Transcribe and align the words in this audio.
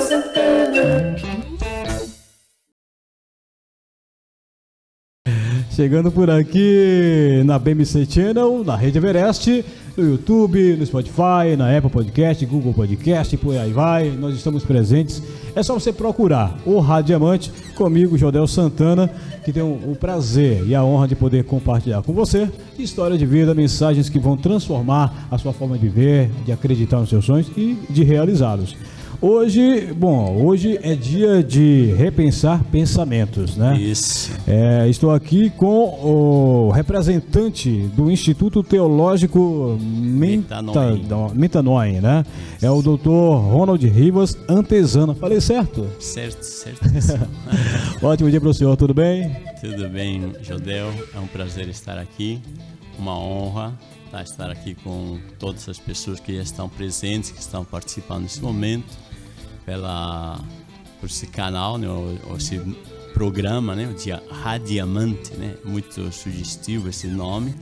Santana. 0.00 1.16
Chegando 5.70 6.12
por 6.12 6.28
aqui 6.28 7.42
na 7.46 7.58
BMC 7.58 8.04
Channel, 8.04 8.62
na 8.62 8.76
Rede 8.76 8.98
Everest, 8.98 9.64
no 9.96 10.10
YouTube, 10.10 10.76
no 10.76 10.84
Spotify, 10.84 11.56
na 11.56 11.74
Apple 11.74 11.88
Podcast, 11.88 12.44
Google 12.44 12.74
Podcast, 12.74 13.34
por 13.38 13.56
aí 13.56 13.72
vai. 13.72 14.10
Nós 14.10 14.34
estamos 14.34 14.62
presentes. 14.62 15.22
É 15.54 15.62
só 15.62 15.72
você 15.72 15.90
procurar 15.90 16.54
o 16.66 16.80
Radiamante 16.80 17.50
comigo, 17.74 18.18
Jodel 18.18 18.46
Santana, 18.46 19.10
que 19.42 19.52
tem 19.52 19.62
o, 19.62 19.96
prazer 19.98 20.66
e 20.66 20.74
a 20.74 20.84
honra 20.84 21.08
de 21.08 21.16
poder 21.16 21.44
compartilhar 21.44 22.02
com 22.02 22.12
você 22.12 22.50
história 22.78 23.16
de 23.16 23.24
vida, 23.24 23.54
mensagens 23.54 24.10
que 24.10 24.18
vão 24.18 24.36
transformar 24.36 25.28
a 25.30 25.38
sua 25.38 25.54
forma 25.54 25.78
de 25.78 25.88
viver, 25.88 26.30
de 26.44 26.52
acreditar 26.52 26.98
nos 26.98 27.08
seus 27.08 27.24
sonhos 27.24 27.50
e 27.56 27.78
de 27.88 28.04
realizá-los. 28.04 28.76
Hoje, 29.22 29.92
bom, 29.92 30.42
hoje 30.42 30.78
é 30.82 30.94
dia 30.94 31.44
de 31.44 31.92
repensar 31.98 32.64
pensamentos, 32.64 33.54
né? 33.54 33.78
Isso. 33.78 34.32
É, 34.46 34.88
estou 34.88 35.10
aqui 35.10 35.50
com 35.50 35.68
o 35.68 36.70
representante 36.70 37.70
do 37.94 38.10
Instituto 38.10 38.62
Teológico 38.62 39.78
Metanoim. 41.34 42.00
Né? 42.00 42.24
É 42.62 42.70
o 42.70 42.80
doutor 42.80 43.40
Ronald 43.40 43.86
Rivas 43.86 44.38
Antesana. 44.48 45.14
Falei 45.14 45.38
certo? 45.38 45.86
Certo, 45.98 46.42
certíssimo. 46.42 47.28
Ótimo 48.00 48.30
dia 48.30 48.40
para 48.40 48.48
o 48.48 48.54
senhor, 48.54 48.74
tudo 48.74 48.94
bem? 48.94 49.36
Tudo 49.60 49.86
bem, 49.90 50.32
Jodel? 50.40 50.94
É 51.14 51.18
um 51.18 51.26
prazer 51.26 51.68
estar 51.68 51.98
aqui. 51.98 52.40
Uma 52.98 53.18
honra 53.18 53.78
tá, 54.10 54.22
estar 54.22 54.50
aqui 54.50 54.74
com 54.74 55.18
todas 55.38 55.68
as 55.68 55.78
pessoas 55.78 56.18
que 56.20 56.34
já 56.36 56.42
estão 56.42 56.68
presentes, 56.68 57.30
que 57.30 57.40
estão 57.40 57.64
participando 57.64 58.22
nesse 58.22 58.40
momento, 58.40 58.86
pela, 59.70 60.40
por 60.98 61.08
esse 61.08 61.28
canal, 61.28 61.78
né, 61.78 61.88
ou, 61.88 62.18
ou 62.28 62.36
esse 62.36 62.60
programa, 63.14 63.76
né, 63.76 63.88
o 63.88 63.94
dia 63.94 64.20
Radiamante, 64.28 65.32
né? 65.36 65.54
Muito 65.64 66.10
sugestivo 66.12 66.88
esse 66.88 67.06
nome. 67.06 67.54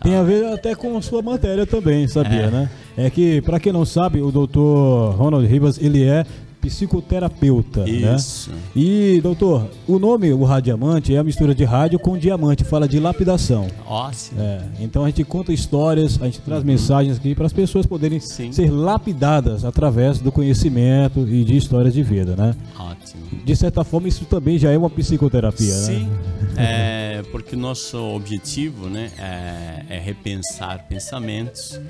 Tem 0.00 0.14
a 0.14 0.22
ver 0.22 0.46
até 0.52 0.76
com 0.76 0.96
a 0.96 1.02
sua 1.02 1.20
matéria 1.20 1.66
também, 1.66 2.06
sabia, 2.06 2.42
É. 2.42 2.50
né? 2.50 2.70
É 2.96 3.10
que, 3.10 3.42
para 3.42 3.58
quem 3.58 3.72
não 3.72 3.84
sabe, 3.84 4.22
o 4.22 4.30
doutor 4.30 5.16
Ronald 5.16 5.44
Rivas, 5.48 5.78
ele 5.78 6.04
é 6.04 6.24
psicoterapeuta, 6.60 7.84
né? 7.84 8.16
Isso. 8.16 8.50
E, 8.74 9.20
doutor, 9.22 9.68
o 9.86 9.98
nome, 9.98 10.32
o 10.32 10.44
Radiamante, 10.44 11.14
é 11.14 11.18
a 11.18 11.24
mistura 11.24 11.54
de 11.54 11.64
rádio 11.64 11.98
com 11.98 12.18
diamante, 12.18 12.64
fala 12.64 12.88
de 12.88 12.98
lapidação. 12.98 13.68
Ótimo. 13.86 14.40
É, 14.40 14.62
então 14.80 15.04
a 15.04 15.06
gente 15.08 15.24
conta 15.24 15.52
histórias, 15.52 16.20
a 16.20 16.24
gente 16.26 16.40
traz 16.40 16.62
mensagens 16.64 17.16
aqui 17.16 17.34
para 17.34 17.46
as 17.46 17.52
pessoas 17.52 17.86
poderem 17.86 18.20
Sim. 18.20 18.52
ser 18.52 18.70
lapidadas 18.70 19.64
através 19.64 20.18
do 20.18 20.32
conhecimento 20.32 21.26
e 21.28 21.44
de 21.44 21.56
histórias 21.56 21.94
de 21.94 22.02
vida, 22.02 22.36
né? 22.36 22.54
Ótimo. 22.78 23.22
De 23.44 23.56
certa 23.56 23.84
forma, 23.84 24.08
isso 24.08 24.24
também 24.24 24.58
já 24.58 24.70
é 24.70 24.78
uma 24.78 24.90
psicoterapia, 24.90 25.72
Sim, 25.72 26.08
né? 26.54 27.18
é, 27.18 27.22
porque 27.30 27.56
nosso 27.56 27.98
objetivo 27.98 28.88
né, 28.88 29.10
é, 29.18 29.96
é 29.96 29.98
repensar 29.98 30.86
pensamentos. 30.88 31.80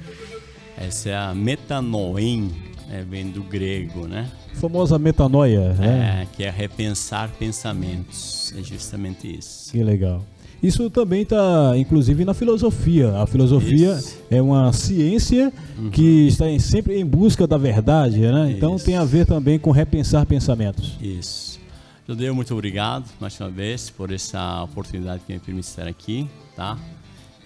Essa 0.76 1.08
é 1.08 1.16
a 1.16 1.34
metanoem, 1.34 2.52
é, 2.90 3.02
vem 3.02 3.30
do 3.30 3.42
grego, 3.42 4.06
né? 4.06 4.30
Famosa 4.54 4.98
metanoia, 4.98 5.72
né? 5.74 6.22
É, 6.22 6.36
que 6.36 6.42
é 6.44 6.50
repensar 6.50 7.28
pensamentos. 7.38 8.52
É 8.56 8.62
justamente 8.62 9.38
isso. 9.38 9.70
Que 9.72 9.82
legal. 9.82 10.24
Isso 10.60 10.90
também 10.90 11.22
está, 11.22 11.72
inclusive, 11.76 12.24
na 12.24 12.34
filosofia. 12.34 13.16
A 13.22 13.26
filosofia 13.28 13.92
Isso. 13.92 14.18
é 14.28 14.42
uma 14.42 14.72
ciência 14.72 15.52
que 15.92 16.26
está 16.26 16.50
em- 16.50 16.58
sempre 16.58 16.98
em 16.98 17.06
busca 17.06 17.46
da 17.46 17.56
verdade, 17.56 18.18
né? 18.18 18.50
Então 18.56 18.74
Isso. 18.74 18.84
tem 18.84 18.96
a 18.96 19.04
ver 19.04 19.24
também 19.24 19.56
com 19.56 19.70
repensar 19.70 20.26
pensamentos. 20.26 20.96
Isso. 21.00 21.60
Judeu, 22.08 22.34
muito 22.34 22.52
obrigado 22.52 23.04
mais 23.20 23.38
uma 23.38 23.50
vez 23.50 23.88
por 23.88 24.10
essa 24.10 24.64
oportunidade 24.64 25.22
que 25.24 25.32
me 25.32 25.38
permite 25.38 25.68
estar 25.68 25.86
aqui, 25.86 26.28
tá? 26.56 26.76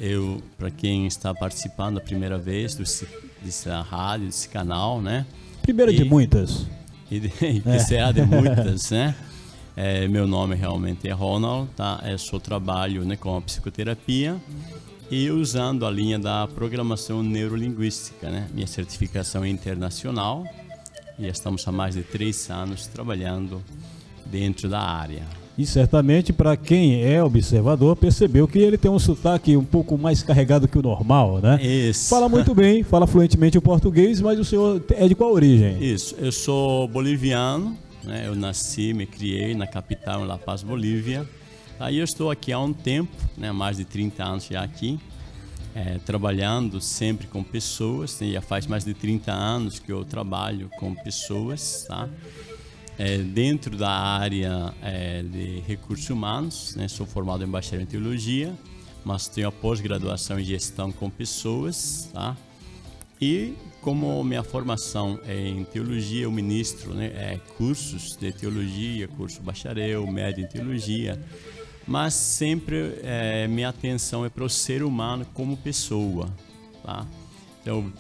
Eu, 0.01 0.41
para 0.57 0.71
quem 0.71 1.07
está 1.07 1.35
participando 1.35 1.99
a 1.99 2.01
primeira 2.01 2.39
vez 2.39 2.75
desse, 2.75 3.07
dessa 3.45 3.81
rádio, 3.83 4.27
desse 4.27 4.49
canal, 4.49 5.01
né? 5.01 5.27
Primeira 5.63 5.93
de 5.93 6.03
E- 6.03 6.05
muitas. 6.09 6.67
e 7.11 7.21
de- 7.21 7.33
e 7.41 7.61
que 7.61 7.79
será 7.81 8.13
de 8.13 8.23
muitas, 8.23 8.91
né? 8.91 9.15
É, 9.75 10.07
meu 10.07 10.27
nome 10.27 10.55
realmente 10.55 11.09
é 11.09 11.13
Ronald, 11.13 11.67
tá? 11.75 11.99
Eu 12.05 12.19
sou 12.19 12.39
trabalho 12.39 13.07
né, 13.07 13.17
com 13.17 13.35
a 13.35 13.41
psicoterapia 13.41 14.37
e 15.11 15.31
usando 15.31 15.87
a 15.87 15.91
linha 15.91 16.19
da 16.19 16.47
programação 16.47 17.23
neurolinguística, 17.23 18.29
né? 18.29 18.49
Minha 18.53 18.67
certificação 18.67 19.43
é 19.45 19.49
internacional 19.49 20.45
e 21.19 21.27
estamos 21.27 21.67
há 21.67 21.73
mais 21.73 21.95
de 21.95 22.03
três 22.03 22.51
anos 22.51 22.87
trabalhando 22.87 23.63
dentro 24.27 24.69
da 24.69 24.81
área. 24.81 25.23
E 25.57 25.67
certamente, 25.67 26.33
para 26.33 26.57
quem 26.57 27.05
é 27.05 27.23
observador, 27.23 27.95
percebeu 27.95 28.49
que 28.49 28.59
ele 28.59 28.79
tem 28.79 28.91
um 28.91 28.99
sotaque 28.99 29.55
um 29.57 29.65
pouco 29.65 29.99
mais 29.99 30.23
carregado 30.23 30.67
que 30.67 30.79
o 30.79 30.83
normal, 30.83 31.41
né? 31.43 31.63
Isso. 31.63 32.09
Fala 32.09 32.29
muito 32.29 32.55
bem, 32.55 32.83
fala 32.85 33.07
fluentemente 33.07 33.59
o 33.59 33.63
português, 33.63 34.21
mas 34.21 34.39
o 34.39 34.45
senhor 34.45 34.83
é 34.91 35.07
de 35.07 35.15
qual 35.15 35.31
origem? 35.33 35.83
Isso, 35.83 36.15
eu 36.19 36.33
sou 36.33 36.89
boliviano, 36.89 37.77
né? 38.03 38.25
eu 38.27 38.35
nasci, 38.35 38.95
me 38.95 39.05
criei 39.07 39.55
na 39.55 39.67
capital, 39.67 40.25
em 40.25 40.27
La 40.27 40.39
Paz, 40.39 40.63
Bolívia. 40.63 41.29
Aí 41.79 41.99
eu 41.99 42.05
estou 42.05 42.31
aqui 42.31 42.51
há 42.51 42.59
um 42.59 42.73
tempo, 42.73 43.13
né? 43.37 43.53
mais 43.53 43.77
de 43.77 43.85
30 43.85 44.25
anos 44.25 44.47
já 44.47 44.63
aqui, 44.63 44.99
eh, 45.75 45.99
trabalhando 46.07 46.81
sempre 46.81 47.27
com 47.27 47.43
pessoas. 47.43 48.19
né? 48.21 48.29
Já 48.33 48.41
faz 48.41 48.67
mais 48.67 48.85
de 48.85 48.95
30 48.95 49.33
anos 49.33 49.79
que 49.79 49.93
eu 49.93 50.05
trabalho 50.05 50.71
com 50.79 50.95
pessoas, 50.95 51.85
tá? 51.87 52.09
Eh, 53.05 53.19
dentro 53.19 53.77
da 53.77 53.91
área 53.91 54.73
eh, 54.81 55.25
de 55.25 55.59
recursos 55.67 56.09
humanos, 56.09 56.77
né? 56.77 56.87
sou 56.87 57.05
formado 57.05 57.43
em 57.43 57.49
bacharel 57.49 57.83
em 57.83 57.87
teologia, 57.87 58.55
mas 59.05 59.27
tenho 59.27 59.49
a 59.49 59.51
pós-graduação 59.51 60.39
em 60.39 60.45
gestão 60.45 60.93
com 60.93 61.11
pessoas, 61.11 62.09
tá? 62.13 62.37
E 63.21 63.55
como 63.81 64.23
minha 64.23 64.45
formação 64.45 65.19
é 65.27 65.37
em 65.37 65.65
teologia, 65.65 66.23
eu 66.23 66.31
ministro 66.31 66.95
né, 66.95 67.07
é, 67.07 67.41
cursos 67.57 68.15
de 68.15 68.33
teologia, 68.33 69.09
curso 69.09 69.43
bacharel, 69.43 70.07
médio 70.07 70.45
em 70.45 70.47
teologia, 70.47 71.21
mas 71.85 72.15
sempre 72.15 73.01
é, 73.03 73.49
minha 73.49 73.71
atenção 73.71 74.25
é 74.25 74.29
para 74.29 74.45
o 74.45 74.49
ser 74.49 74.85
humano 74.85 75.27
como 75.35 75.57
pessoa. 75.57 76.29
Tá? 76.85 77.05
Então, 77.61 77.93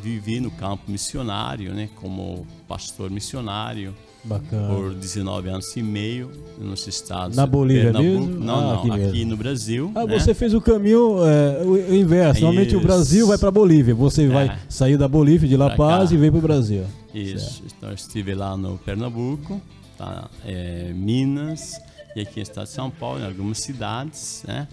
vivi 0.00 0.40
no 0.40 0.50
campo 0.50 0.90
missionário, 0.90 1.72
né, 1.72 1.88
como 1.94 2.44
pastor 2.66 3.08
missionário, 3.08 3.94
Bacana. 4.24 4.74
por 4.74 4.94
19 4.94 5.48
anos 5.48 5.76
e 5.76 5.82
meio 5.82 6.30
nos 6.58 6.86
estados 6.86 7.36
Na 7.36 7.44
Bolívia 7.46 7.92
Pernambuco. 7.92 8.26
mesmo? 8.26 8.44
Não, 8.44 8.54
Ah, 8.54 8.60
não, 8.84 8.92
aqui 8.94 9.04
aqui, 9.08 9.24
no 9.24 9.36
Brasil. 9.36 9.90
Ah, 9.94 10.06
né? 10.06 10.18
você 10.18 10.32
fez 10.32 10.54
o 10.54 10.60
caminho 10.60 11.16
é, 11.26 11.62
o, 11.64 11.94
inverso. 11.94 12.40
Normalmente 12.42 12.74
o 12.74 12.78
Isso. 12.78 12.86
Brasil 12.86 13.26
vai 13.26 13.36
para 13.38 13.50
Bolívia. 13.50 13.94
Você 13.94 14.28
vai 14.28 14.46
É. 14.48 14.58
sair 14.68 14.96
da 14.96 15.08
Bolívia, 15.08 15.48
de 15.48 15.56
La 15.56 15.68
Pra 15.68 15.76
Paz 15.76 16.10
cá. 16.10 16.14
e 16.14 16.18
vem 16.18 16.30
para 16.30 16.38
o 16.38 16.42
Brasil. 16.42 16.84
Isso, 17.12 17.62
então 17.66 17.88
eu 17.88 17.94
estive 17.94 18.34
lá 18.34 18.56
no 18.56 18.78
Pernambuco, 18.78 19.60
tá? 19.98 20.30
É, 20.46 20.92
Minas 20.94 21.80
e 22.16 22.20
aqui 22.20 22.36
no 22.36 22.42
estado 22.42 22.64
de 22.66 22.70
São 22.72 22.90
Paulo, 22.90 23.20
em 23.20 23.26
algumas 23.26 23.58
cidades, 23.58 24.44
né? 24.46 24.68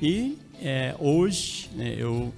E 0.00 0.36
é, 0.62 0.94
hoje, 0.98 1.68
né, 1.74 1.94
eu, 1.98 2.32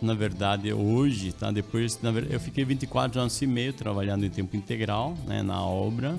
na 0.00 0.14
verdade, 0.14 0.72
hoje, 0.72 1.32
tá? 1.32 1.50
Depois, 1.50 1.98
na 2.02 2.10
verdade, 2.10 2.34
eu 2.34 2.40
fiquei 2.40 2.64
24 2.64 3.20
anos 3.20 3.40
e 3.42 3.46
meio 3.46 3.72
trabalhando 3.72 4.24
em 4.24 4.30
tempo 4.30 4.56
integral, 4.56 5.14
né, 5.26 5.42
na 5.42 5.62
obra. 5.64 6.16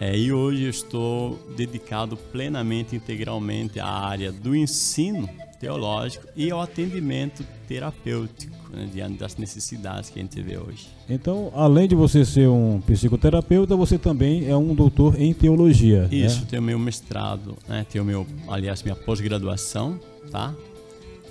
É, 0.00 0.16
e 0.16 0.32
hoje 0.32 0.64
eu 0.64 0.70
estou 0.70 1.38
dedicado 1.56 2.16
plenamente, 2.16 2.96
integralmente 2.96 3.78
à 3.78 3.86
área 3.86 4.32
do 4.32 4.56
ensino 4.56 5.28
teológico 5.60 6.26
e 6.34 6.50
ao 6.50 6.58
atendimento 6.58 7.44
terapêutico, 7.68 8.56
né, 8.72 8.88
diante 8.90 9.18
das 9.18 9.36
necessidades 9.36 10.08
que 10.08 10.18
a 10.18 10.22
gente 10.22 10.40
vê 10.40 10.56
hoje. 10.56 10.88
Então, 11.08 11.52
além 11.54 11.86
de 11.86 11.94
você 11.94 12.24
ser 12.24 12.48
um 12.48 12.80
psicoterapeuta, 12.80 13.76
você 13.76 13.98
também 13.98 14.48
é 14.48 14.56
um 14.56 14.74
doutor 14.74 15.20
em 15.20 15.34
teologia. 15.34 16.02
né? 16.02 16.08
Isso, 16.14 16.46
tenho 16.46 16.62
meu 16.62 16.78
mestrado, 16.78 17.58
né? 17.68 17.84
tenho 17.90 18.04
meu, 18.04 18.26
aliás, 18.48 18.82
minha 18.82 18.96
pós-graduação, 18.96 20.00
tá? 20.30 20.54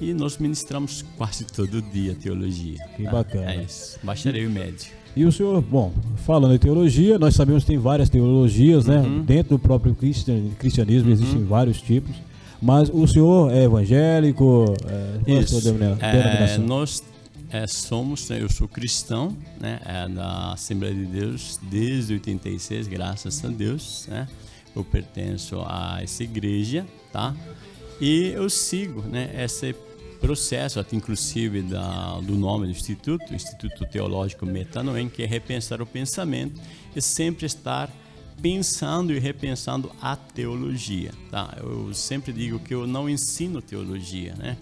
E 0.01 0.13
nós 0.13 0.37
ministramos 0.37 1.03
quase 1.17 1.45
todo 1.45 1.81
dia 1.81 2.15
teologia. 2.15 2.77
Que 2.95 3.03
tá? 3.03 3.11
bacana. 3.11 3.53
É 3.53 3.63
isso, 3.63 3.99
bacharel 4.03 4.43
e 4.43 4.49
médio. 4.49 4.91
E 5.15 5.25
o 5.25 5.31
senhor, 5.31 5.61
bom, 5.61 5.91
falando 6.25 6.53
em 6.53 6.57
teologia, 6.59 7.17
nós 7.17 7.35
sabemos 7.35 7.63
que 7.63 7.71
tem 7.71 7.77
várias 7.77 8.09
teologias, 8.09 8.85
né? 8.85 8.99
Uhum. 8.99 9.21
Dentro 9.23 9.57
do 9.57 9.59
próprio 9.59 9.93
cristian- 9.95 10.49
cristianismo 10.57 11.11
existem 11.11 11.43
vários 11.43 11.81
tipos. 11.81 12.15
Mas 12.61 12.89
o 12.89 13.07
senhor 13.07 13.51
é 13.51 13.63
evangélico? 13.63 14.65
É, 14.85 15.31
é 15.31 15.39
Isso. 15.39 15.57
É, 15.57 15.61
denominação? 15.61 16.65
nós 16.65 17.03
é, 17.51 17.65
somos, 17.65 18.29
né, 18.29 18.41
eu 18.41 18.49
sou 18.49 18.67
cristão, 18.67 19.35
né, 19.59 19.79
é 19.85 20.07
da 20.07 20.53
Assembleia 20.53 20.93
de 20.93 21.05
Deus 21.05 21.59
desde 21.63 22.13
86, 22.13 22.87
graças 22.87 23.43
a 23.43 23.47
Deus, 23.47 24.05
né? 24.07 24.27
Eu 24.75 24.83
pertenço 24.83 25.59
a 25.65 25.99
essa 26.01 26.23
igreja, 26.23 26.85
tá? 27.11 27.35
E 27.99 28.27
eu 28.27 28.49
sigo, 28.49 29.01
né, 29.01 29.31
esse 29.37 29.75
processo, 30.19 30.79
até 30.79 30.95
inclusive 30.95 31.61
da, 31.61 32.19
do 32.19 32.35
nome 32.35 32.67
do 32.67 32.71
Instituto, 32.71 33.33
Instituto 33.33 33.85
Teológico 33.85 34.45
Metanoem, 34.45 35.09
que 35.09 35.23
é 35.23 35.25
repensar 35.25 35.81
o 35.81 35.85
pensamento 35.85 36.59
e 36.95 37.01
sempre 37.01 37.45
estar 37.45 37.89
pensando 38.41 39.13
e 39.13 39.19
repensando 39.19 39.91
a 40.01 40.15
teologia. 40.15 41.11
Tá? 41.29 41.57
Eu 41.61 41.93
sempre 41.93 42.31
digo 42.31 42.59
que 42.59 42.73
eu 42.73 42.87
não 42.87 43.09
ensino 43.09 43.61
teologia, 43.61 44.33
né? 44.35 44.57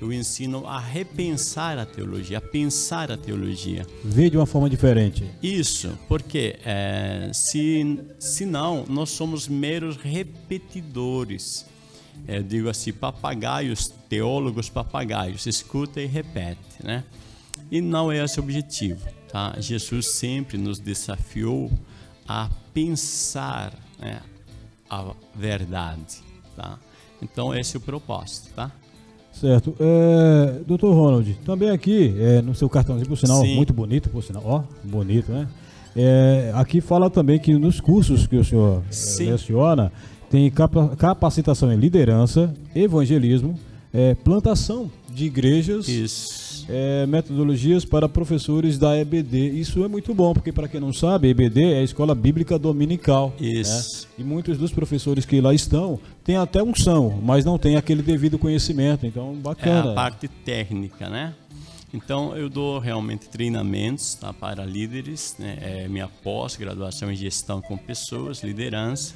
Eu 0.00 0.10
ensino 0.10 0.66
a 0.66 0.80
repensar 0.80 1.78
a 1.78 1.84
teologia, 1.84 2.38
a 2.38 2.40
pensar 2.40 3.12
a 3.12 3.18
teologia. 3.18 3.86
Ver 4.02 4.30
de 4.30 4.36
uma 4.38 4.46
forma 4.46 4.70
diferente. 4.70 5.30
Isso, 5.42 5.90
porque 6.08 6.58
é, 6.64 7.30
se, 7.34 8.00
se 8.18 8.46
não, 8.46 8.86
nós 8.88 9.10
somos 9.10 9.46
meros 9.46 9.98
repetidores. 9.98 11.66
Eu 12.26 12.42
digo 12.42 12.68
assim, 12.68 12.92
papagaios, 12.92 13.88
teólogos 14.08 14.68
papagaios, 14.68 15.46
escuta 15.46 16.00
e 16.00 16.06
repete, 16.06 16.58
né? 16.82 17.04
E 17.70 17.80
não 17.80 18.10
é 18.10 18.24
esse 18.24 18.40
o 18.40 18.42
objetivo, 18.42 19.06
tá? 19.30 19.54
Jesus 19.58 20.08
sempre 20.08 20.58
nos 20.58 20.78
desafiou 20.78 21.70
a 22.26 22.48
pensar 22.72 23.72
né, 23.98 24.20
a 24.88 25.12
verdade, 25.34 26.18
tá? 26.56 26.78
Então 27.22 27.54
esse 27.54 27.76
é 27.76 27.78
o 27.78 27.80
propósito, 27.80 28.50
tá? 28.54 28.70
Certo. 29.32 29.74
É, 29.78 30.60
Doutor 30.66 30.92
Ronald, 30.92 31.32
também 31.44 31.70
aqui, 31.70 32.14
é, 32.18 32.42
no 32.42 32.54
seu 32.54 32.68
cartãozinho, 32.68 33.08
por 33.08 33.16
sinal, 33.16 33.40
Sim. 33.40 33.56
muito 33.56 33.72
bonito, 33.72 34.10
por 34.10 34.22
sinal, 34.22 34.42
ó, 34.44 34.62
bonito, 34.82 35.30
né? 35.30 35.48
É, 35.96 36.52
aqui 36.54 36.80
fala 36.80 37.10
também 37.10 37.38
que 37.38 37.52
nos 37.54 37.80
cursos 37.80 38.26
que 38.26 38.36
o 38.36 38.44
senhor 38.44 38.82
Sim. 38.90 39.30
leciona, 39.30 39.92
tem 40.30 40.48
capacitação 40.96 41.72
em 41.72 41.76
liderança, 41.76 42.54
evangelismo, 42.74 43.58
é, 43.92 44.14
plantação 44.14 44.88
de 45.08 45.24
igrejas. 45.26 45.88
É, 46.72 47.04
metodologias 47.04 47.84
para 47.84 48.08
professores 48.08 48.78
da 48.78 48.96
EBD. 48.96 49.48
Isso 49.58 49.84
é 49.84 49.88
muito 49.88 50.14
bom, 50.14 50.32
porque 50.32 50.52
para 50.52 50.68
quem 50.68 50.78
não 50.78 50.92
sabe, 50.92 51.28
EBD 51.28 51.72
é 51.72 51.78
a 51.80 51.82
Escola 51.82 52.14
Bíblica 52.14 52.56
Dominical. 52.56 53.34
Né? 53.40 53.48
Isso. 53.48 54.06
Né? 54.06 54.14
E 54.18 54.22
muitos 54.22 54.56
dos 54.56 54.70
professores 54.70 55.24
que 55.24 55.40
lá 55.40 55.52
estão 55.52 55.98
têm 56.22 56.36
até 56.36 56.62
unção, 56.62 57.18
mas 57.24 57.44
não 57.44 57.58
têm 57.58 57.76
aquele 57.76 58.02
devido 58.02 58.38
conhecimento. 58.38 59.04
Então, 59.04 59.34
bacana. 59.34 59.88
É 59.88 59.92
a 59.92 59.94
parte 59.94 60.28
técnica, 60.28 61.08
né? 61.08 61.34
Então, 61.92 62.36
eu 62.36 62.48
dou 62.48 62.78
realmente 62.78 63.28
treinamentos 63.28 64.14
tá, 64.14 64.32
para 64.32 64.64
líderes, 64.64 65.34
né? 65.40 65.58
é 65.60 65.88
minha 65.88 66.06
pós-graduação 66.06 67.10
em 67.10 67.16
gestão 67.16 67.60
com 67.60 67.76
pessoas, 67.76 68.44
liderança. 68.44 69.14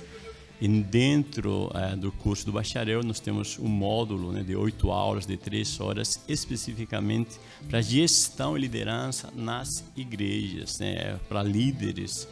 E 0.61 0.69
dentro 0.69 1.71
é, 1.75 1.97
do 1.97 2.13
curso 2.13 2.47
do 2.47 2.53
bacharel, 2.53 3.03
nós 3.03 3.21
temos 3.21 3.59
um 3.59 3.69
módulo 3.69 4.33
né, 4.33 4.43
de 4.43 4.55
oito 4.55 4.91
aulas, 4.91 5.27
de 5.27 5.37
três 5.37 5.81
horas, 5.81 6.21
especificamente 6.29 7.39
para 7.69 7.83
gestão 7.83 8.57
e 8.57 8.61
liderança 8.61 9.31
nas 9.35 9.85
igrejas, 9.97 10.79
né, 10.79 11.19
para 11.29 11.43
líderes. 11.43 12.29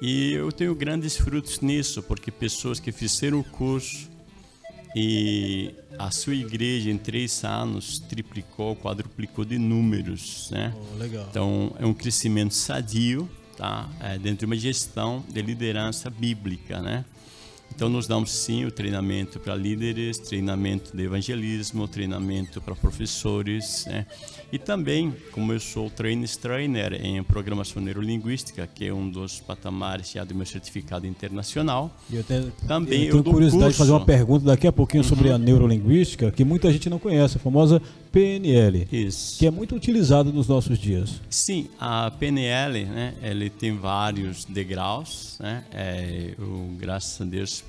E 0.00 0.32
eu 0.32 0.50
tenho 0.50 0.74
grandes 0.74 1.16
frutos 1.16 1.60
nisso, 1.60 2.02
porque 2.02 2.30
pessoas 2.30 2.80
que 2.80 2.90
fizeram 2.90 3.38
o 3.38 3.44
curso 3.44 4.10
e 4.94 5.74
a 5.98 6.10
sua 6.10 6.34
igreja 6.34 6.90
em 6.90 6.98
três 6.98 7.44
anos 7.44 7.98
triplicou, 7.98 8.76
quadruplicou 8.76 9.44
de 9.44 9.58
números, 9.58 10.50
né? 10.50 10.74
Oh, 10.76 11.04
então 11.30 11.74
é 11.78 11.86
um 11.86 11.94
crescimento 11.94 12.52
sadio, 12.52 13.30
tá? 13.56 13.88
É, 14.00 14.18
dentro 14.18 14.40
de 14.40 14.44
uma 14.46 14.56
gestão 14.56 15.24
de 15.28 15.40
liderança 15.40 16.10
bíblica, 16.10 16.80
né? 16.80 17.04
Então, 17.74 17.88
nós 17.88 18.06
damos 18.06 18.30
sim 18.30 18.66
o 18.66 18.70
treinamento 18.70 19.40
para 19.40 19.56
líderes, 19.56 20.18
treinamento 20.18 20.94
de 20.94 21.04
evangelismo, 21.04 21.88
treinamento 21.88 22.60
para 22.60 22.76
professores, 22.76 23.86
né? 23.86 24.06
E 24.52 24.58
também, 24.58 25.14
como 25.32 25.50
eu 25.50 25.58
sou 25.58 25.88
trainer 25.88 26.28
trainer 26.36 26.92
em 27.02 27.22
programação 27.22 27.82
neurolinguística, 27.82 28.68
que 28.72 28.86
é 28.86 28.92
um 28.92 29.08
dos 29.08 29.40
patamares 29.40 30.12
já 30.12 30.24
do 30.24 30.34
meu 30.34 30.44
certificado 30.44 31.06
internacional. 31.06 31.90
E 32.10 32.16
eu 32.16 32.22
tenho, 32.22 32.52
também 32.68 33.04
eu 33.04 33.12
tenho 33.12 33.20
eu 33.20 33.24
curiosidade 33.24 33.64
curso. 33.64 33.72
de 33.72 33.78
fazer 33.78 33.92
uma 33.92 34.04
pergunta 34.04 34.44
daqui 34.44 34.66
a 34.66 34.72
pouquinho 34.72 35.02
uhum. 35.02 35.08
sobre 35.08 35.30
a 35.30 35.38
neurolinguística, 35.38 36.30
que 36.30 36.44
muita 36.44 36.70
gente 36.70 36.90
não 36.90 36.98
conhece, 36.98 37.38
a 37.38 37.40
famosa 37.40 37.80
PNL, 38.12 38.86
Isso. 38.92 39.38
que 39.38 39.46
é 39.46 39.50
muito 39.50 39.74
utilizada 39.74 40.30
nos 40.30 40.46
nossos 40.46 40.78
dias. 40.78 41.18
Sim, 41.30 41.70
a 41.80 42.10
PNL, 42.10 42.84
né, 42.84 43.14
ele 43.22 43.48
tem 43.48 43.74
vários 43.74 44.44
degraus, 44.44 45.38
né? 45.40 45.64
É, 45.72 46.34
eu, 46.38 46.68
graças 46.78 47.18
a 47.22 47.24
Deus, 47.24 47.64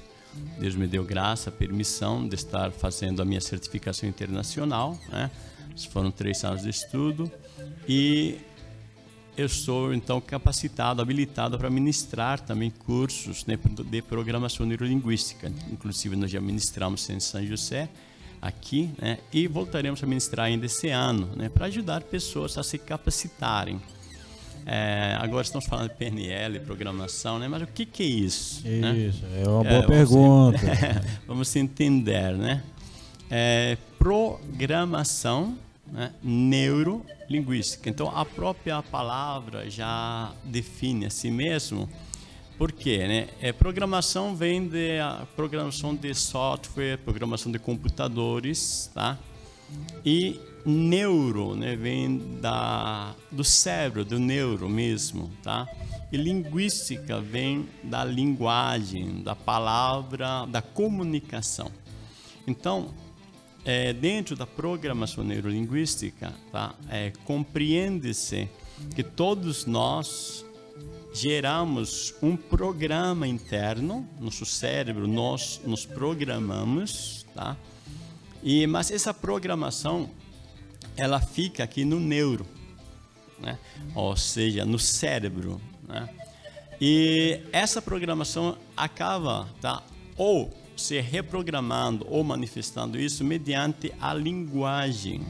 Deus 0.59 0.75
me 0.75 0.85
deu 0.85 1.05
graça, 1.05 1.49
permissão 1.49 2.27
de 2.27 2.35
estar 2.35 2.71
fazendo 2.71 3.21
a 3.21 3.25
minha 3.25 3.39
certificação 3.39 4.09
internacional, 4.09 4.99
né? 5.09 5.31
Foram 5.89 6.11
três 6.11 6.43
anos 6.43 6.63
de 6.63 6.69
estudo 6.69 7.31
e 7.87 8.37
eu 9.35 9.49
sou 9.49 9.93
então 9.93 10.21
capacitado, 10.21 11.01
habilitado 11.01 11.57
para 11.57 11.69
ministrar 11.69 12.39
também 12.39 12.69
cursos 12.69 13.45
né, 13.45 13.57
de 13.85 14.01
programação 14.01 14.65
neurolinguística. 14.65 15.51
Inclusive 15.71 16.15
nós 16.15 16.29
já 16.29 16.39
ministramos 16.39 17.09
em 17.09 17.19
São 17.19 17.43
José 17.45 17.89
aqui, 18.41 18.91
né? 19.01 19.19
E 19.31 19.47
voltaremos 19.47 20.03
a 20.03 20.05
ministrar 20.05 20.47
ainda 20.47 20.65
esse 20.65 20.89
ano, 20.89 21.29
né? 21.35 21.49
Para 21.49 21.65
ajudar 21.67 22.01
pessoas 22.01 22.57
a 22.57 22.63
se 22.63 22.77
capacitarem. 22.77 23.81
É, 24.65 25.17
agora 25.19 25.43
estamos 25.43 25.65
falando 25.65 25.89
de 25.89 25.95
PNL, 25.95 26.59
programação, 26.59 27.39
né? 27.39 27.47
Mas 27.47 27.61
o 27.63 27.67
que, 27.67 27.85
que 27.85 28.03
é 28.03 28.05
isso? 28.05 28.67
Né? 28.67 28.97
Isso, 28.97 29.25
né? 29.25 29.43
é 29.43 29.47
uma 29.47 29.63
boa 29.63 29.75
é, 29.75 29.87
pergunta. 29.87 30.59
Vamos, 30.59 31.11
vamos 31.27 31.55
entender, 31.55 32.33
né? 32.35 32.63
É, 33.31 33.77
programação 33.97 35.57
né? 35.93 36.11
neurolinguística. 36.21 37.89
Então, 37.89 38.11
a 38.13 38.25
própria 38.25 38.81
palavra 38.83 39.69
já 39.69 40.33
define 40.43 41.05
a 41.05 41.09
si 41.09 41.31
mesmo 41.31 41.87
por 42.57 42.71
quê? 42.71 42.99
Né? 43.07 43.27
É, 43.41 43.51
programação 43.51 44.35
vem 44.35 44.67
de 44.67 44.99
a 44.99 45.25
programação 45.35 45.95
de 45.95 46.13
software, 46.13 46.97
programação 46.97 47.51
de 47.51 47.57
computadores, 47.57 48.91
tá? 48.93 49.17
E 50.05 50.39
neuro, 50.63 51.55
né, 51.55 51.75
vem 51.75 52.39
da 52.39 53.15
do 53.31 53.43
cérebro, 53.43 54.05
do 54.05 54.19
neuro 54.19 54.69
mesmo, 54.69 55.31
tá? 55.41 55.67
E 56.11 56.15
linguística 56.15 57.19
vem 57.19 57.67
da 57.83 58.05
linguagem, 58.05 59.23
da 59.23 59.35
palavra, 59.35 60.45
da 60.45 60.61
comunicação. 60.61 61.71
Então, 62.45 62.93
é, 63.65 63.93
dentro 63.93 64.35
da 64.35 64.45
programação 64.45 65.23
neurolinguística, 65.23 66.33
tá? 66.51 66.75
É, 66.89 67.11
compreende-se 67.23 68.49
que 68.95 69.03
todos 69.03 69.65
nós 69.65 70.45
geramos 71.13 72.13
um 72.21 72.35
programa 72.35 73.27
interno, 73.27 74.07
nosso 74.19 74.45
cérebro, 74.45 75.07
nós 75.07 75.61
nos 75.63 75.85
programamos, 75.85 77.25
tá? 77.35 77.55
E, 78.41 78.67
mas 78.67 78.91
essa 78.91 79.13
programação, 79.13 80.09
ela 80.97 81.21
fica 81.21 81.63
aqui 81.63 81.85
no 81.85 81.99
neuro, 81.99 82.45
né? 83.39 83.57
ou 83.95 84.17
seja, 84.17 84.65
no 84.65 84.77
cérebro. 84.77 85.61
Né? 85.87 86.09
E 86.81 87.39
essa 87.53 87.81
programação 87.81 88.57
acaba 88.75 89.47
tá? 89.61 89.81
ou 90.17 90.53
se 90.83 90.99
reprogramando 90.99 92.05
ou 92.09 92.23
manifestando 92.23 92.99
isso 92.99 93.23
mediante 93.23 93.93
a 94.01 94.13
linguagem. 94.13 95.21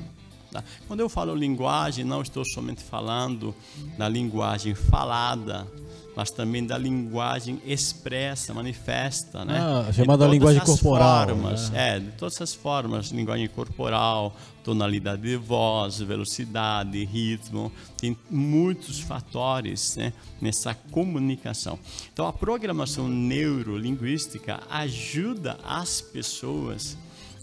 Tá? 0.51 0.63
Quando 0.87 0.99
eu 0.99 1.09
falo 1.09 1.33
linguagem, 1.33 2.03
não 2.03 2.21
estou 2.21 2.43
somente 2.45 2.83
falando 2.83 3.55
da 3.97 4.07
linguagem 4.09 4.75
falada, 4.75 5.67
mas 6.15 6.31
também 6.31 6.65
da 6.65 6.77
linguagem 6.77 7.61
expressa, 7.65 8.53
manifesta, 8.53 9.43
né? 9.43 9.59
Ah, 9.59 9.91
chamada 9.91 10.27
linguagem 10.27 10.61
corporal. 10.61 11.27
Formas, 11.27 11.69
né? 11.69 11.95
É, 11.95 11.99
de 11.99 12.11
todas 12.11 12.39
as 12.41 12.53
formas, 12.53 13.09
linguagem 13.09 13.47
corporal, 13.47 14.35
tonalidade 14.63 15.21
de 15.21 15.35
voz, 15.35 15.99
velocidade, 15.99 17.03
ritmo, 17.05 17.71
tem 17.97 18.17
muitos 18.29 18.99
fatores 18.99 19.95
né, 19.97 20.13
nessa 20.41 20.73
comunicação. 20.73 21.77
Então, 22.13 22.27
a 22.27 22.33
programação 22.33 23.07
neurolinguística 23.07 24.61
ajuda 24.69 25.57
as 25.63 26.01
pessoas 26.01 26.97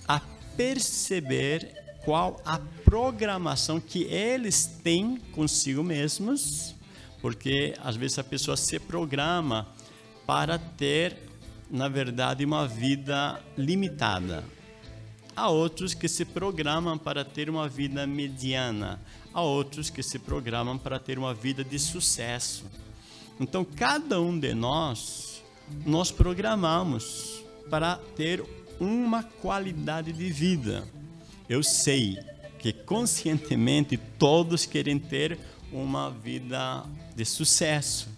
a 0.08 0.20
perceber 0.56 1.80
qual 2.04 2.40
a 2.44 2.58
programação 2.84 3.78
que 3.78 4.04
eles 4.04 4.66
têm 4.82 5.18
consigo 5.32 5.82
mesmos, 5.82 6.74
porque 7.20 7.74
às 7.82 7.96
vezes 7.96 8.18
a 8.18 8.24
pessoa 8.24 8.56
se 8.56 8.78
programa 8.78 9.68
para 10.26 10.58
ter, 10.58 11.16
na 11.70 11.88
verdade, 11.88 12.44
uma 12.44 12.66
vida 12.66 13.40
limitada. 13.56 14.44
Há 15.36 15.48
outros 15.48 15.94
que 15.94 16.08
se 16.08 16.24
programam 16.24 16.98
para 16.98 17.24
ter 17.24 17.48
uma 17.48 17.68
vida 17.68 18.06
mediana, 18.06 19.00
há 19.32 19.40
outros 19.40 19.90
que 19.90 20.02
se 20.02 20.18
programam 20.18 20.76
para 20.76 20.98
ter 20.98 21.18
uma 21.18 21.32
vida 21.32 21.64
de 21.64 21.78
sucesso. 21.78 22.64
Então, 23.38 23.64
cada 23.64 24.20
um 24.20 24.38
de 24.38 24.54
nós, 24.54 25.42
nós 25.86 26.10
programamos 26.10 27.42
para 27.70 27.96
ter 28.16 28.44
uma 28.78 29.22
qualidade 29.22 30.12
de 30.12 30.30
vida 30.30 30.84
eu 31.50 31.64
sei 31.64 32.16
que 32.60 32.72
conscientemente 32.72 33.96
todos 33.96 34.64
querem 34.66 35.00
ter 35.00 35.36
uma 35.72 36.08
vida 36.08 36.84
de 37.20 37.26
sucesso, 37.26 38.08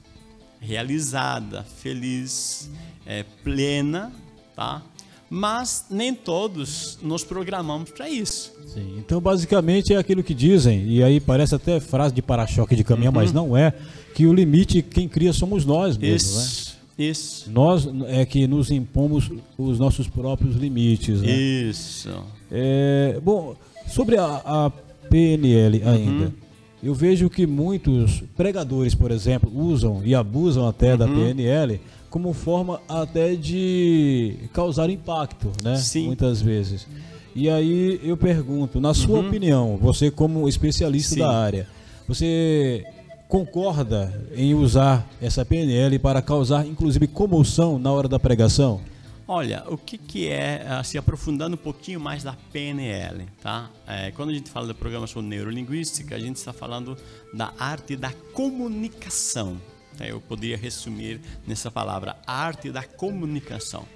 realizada, 0.61 1.67
feliz, 1.81 2.71
é, 3.05 3.25
plena, 3.43 4.13
tá? 4.55 4.81
Mas 5.29 5.87
nem 5.91 6.15
todos 6.15 7.01
nos 7.03 7.25
programamos 7.25 7.91
para 7.91 8.09
isso. 8.09 8.53
Sim, 8.73 8.99
então 8.99 9.21
basicamente 9.21 9.93
é 9.93 9.97
aquilo 9.97 10.23
que 10.23 10.33
dizem, 10.33 10.87
e 10.87 11.03
aí 11.03 11.19
parece 11.19 11.53
até 11.53 11.81
frase 11.81 12.15
de 12.15 12.23
para-choque 12.23 12.77
de 12.77 12.85
caminhão, 12.85 13.13
uhum. 13.13 13.19
mas 13.19 13.33
não 13.33 13.57
é, 13.57 13.75
que 14.15 14.25
o 14.25 14.33
limite 14.33 14.83
quem 14.83 15.09
cria 15.09 15.33
somos 15.33 15.65
nós 15.65 15.97
mesmo, 15.97 16.17
isso, 16.17 16.71
né? 16.71 17.07
Isso. 17.11 17.51
Nós 17.51 17.89
é 18.07 18.25
que 18.25 18.47
nos 18.47 18.71
impomos 18.71 19.33
os 19.59 19.81
nossos 19.81 20.07
próprios 20.07 20.55
limites. 20.55 21.23
Né? 21.23 21.33
Isso. 21.33 22.11
É, 22.53 23.19
bom, 23.21 23.57
sobre 23.89 24.17
a, 24.17 24.43
a 24.45 24.71
PNL 25.11 25.83
ainda. 25.85 26.27
Uhum. 26.27 26.52
Eu 26.83 26.95
vejo 26.95 27.31
que 27.31 27.47
muitos 27.47 28.23
pregadores, 28.37 28.95
por 28.95 29.11
exemplo, 29.11 29.51
usam 29.55 30.03
e 30.05 30.15
abusam 30.15 30.67
até 30.67 30.93
uhum. 30.93 30.99
da 30.99 31.07
PNL 31.07 31.81
como 32.11 32.33
forma 32.33 32.81
até 32.89 33.35
de 33.35 34.35
causar 34.53 34.91
impacto, 34.91 35.53
né? 35.63 35.77
Sim. 35.77 36.07
Muitas 36.07 36.43
vezes. 36.43 36.87
E 37.35 37.49
aí 37.49 38.01
eu 38.03 38.17
pergunto, 38.17 38.81
na 38.81 38.93
sua 38.93 39.21
uhum. 39.21 39.29
opinião, 39.29 39.79
você 39.81 40.11
como 40.11 40.49
especialista 40.49 41.15
Sim. 41.15 41.21
da 41.21 41.31
área, 41.31 41.69
você 42.07 42.85
concorda 43.29 44.13
em 44.37 44.53
usar 44.53 45.09
essa 45.23 45.45
PNL 45.45 45.99
para 45.99 46.21
causar 46.21 46.67
inclusive 46.67 47.07
comoção 47.07 47.79
na 47.79 47.91
hora 47.91 48.09
da 48.09 48.19
pregação? 48.19 48.81
Olha, 49.27 49.65
o 49.69 49.79
que, 49.79 49.97
que 49.97 50.29
é, 50.29 50.67
ah, 50.69 50.83
se 50.83 50.99
aprofundando 50.99 51.55
um 51.55 51.59
pouquinho 51.59 52.01
mais 52.01 52.25
da 52.25 52.37
PNL, 52.53 53.27
tá? 53.41 53.71
É, 53.87 54.11
quando 54.11 54.31
a 54.31 54.35
gente 54.35 54.51
fala 54.51 54.67
da 54.67 54.75
programação 54.75 55.23
neurolinguística, 55.23 56.17
a 56.17 56.19
gente 56.19 56.37
está 56.37 56.53
falando 56.53 56.99
da 57.33 57.53
arte 57.59 57.97
da 57.97 58.13
comunicação. 58.33 59.61
Tá? 59.97 60.07
Eu 60.07 60.21
poderia 60.21 60.57
resumir 60.57 61.21
nessa 61.47 61.71
palavra, 61.71 62.17
arte 62.27 62.71
da 62.71 62.83
comunicação. 62.83 63.87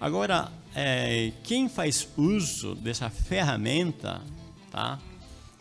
Agora, 0.00 0.50
é, 0.74 1.32
quem 1.42 1.68
faz 1.68 2.08
uso 2.16 2.74
dessa 2.74 3.10
ferramenta, 3.10 4.20
tá? 4.70 4.98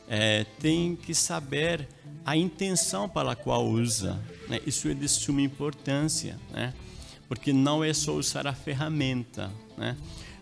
É, 0.08 0.46
tem 0.60 0.96
que 0.96 1.14
saber 1.14 1.90
a 2.26 2.38
intenção 2.38 3.10
para 3.10 3.34
a 3.34 3.36
qual 3.36 3.66
usa. 3.68 4.18
Né? 4.48 4.62
Isso 4.66 4.88
é 4.88 4.94
de 4.94 5.08
suma 5.10 5.42
importância, 5.42 6.40
né? 6.52 6.74
Porque 7.28 7.52
não 7.52 7.84
é 7.84 7.94
só 7.94 8.14
usar 8.14 8.48
a 8.48 8.54
ferramenta. 8.54 9.52
Né? 9.78 9.96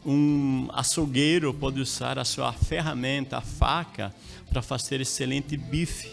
Um 0.06 0.68
açougueiro 0.72 1.54
pode 1.54 1.82
usar 1.82 2.20
a 2.20 2.26
sua 2.26 2.54
ferramenta, 2.54 3.38
a 3.38 3.42
faca, 3.42 4.14
para 4.50 4.62
fazer 4.62 5.02
excelente 5.02 5.58
bife, 5.58 6.10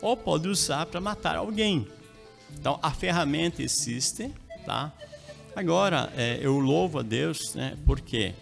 ou 0.00 0.16
pode 0.16 0.48
usar 0.48 0.86
para 0.86 1.00
matar 1.00 1.36
alguém. 1.36 1.86
Então 2.58 2.78
a 2.82 2.90
ferramenta 2.90 3.62
existe, 3.62 4.30
tá? 4.64 4.92
Agora 5.54 6.12
é, 6.16 6.38
eu 6.40 6.58
louvo 6.58 6.98
a 6.98 7.02
Deus, 7.02 7.54
né? 7.54 7.76
Por 7.84 8.00
quê? 8.00 8.32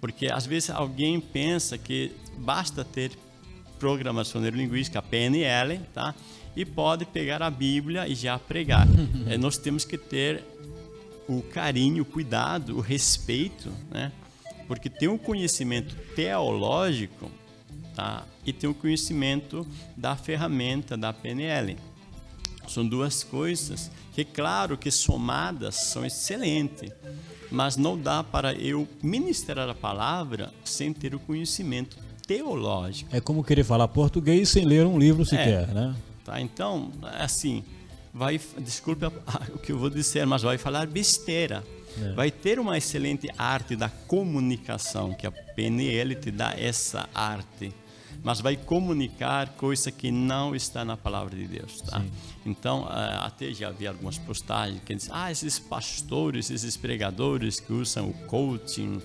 Porque 0.00 0.26
às 0.26 0.44
vezes 0.44 0.70
alguém 0.70 1.18
pensa 1.20 1.78
que 1.78 2.12
basta 2.36 2.84
ter 2.84 3.12
programação 3.78 4.40
neurolinguística, 4.40 5.00
PNL, 5.00 5.80
tá? 5.94 6.14
E 6.54 6.64
pode 6.64 7.06
pegar 7.06 7.42
a 7.42 7.50
Bíblia 7.50 8.06
e 8.06 8.14
já 8.14 8.38
pregar. 8.38 8.86
é, 9.26 9.38
nós 9.38 9.56
temos 9.56 9.84
que 9.84 9.96
ter 9.96 10.44
o 11.28 11.42
carinho, 11.42 12.02
o 12.02 12.06
cuidado, 12.06 12.76
o 12.76 12.80
respeito, 12.80 13.70
né? 13.90 14.12
Porque 14.66 14.88
tem 14.88 15.08
um 15.08 15.18
conhecimento 15.18 15.94
teológico, 16.14 17.30
tá? 17.94 18.24
E 18.44 18.52
tem 18.52 18.68
um 18.68 18.74
conhecimento 18.74 19.66
da 19.96 20.16
ferramenta 20.16 20.96
da 20.96 21.12
PNL. 21.12 21.76
São 22.68 22.86
duas 22.86 23.22
coisas 23.22 23.90
que, 24.14 24.24
claro, 24.24 24.78
que 24.78 24.90
somadas 24.90 25.74
são 25.74 26.04
excelentes, 26.04 26.90
mas 27.50 27.76
não 27.76 27.98
dá 27.98 28.22
para 28.22 28.54
eu 28.54 28.88
ministrar 29.02 29.68
a 29.68 29.74
palavra 29.74 30.52
sem 30.64 30.92
ter 30.92 31.14
o 31.14 31.20
conhecimento 31.20 31.98
teológico. 32.26 33.14
É 33.14 33.20
como 33.20 33.44
querer 33.44 33.64
falar 33.64 33.88
português 33.88 34.48
sem 34.48 34.64
ler 34.64 34.86
um 34.86 34.98
livro 34.98 35.24
sequer, 35.24 35.68
é, 35.68 35.74
né? 35.74 35.96
Tá, 36.24 36.40
então, 36.40 36.90
assim, 37.18 37.64
vai, 38.12 38.40
desculpe 38.58 39.06
o 39.54 39.58
que 39.58 39.72
eu 39.72 39.78
vou 39.78 39.90
dizer, 39.90 40.26
mas 40.26 40.42
vai 40.42 40.58
falar 40.58 40.86
besteira. 40.86 41.64
É. 42.00 42.12
Vai 42.12 42.30
ter 42.30 42.58
uma 42.58 42.78
excelente 42.78 43.28
arte 43.36 43.76
da 43.76 43.88
comunicação, 43.88 45.12
que 45.12 45.26
a 45.26 45.30
PNL 45.30 46.14
te 46.14 46.30
dá 46.30 46.54
essa 46.56 47.08
arte, 47.14 47.72
mas 48.22 48.40
vai 48.40 48.56
comunicar 48.56 49.50
coisa 49.56 49.90
que 49.90 50.10
não 50.10 50.54
está 50.54 50.84
na 50.84 50.96
palavra 50.96 51.36
de 51.36 51.46
Deus, 51.46 51.82
tá? 51.82 52.00
Sim. 52.00 52.10
Então, 52.46 52.86
até 52.88 53.52
já 53.52 53.70
vi 53.70 53.86
algumas 53.86 54.16
postagens 54.16 54.80
que 54.84 54.94
dizem, 54.94 55.10
ah, 55.12 55.30
esses 55.30 55.58
pastores, 55.58 56.50
esses 56.50 56.76
pregadores 56.76 57.60
que 57.60 57.72
usam 57.72 58.08
o 58.08 58.14
coaching 58.26 59.02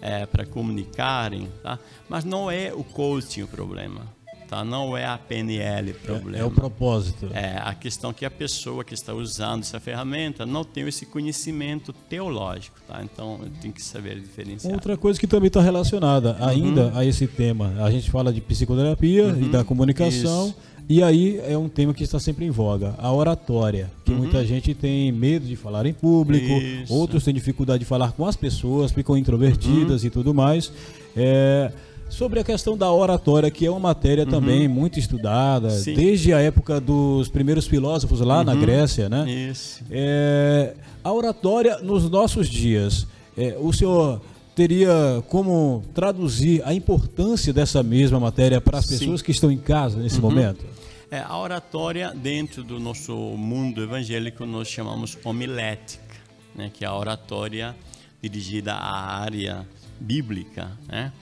é, 0.00 0.24
para 0.26 0.46
comunicarem, 0.46 1.50
tá? 1.62 1.78
Mas 2.08 2.24
não 2.24 2.50
é 2.50 2.72
o 2.72 2.84
coaching 2.84 3.42
o 3.42 3.48
problema 3.48 4.17
tá? 4.48 4.64
Não 4.64 4.96
é 4.96 5.04
a 5.04 5.18
PNL 5.18 5.90
o 5.90 5.94
problema. 5.94 6.38
É, 6.38 6.40
é, 6.40 6.44
o 6.44 6.50
propósito. 6.50 7.28
É 7.32 7.58
a 7.62 7.74
questão 7.74 8.12
que 8.12 8.24
a 8.24 8.30
pessoa 8.30 8.82
que 8.82 8.94
está 8.94 9.12
usando 9.12 9.60
essa 9.60 9.78
ferramenta 9.78 10.46
não 10.46 10.64
tem 10.64 10.88
esse 10.88 11.04
conhecimento 11.04 11.92
teológico, 11.92 12.78
tá? 12.86 13.00
Então 13.02 13.40
tem 13.60 13.70
que 13.70 13.82
saber 13.82 14.18
diferenciar. 14.18 14.72
Outra 14.72 14.96
coisa 14.96 15.20
que 15.20 15.26
também 15.26 15.48
está 15.48 15.60
relacionada 15.60 16.36
ainda 16.40 16.86
uhum. 16.86 16.98
a 16.98 17.04
esse 17.04 17.26
tema, 17.26 17.74
a 17.80 17.90
gente 17.90 18.10
fala 18.10 18.32
de 18.32 18.40
psicoterapia 18.40 19.26
uhum. 19.26 19.42
e 19.42 19.48
da 19.48 19.62
comunicação. 19.62 20.48
Isso. 20.48 20.56
E 20.88 21.02
aí 21.02 21.38
é 21.46 21.56
um 21.56 21.68
tema 21.68 21.92
que 21.92 22.02
está 22.02 22.18
sempre 22.18 22.46
em 22.46 22.50
voga, 22.50 22.94
a 22.96 23.12
oratória, 23.12 23.90
que 24.06 24.10
uhum. 24.10 24.18
muita 24.18 24.42
gente 24.46 24.72
tem 24.72 25.12
medo 25.12 25.46
de 25.46 25.54
falar 25.54 25.84
em 25.84 25.92
público, 25.92 26.50
Isso. 26.50 26.94
outros 26.94 27.24
têm 27.24 27.34
dificuldade 27.34 27.80
de 27.80 27.84
falar 27.84 28.12
com 28.12 28.24
as 28.24 28.36
pessoas, 28.36 28.90
ficam 28.90 29.14
introvertidas 29.14 30.00
uhum. 30.00 30.06
e 30.06 30.10
tudo 30.10 30.32
mais. 30.32 30.72
É, 31.14 31.70
Sobre 32.08 32.40
a 32.40 32.44
questão 32.44 32.76
da 32.76 32.90
oratória, 32.90 33.50
que 33.50 33.66
é 33.66 33.70
uma 33.70 33.78
matéria 33.78 34.24
uhum. 34.24 34.30
também 34.30 34.66
muito 34.66 34.98
estudada, 34.98 35.70
Sim. 35.70 35.94
desde 35.94 36.32
a 36.32 36.40
época 36.40 36.80
dos 36.80 37.28
primeiros 37.28 37.66
filósofos 37.66 38.20
lá 38.20 38.38
uhum. 38.38 38.44
na 38.44 38.54
Grécia, 38.54 39.08
né? 39.08 39.30
Isso. 39.30 39.84
É, 39.90 40.74
a 41.04 41.12
oratória 41.12 41.78
nos 41.78 42.08
nossos 42.10 42.48
dias, 42.48 43.06
é, 43.36 43.56
o 43.60 43.72
senhor 43.72 44.20
teria 44.56 45.22
como 45.28 45.84
traduzir 45.94 46.62
a 46.64 46.74
importância 46.74 47.52
dessa 47.52 47.82
mesma 47.82 48.18
matéria 48.18 48.60
para 48.60 48.78
as 48.78 48.86
pessoas 48.86 49.22
que 49.22 49.30
estão 49.30 49.52
em 49.52 49.58
casa 49.58 50.00
nesse 50.00 50.16
uhum. 50.16 50.22
momento? 50.22 50.66
É, 51.10 51.20
a 51.20 51.38
oratória, 51.38 52.12
dentro 52.14 52.62
do 52.62 52.80
nosso 52.80 53.14
mundo 53.14 53.82
evangélico, 53.82 54.44
nós 54.44 54.68
chamamos 54.68 55.16
homilética, 55.24 56.16
né? 56.54 56.70
que 56.72 56.84
é 56.84 56.88
a 56.88 56.94
oratória 56.94 57.74
dirigida 58.20 58.74
à 58.74 59.20
área 59.20 59.66
bíblica, 60.00 60.70
né? 60.86 61.12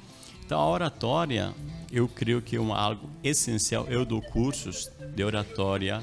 Então, 0.46 0.60
a 0.60 0.70
oratória, 0.70 1.52
eu 1.90 2.06
creio 2.06 2.40
que 2.40 2.54
é 2.54 2.60
um, 2.60 2.72
algo 2.72 3.10
essencial. 3.24 3.84
Eu 3.88 4.04
dou 4.04 4.22
cursos 4.22 4.88
de 5.12 5.24
oratória 5.24 6.00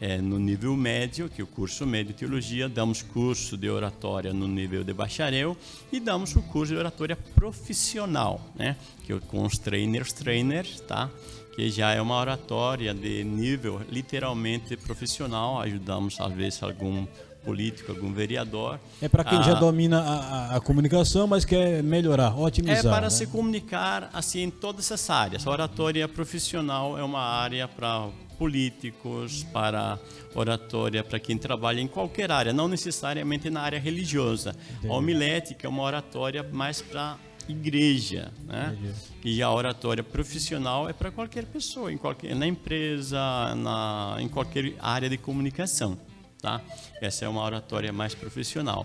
é, 0.00 0.18
no 0.18 0.38
nível 0.38 0.76
médio, 0.76 1.28
que 1.28 1.40
é 1.40 1.44
o 1.44 1.48
curso 1.48 1.84
médio 1.84 2.12
de 2.12 2.20
teologia, 2.20 2.68
damos 2.68 3.02
curso 3.02 3.56
de 3.56 3.68
oratória 3.68 4.32
no 4.32 4.46
nível 4.46 4.84
de 4.84 4.92
bacharel 4.92 5.56
e 5.90 5.98
damos 5.98 6.36
o 6.36 6.42
curso 6.42 6.74
de 6.74 6.78
oratória 6.78 7.16
profissional, 7.34 8.40
né? 8.54 8.76
que 9.04 9.12
é 9.12 9.18
com 9.18 9.44
os 9.44 9.58
trainers, 9.58 10.12
trainers, 10.12 10.78
tá? 10.82 11.10
que 11.56 11.68
já 11.68 11.90
é 11.90 12.00
uma 12.00 12.20
oratória 12.20 12.94
de 12.94 13.24
nível 13.24 13.80
literalmente 13.90 14.76
profissional, 14.76 15.60
ajudamos 15.60 16.20
às 16.20 16.32
vezes 16.32 16.62
algum 16.62 17.04
político, 17.44 17.92
algum 17.92 18.12
vereador. 18.12 18.78
É 19.00 19.08
para 19.08 19.24
quem 19.24 19.42
já 19.42 19.52
ah, 19.52 19.60
domina 19.60 20.00
a, 20.00 20.56
a, 20.56 20.60
comunicação, 20.60 21.26
mas 21.26 21.44
quer 21.44 21.82
melhorar, 21.82 22.38
otimizar. 22.38 22.78
É 22.78 22.82
para 22.82 23.02
né? 23.02 23.10
se 23.10 23.26
comunicar 23.26 24.10
assim 24.12 24.42
em 24.42 24.50
todas 24.50 24.90
essas 24.90 25.10
áreas. 25.10 25.46
A 25.46 25.50
oratória 25.50 26.06
profissional 26.08 26.98
é 26.98 27.02
uma 27.02 27.20
área 27.20 27.66
para 27.68 28.08
políticos, 28.38 29.44
para 29.52 29.98
oratória 30.34 31.04
para 31.04 31.20
quem 31.20 31.36
trabalha 31.36 31.80
em 31.80 31.86
qualquer 31.86 32.30
área, 32.32 32.52
não 32.52 32.66
necessariamente 32.66 33.50
na 33.50 33.60
área 33.60 33.78
religiosa. 33.78 34.54
Entendi. 34.70 34.88
A 34.88 34.96
homilética 34.96 35.66
é 35.66 35.70
uma 35.70 35.82
oratória 35.82 36.42
mais 36.42 36.80
para 36.80 37.18
igreja, 37.48 38.32
né? 38.46 38.76
E 39.24 39.42
a 39.42 39.50
oratória 39.50 40.02
profissional 40.02 40.88
é 40.88 40.92
para 40.92 41.10
qualquer 41.10 41.44
pessoa, 41.44 41.92
em 41.92 41.98
qualquer, 41.98 42.34
na 42.34 42.46
empresa, 42.46 43.18
na, 43.56 44.16
em 44.20 44.28
qualquer 44.28 44.74
área 44.80 45.08
de 45.08 45.18
comunicação 45.18 45.98
tá? 46.42 46.60
Essa 47.00 47.24
é 47.24 47.28
uma 47.28 47.42
oratória 47.42 47.92
mais 47.92 48.14
profissional. 48.14 48.84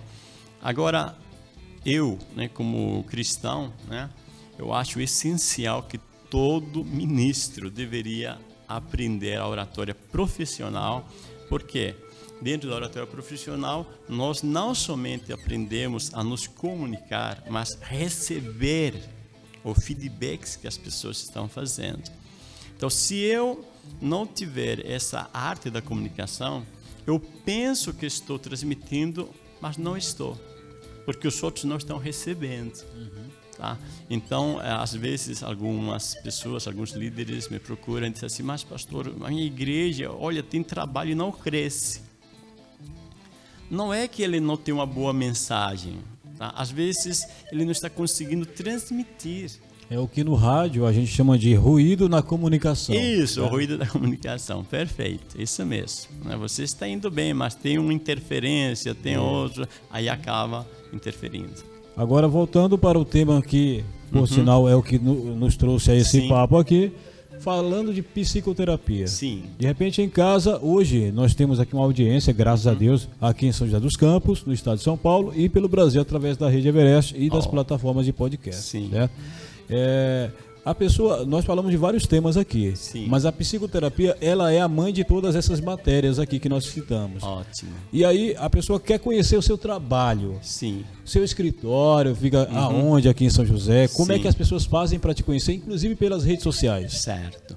Agora, 0.62 1.18
eu, 1.84 2.20
né, 2.36 2.48
como 2.48 3.04
cristão, 3.06 3.74
né, 3.88 4.10
eu 4.58 4.72
acho 4.74 5.02
essencial 5.02 5.84
que 5.84 5.98
todo 6.30 6.86
ministro 6.86 7.70
deveria 7.70 8.38
aprender 8.68 9.38
a 9.38 9.48
oratória 9.48 9.96
profissional, 9.96 11.08
porque 11.50 11.96
dentro 12.42 12.70
da 12.70 12.76
oratória 12.76 13.08
profissional 13.08 13.90
nós 14.08 14.44
não 14.44 14.76
somente 14.76 15.34
aprendemos 15.34 16.14
a 16.14 16.24
nos 16.24 16.46
comunicar, 16.46 17.44
mas 17.50 17.78
receber 17.82 19.02
ou 19.64 19.74
feedbacks 19.74 20.56
que 20.56 20.68
as 20.68 20.78
pessoas 20.78 21.18
estão 21.24 21.48
fazendo. 21.50 22.12
Então, 22.76 22.90
se 22.90 23.16
eu 23.16 23.66
não 24.02 24.28
tiver 24.28 24.86
essa 24.86 25.30
arte 25.34 25.70
da 25.70 25.82
comunicação, 25.82 26.64
eu 27.08 27.20
penso 27.20 27.94
que 27.94 28.06
estou 28.06 28.38
transmitindo, 28.38 29.30
mas 29.62 29.78
não 29.78 29.96
estou, 29.96 30.38
porque 31.06 31.26
os 31.26 31.42
outros 31.42 31.64
não 31.64 31.78
estão 31.78 31.98
recebendo. 31.98 32.84
Uhum. 32.94 33.30
Tá? 33.58 33.78
Então, 34.10 34.62
eh, 34.62 34.70
às 34.70 34.94
vezes, 34.94 35.42
algumas 35.42 36.14
pessoas, 36.16 36.68
alguns 36.68 36.92
líderes 36.92 37.48
me 37.48 37.58
procuram 37.58 38.06
e 38.06 38.10
dizem 38.10 38.28
assim: 38.28 38.44
Mas, 38.44 38.64
pastor, 38.64 39.08
a 39.22 39.30
minha 39.30 39.46
igreja, 39.46 40.12
olha, 40.12 40.44
tem 40.44 40.62
trabalho 40.62 41.12
e 41.12 41.16
não 41.16 41.32
cresce. 41.32 42.02
Não 43.72 43.94
é 43.94 44.08
que 44.08 44.22
ele 44.22 44.40
não 44.40 44.56
tem 44.56 44.74
uma 44.74 44.86
boa 44.86 45.12
mensagem, 45.12 46.00
tá? 46.38 46.54
às 46.56 46.70
vezes, 46.70 47.26
ele 47.52 47.66
não 47.66 47.72
está 47.72 47.90
conseguindo 47.90 48.46
transmitir. 48.46 49.52
É 49.90 49.98
o 49.98 50.08
que 50.08 50.22
no 50.22 50.36
rádio 50.36 50.86
a 50.86 50.92
gente 50.92 51.08
chama 51.08 51.38
de 51.38 51.54
ruído 51.54 52.10
na 52.10 52.22
comunicação. 52.22 52.94
Isso, 52.94 53.42
tá? 53.42 53.48
ruído 53.48 53.78
da 53.78 53.86
comunicação, 53.86 54.64
perfeito, 54.64 55.42
isso 55.42 55.66
mesmo. 55.66 56.12
Né? 56.26 56.36
Você 56.36 56.64
está 56.64 56.88
indo 56.88 57.10
bem, 57.10 57.34
mas 57.34 57.56
tem 57.56 57.80
uma 57.80 57.94
interferência, 57.94 58.94
tem 58.94 59.14
é. 59.14 59.20
outro, 59.20 59.66
aí 59.90 60.10
acaba 60.10 60.68
interferindo. 60.92 61.54
Agora, 61.96 62.28
voltando 62.28 62.78
para 62.78 63.00
o 63.00 63.06
tema 63.06 63.42
que, 63.42 63.84
por 64.12 64.20
uhum. 64.20 64.28
sinal, 64.28 64.70
é 64.70 64.76
o 64.76 64.84
que 64.84 65.00
nos 65.00 65.56
trouxe 65.56 65.92
a 65.92 65.96
esse 65.96 66.22
Sim. 66.22 66.28
papo 66.28 66.58
aqui, 66.58 66.92
falando 67.40 67.94
de 67.94 68.02
psicoterapia. 68.02 69.08
Sim. 69.08 69.44
De 69.58 69.66
repente, 69.66 70.02
em 70.02 70.10
casa, 70.10 70.60
hoje, 70.62 71.12
nós 71.12 71.34
temos 71.34 71.62
aqui 71.62 71.74
uma 71.74 71.84
audiência, 71.84 72.34
graças 72.34 72.66
uhum. 72.66 72.72
a 72.74 72.76
Deus, 72.76 73.08
aqui 73.22 73.48
em 73.48 73.54
São 73.54 73.66
José 73.66 73.80
dos 73.80 73.96
Campos, 73.96 74.44
no 74.46 74.54
estado 74.54 74.78
de 74.78 74.84
São 74.84 74.98
Paulo 74.98 75.32
e 75.36 75.48
pelo 75.48 75.70
Brasil, 75.70 76.02
através 76.02 76.36
da 76.36 76.50
Rede 76.50 76.68
Everest 76.68 77.16
e 77.18 77.30
das 77.30 77.46
oh. 77.46 77.50
plataformas 77.50 78.06
de 78.06 78.12
podcast. 78.12 78.62
Sim. 78.64 78.90
Certo? 78.92 79.14
É, 79.70 80.32
a 80.68 80.76
pessoa, 80.76 81.26
nós 81.26 81.46
falamos 81.46 81.72
de 81.72 81.78
vários 81.78 82.06
temas 82.06 82.36
aqui, 82.36 82.76
Sim. 82.76 83.06
mas 83.08 83.26
a 83.26 83.32
psicoterapia, 83.32 84.18
ela 84.20 84.52
é 84.52 84.60
a 84.60 84.68
mãe 84.68 84.92
de 84.92 85.06
todas 85.06 85.34
essas 85.34 85.62
matérias 85.62 86.20
aqui 86.20 86.40
que 86.40 86.50
nós 86.50 86.66
citamos. 86.66 87.24
Ótimo. 87.24 87.72
E 87.94 88.04
aí 88.04 88.36
a 88.38 88.50
pessoa 88.50 88.78
quer 88.78 89.00
conhecer 89.00 89.38
o 89.38 89.42
seu 89.42 89.58
trabalho. 89.58 90.38
Sim. 90.42 90.84
Seu 91.06 91.24
escritório, 91.24 92.14
fica 92.14 92.50
uhum. 92.50 92.58
aonde 92.58 93.08
aqui 93.08 93.24
em 93.24 93.30
São 93.30 93.46
José? 93.46 93.88
Como 93.88 94.12
é 94.12 94.16
Sim. 94.16 94.20
é 94.20 94.22
que 94.24 94.28
as 94.28 94.36
pessoas 94.36 94.66
fazem 94.66 95.00
para 95.00 95.14
te 95.14 95.24
conhecer, 95.24 95.54
inclusive 95.54 95.96
pelas 95.96 96.26
redes 96.26 96.44
sociais? 96.44 96.96
Certo. 96.96 97.56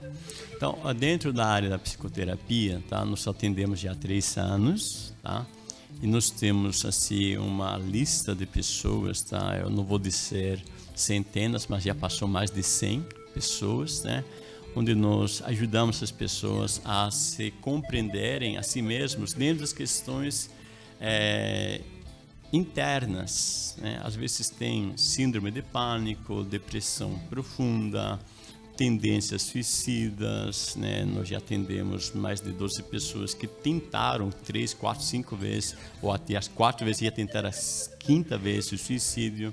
Então, 0.55 0.79
dentro 0.97 1.33
da 1.33 1.47
área 1.47 1.69
da 1.69 1.81
psicoterapia, 1.81 2.81
tá, 2.89 3.05
nós 3.05 3.27
atendemos 3.27 3.81
já 3.81 3.91
há 3.91 3.95
três 3.97 4.37
anos, 4.39 5.13
tá? 5.21 5.45
E 6.01 6.07
nós 6.07 6.31
temos 6.31 6.85
assim 6.85 7.37
uma 7.39 7.77
lista 7.77 8.37
de 8.37 8.47
pessoas, 8.47 9.21
tá? 9.21 9.59
Eu 9.61 9.69
não 9.69 9.83
vou 9.83 9.99
dizer 9.99 10.63
centenas, 11.01 11.67
mas 11.67 11.83
já 11.83 11.95
passou 11.95 12.29
mais 12.29 12.51
de 12.51 12.63
100 12.63 13.07
pessoas, 13.35 14.03
né? 14.03 14.25
onde 14.75 14.95
nós 14.95 15.43
ajudamos 15.45 16.03
as 16.03 16.11
pessoas 16.11 16.81
a 16.85 17.11
se 17.11 17.51
compreenderem 17.61 18.57
a 18.57 18.63
si 18.63 18.81
mesmos 18.81 19.33
dentro 19.33 19.61
das 19.61 19.73
questões 19.73 20.51
é, 21.01 21.81
internas. 22.53 23.77
Né? 23.81 24.01
Às 24.03 24.15
vezes 24.15 24.49
tem 24.49 24.97
síndrome 24.97 25.51
de 25.51 25.63
pânico, 25.63 26.45
depressão 26.45 27.19
profunda, 27.29 28.19
tendências 28.77 29.43
suicidas. 29.43 30.77
Né? 30.77 31.05
Nós 31.05 31.29
já 31.29 31.39
atendemos 31.39 32.13
mais 32.13 32.41
de 32.41 32.53
12 32.53 32.83
pessoas 32.85 33.35
que 33.35 33.47
tentaram 33.47 34.31
três, 34.31 34.73
quatro, 34.73 35.05
cinco 35.05 35.37
vezes, 35.37 35.77
ou 36.01 36.13
até 36.13 36.37
as 36.37 36.49
quatro 36.49 36.85
vezes, 36.85 37.03
ia 37.03 37.13
tentar 37.13 37.45
a 37.45 37.51
quinta 37.99 38.39
vez 38.39 38.71
o 38.71 38.79
suicídio 38.79 39.53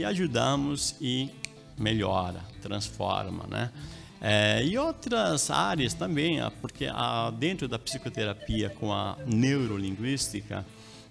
e 0.00 0.04
ajudamos 0.04 0.96
e 0.98 1.28
melhora, 1.76 2.40
transforma, 2.62 3.46
né? 3.46 3.70
É, 4.18 4.64
e 4.64 4.76
outras 4.78 5.50
áreas 5.50 5.92
também, 5.92 6.40
ah, 6.40 6.50
porque 6.60 6.86
a, 6.86 7.30
dentro 7.30 7.68
da 7.68 7.78
psicoterapia 7.78 8.70
com 8.70 8.92
a 8.92 9.16
neurolinguística, 9.26 10.64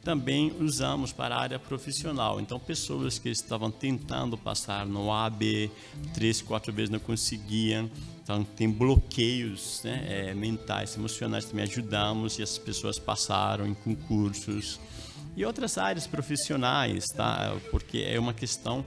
também 0.04 0.52
usamos 0.60 1.12
para 1.12 1.36
a 1.36 1.40
área 1.40 1.60
profissional. 1.60 2.40
Então, 2.40 2.60
pessoas 2.60 3.20
que 3.20 3.30
estavam 3.30 3.70
tentando 3.70 4.38
passar 4.38 4.86
no 4.86 5.12
AB, 5.12 5.70
três, 6.14 6.42
quatro 6.42 6.74
vezes 6.74 6.90
não 6.90 7.00
conseguiam, 7.00 7.90
então 8.24 8.44
tem 8.44 8.70
bloqueios 8.70 9.82
né, 9.84 10.06
é, 10.08 10.34
mentais, 10.34 10.96
emocionais, 10.96 11.46
também 11.46 11.66
ajudamos 11.66 12.40
e 12.40 12.44
as 12.44 12.58
pessoas 12.58 12.98
passaram 12.98 13.68
em 13.68 13.74
concursos 13.74 14.80
e 15.36 15.46
outras 15.46 15.78
áreas 15.78 16.08
profissionais, 16.08 17.08
tá? 17.08 17.56
Porque 17.72 18.00
é 18.00 18.20
uma 18.20 18.34
questão 18.34 18.86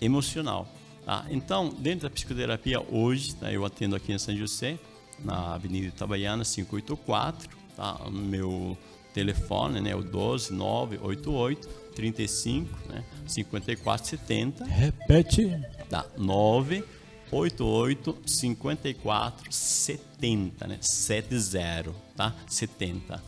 emocional. 0.00 0.66
Tá? 1.04 1.26
Então, 1.30 1.68
dentro 1.68 2.08
da 2.08 2.10
psicoterapia 2.10 2.80
hoje, 2.80 3.34
tá? 3.36 3.52
eu 3.52 3.64
atendo 3.64 3.96
aqui 3.96 4.12
em 4.12 4.18
São 4.18 4.36
José, 4.36 4.78
na 5.18 5.54
Avenida 5.54 5.86
Itabaiana 5.86 6.44
584, 6.44 7.48
tá? 7.76 7.94
O 8.06 8.10
meu 8.10 8.76
telefone 9.14 9.80
né, 9.80 9.92
é 9.92 9.96
o 9.96 10.02
12 10.02 10.52
988 10.52 11.66
35 11.94 12.68
né, 12.88 13.02
54 13.26 14.06
70. 14.06 14.66
Repete. 14.66 15.50
Tá, 15.88 16.04
988 16.18 18.18
54 18.26 19.50
70, 19.50 20.66
né? 20.66 20.76
70, 20.82 21.94
tá? 22.14 22.34
70. 22.46 23.22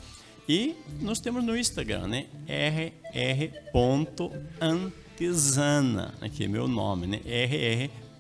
E 0.49 0.75
nós 1.03 1.21
temos 1.21 1.45
no 1.45 1.55
Instagram, 1.55 2.07
né? 2.07 2.25
rr.antesana, 3.75 6.15
aqui 6.23 6.45
é 6.45 6.49
meu 6.49 6.67
nome, 6.67 7.07
né? 7.07 7.21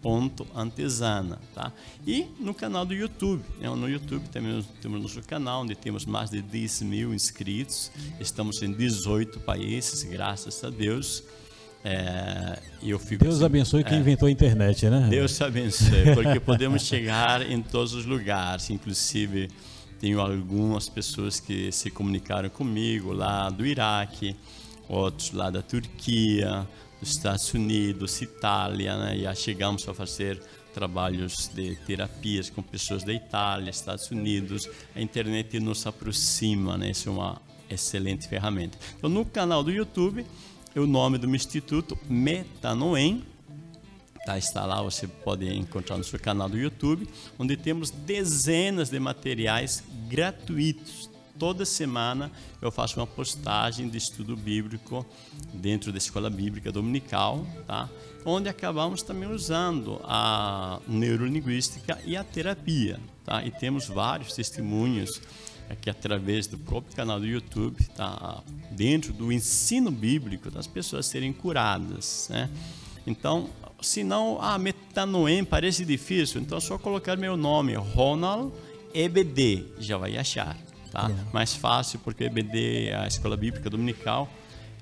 rr.antesana, 0.02 1.38
tá? 1.54 1.72
E 2.06 2.26
no 2.38 2.52
canal 2.52 2.84
do 2.84 2.92
YouTube, 2.92 3.42
né? 3.58 3.70
no 3.70 3.88
YouTube 3.88 4.28
também 4.28 4.62
temos 4.82 5.00
nosso 5.00 5.22
canal, 5.22 5.62
onde 5.62 5.74
temos 5.74 6.04
mais 6.04 6.28
de 6.28 6.42
10 6.42 6.82
mil 6.82 7.14
inscritos, 7.14 7.90
estamos 8.20 8.62
em 8.62 8.74
18 8.74 9.40
países, 9.40 10.02
graças 10.02 10.62
a 10.62 10.68
Deus. 10.68 11.24
É, 11.82 12.58
eu 12.82 12.98
fico 12.98 13.24
Deus 13.24 13.36
assim, 13.36 13.44
abençoe 13.46 13.84
quem 13.84 13.96
é, 13.96 14.00
inventou 14.00 14.28
a 14.28 14.30
internet, 14.30 14.90
né? 14.90 15.06
Deus 15.08 15.40
abençoe, 15.40 16.12
porque 16.12 16.38
podemos 16.40 16.82
chegar 16.82 17.40
em 17.50 17.62
todos 17.62 17.94
os 17.94 18.04
lugares, 18.04 18.68
inclusive 18.68 19.48
tenho 20.00 20.20
algumas 20.20 20.88
pessoas 20.88 21.40
que 21.40 21.72
se 21.72 21.90
comunicaram 21.90 22.48
comigo 22.48 23.12
lá 23.12 23.50
do 23.50 23.66
Iraque, 23.66 24.36
outros 24.88 25.32
lá 25.32 25.50
da 25.50 25.60
Turquia, 25.60 26.66
dos 27.00 27.10
Estados 27.10 27.52
Unidos, 27.52 28.22
Itália, 28.22 28.96
né? 28.96 29.18
Já 29.18 29.34
chegamos 29.34 29.88
a 29.88 29.94
fazer 29.94 30.40
trabalhos 30.72 31.50
de 31.52 31.74
terapias 31.86 32.48
com 32.48 32.62
pessoas 32.62 33.02
da 33.02 33.12
Itália, 33.12 33.70
Estados 33.70 34.10
Unidos. 34.10 34.68
A 34.94 35.00
internet 35.00 35.58
nos 35.58 35.86
aproxima, 35.86 36.78
né? 36.78 36.90
Isso 36.90 37.08
é 37.08 37.12
uma 37.12 37.42
excelente 37.68 38.28
ferramenta. 38.28 38.78
Então, 38.96 39.10
no 39.10 39.24
canal 39.24 39.62
do 39.62 39.70
YouTube, 39.70 40.24
o 40.76 40.86
nome 40.86 41.18
do 41.18 41.26
meu 41.26 41.36
instituto 41.36 41.98
Metanoem 42.08 43.24
Tá, 44.28 44.36
está 44.36 44.66
lá, 44.66 44.82
você 44.82 45.06
pode 45.06 45.50
encontrar 45.56 45.96
no 45.96 46.04
seu 46.04 46.20
canal 46.20 46.50
do 46.50 46.58
YouTube, 46.58 47.08
onde 47.38 47.56
temos 47.56 47.90
dezenas 47.90 48.90
de 48.90 49.00
materiais 49.00 49.82
gratuitos. 50.06 51.08
Toda 51.38 51.64
semana 51.64 52.30
eu 52.60 52.70
faço 52.70 53.00
uma 53.00 53.06
postagem 53.06 53.88
de 53.88 53.96
estudo 53.96 54.36
bíblico 54.36 55.06
dentro 55.54 55.90
da 55.90 55.96
escola 55.96 56.28
bíblica 56.28 56.70
dominical, 56.70 57.46
tá? 57.66 57.88
onde 58.22 58.50
acabamos 58.50 59.02
também 59.02 59.30
usando 59.30 59.98
a 60.04 60.78
neurolinguística 60.86 61.98
e 62.04 62.14
a 62.14 62.22
terapia. 62.22 63.00
Tá? 63.24 63.42
E 63.42 63.50
temos 63.50 63.88
vários 63.88 64.34
testemunhos 64.34 65.22
que 65.80 65.88
através 65.88 66.46
do 66.46 66.58
próprio 66.58 66.94
canal 66.94 67.18
do 67.18 67.26
YouTube, 67.26 67.82
tá? 67.96 68.42
dentro 68.72 69.10
do 69.10 69.32
ensino 69.32 69.90
bíblico, 69.90 70.50
das 70.50 70.66
pessoas 70.66 71.06
serem 71.06 71.32
curadas. 71.32 72.28
Né? 72.30 72.50
Então, 73.06 73.48
se 73.80 74.02
não, 74.02 74.38
ah, 74.40 74.58
metanoem 74.58 75.44
parece 75.44 75.84
difícil, 75.84 76.40
então 76.40 76.58
é 76.58 76.60
só 76.60 76.78
colocar 76.78 77.16
meu 77.16 77.36
nome, 77.36 77.74
Ronald 77.74 78.52
EBD, 78.92 79.66
já 79.78 79.96
vai 79.96 80.16
achar, 80.16 80.56
tá? 80.90 81.10
É. 81.10 81.32
Mais 81.32 81.54
fácil 81.54 81.98
porque 82.00 82.24
EBD, 82.24 82.92
a 82.92 83.06
Escola 83.06 83.36
Bíblica 83.36 83.70
Dominical, 83.70 84.28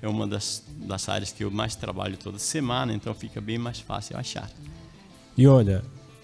é 0.01 0.07
uma 0.07 0.27
das, 0.27 0.63
das 0.77 1.09
áreas 1.09 1.31
que 1.31 1.43
eu 1.43 1.51
mais 1.51 1.75
trabalho 1.75 2.17
toda 2.17 2.39
semana, 2.39 2.93
então 2.93 3.13
fica 3.13 3.41
bem 3.41 3.57
mais 3.57 3.79
fácil 3.79 4.17
achar. 4.17 4.49
E 5.37 5.47
olha, 5.47 5.83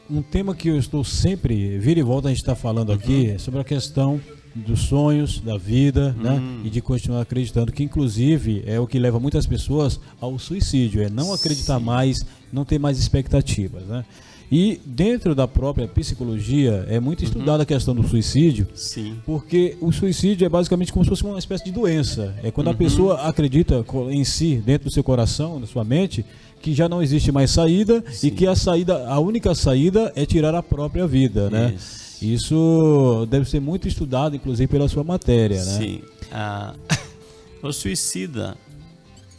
um 0.09 0.21
tema 0.21 0.55
que 0.55 0.69
eu 0.69 0.77
estou 0.77 1.03
sempre, 1.03 1.77
vira 1.77 1.99
e 1.99 2.03
volta 2.03 2.27
a 2.27 2.31
gente 2.31 2.41
está 2.41 2.55
falando 2.55 2.89
uhum. 2.89 2.95
aqui, 2.95 3.29
é 3.31 3.37
sobre 3.37 3.59
a 3.59 3.63
questão 3.63 4.21
dos 4.55 4.81
sonhos, 4.81 5.39
da 5.39 5.57
vida, 5.57 6.15
né? 6.17 6.31
hum. 6.31 6.39
né? 6.39 6.61
E 6.65 6.69
de 6.69 6.81
continuar 6.81 7.21
acreditando, 7.21 7.71
que 7.71 7.83
inclusive 7.83 8.63
é 8.65 8.79
o 8.79 8.87
que 8.87 8.99
leva 8.99 9.19
muitas 9.19 9.45
pessoas 9.45 9.99
ao 10.19 10.37
suicídio, 10.37 11.01
é 11.01 11.09
não 11.09 11.33
acreditar 11.33 11.79
Sim. 11.79 11.85
mais, 11.85 12.25
não 12.51 12.63
ter 12.63 12.79
mais 12.79 12.99
expectativas, 12.99 13.83
né? 13.83 14.05
E 14.51 14.79
dentro 14.85 15.33
da 15.33 15.47
própria 15.47 15.87
psicologia 15.87 16.85
é 16.87 16.99
muito 16.99 17.23
estudada 17.23 17.57
uhum. 17.57 17.61
a 17.63 17.65
questão 17.65 17.95
do 17.95 18.07
suicídio. 18.07 18.67
Sim. 18.75 19.15
Porque 19.25 19.75
o 19.81 19.91
suicídio 19.91 20.45
é 20.45 20.49
basicamente 20.49 20.93
como 20.93 21.03
se 21.03 21.09
fosse 21.09 21.23
uma 21.23 21.39
espécie 21.39 21.63
de 21.63 21.71
doença. 21.71 22.35
É 22.43 22.51
quando 22.51 22.67
uhum. 22.67 22.73
a 22.73 22.75
pessoa 22.75 23.21
acredita 23.21 23.83
em 24.11 24.23
si, 24.23 24.61
dentro 24.63 24.89
do 24.89 24.93
seu 24.93 25.03
coração, 25.03 25.59
na 25.59 25.65
sua 25.65 25.83
mente, 25.83 26.23
que 26.61 26.71
já 26.71 26.87
não 26.87 27.01
existe 27.01 27.31
mais 27.31 27.49
saída 27.49 28.03
Sim. 28.11 28.27
e 28.27 28.31
que 28.31 28.45
a 28.45 28.55
saída, 28.55 29.07
a 29.07 29.19
única 29.19 29.55
saída 29.55 30.13
é 30.15 30.23
tirar 30.23 30.53
a 30.53 30.61
própria 30.61 31.07
vida, 31.07 31.49
né? 31.49 31.73
Isso, 31.75 32.02
Isso 32.23 33.27
deve 33.29 33.49
ser 33.49 33.59
muito 33.59 33.87
estudado, 33.87 34.35
inclusive 34.35 34.67
pela 34.67 34.87
sua 34.87 35.03
matéria, 35.03 35.57
né? 35.57 35.77
Sim. 35.77 36.01
Ah, 36.31 36.73
o 37.61 37.71
suicida, 37.73 38.57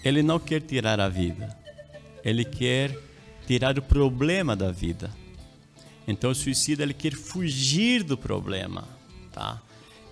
ele 0.04 0.22
não 0.22 0.38
quer 0.38 0.60
tirar 0.60 1.00
a 1.00 1.08
vida. 1.08 1.56
Ele 2.22 2.44
quer 2.44 2.96
tirar 3.46 3.78
o 3.78 3.82
problema 3.82 4.54
da 4.54 4.70
vida. 4.70 5.10
Então 6.06 6.30
o 6.30 6.34
suicida 6.34 6.82
ele 6.82 6.94
quer 6.94 7.12
fugir 7.12 8.02
do 8.02 8.16
problema, 8.16 8.84
tá? 9.32 9.60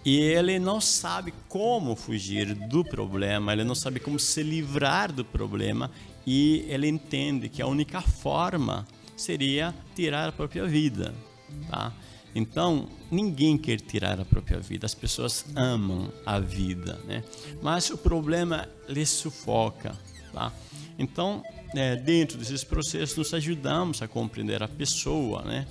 E 0.04 0.18
ele 0.18 0.58
não 0.58 0.80
sabe 0.80 1.32
como 1.48 1.94
fugir 1.94 2.54
do 2.54 2.84
problema, 2.84 3.52
ele 3.52 3.62
não 3.62 3.74
sabe 3.74 4.00
como 4.00 4.18
se 4.18 4.42
livrar 4.42 5.12
do 5.12 5.24
problema 5.24 5.90
e 6.26 6.64
ele 6.68 6.88
entende 6.88 7.48
que 7.48 7.62
a 7.62 7.66
única 7.66 8.00
forma 8.00 8.86
seria 9.16 9.74
tirar 9.94 10.28
a 10.28 10.32
própria 10.32 10.64
vida, 10.64 11.14
tá? 11.70 11.92
Então, 12.34 12.88
ninguém 13.10 13.58
quer 13.58 13.80
tirar 13.80 14.18
a 14.20 14.24
própria 14.24 14.58
vida. 14.58 14.86
As 14.86 14.94
pessoas 14.94 15.44
amam 15.54 16.10
a 16.24 16.38
vida, 16.38 16.98
né? 17.06 17.22
Mas 17.60 17.90
o 17.90 17.98
problema 17.98 18.68
lhes 18.88 19.10
sufoca, 19.10 19.96
tá? 20.32 20.52
Então, 20.98 21.44
é, 21.74 21.96
dentro 21.96 22.38
desses 22.38 22.64
processos, 22.64 23.16
nos 23.16 23.34
ajudamos 23.34 24.02
a 24.02 24.08
compreender 24.08 24.62
a 24.62 24.68
pessoa, 24.68 25.42
né? 25.42 25.66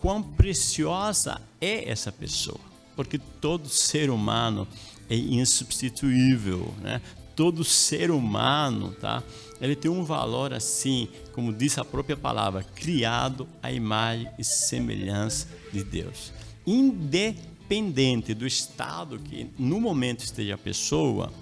Quão 0.00 0.22
preciosa 0.22 1.40
é 1.60 1.88
essa 1.90 2.10
pessoa, 2.10 2.60
porque 2.96 3.18
todo 3.40 3.68
ser 3.68 4.10
humano 4.10 4.66
é 5.08 5.16
insubstituível, 5.16 6.74
né? 6.80 7.00
Todo 7.36 7.64
ser 7.64 8.10
humano, 8.10 8.92
tá? 9.00 9.22
Ele 9.62 9.76
tem 9.76 9.88
um 9.88 10.02
valor 10.02 10.52
assim, 10.52 11.08
como 11.32 11.52
diz 11.52 11.78
a 11.78 11.84
própria 11.84 12.16
palavra, 12.16 12.64
criado 12.74 13.48
à 13.62 13.70
imagem 13.70 14.28
e 14.36 14.42
semelhança 14.42 15.46
de 15.72 15.84
Deus. 15.84 16.32
Independente 16.66 18.34
do 18.34 18.44
estado 18.44 19.20
que 19.20 19.48
no 19.56 19.80
momento 19.80 20.24
esteja 20.24 20.56
a 20.56 20.58
pessoa, 20.58 21.32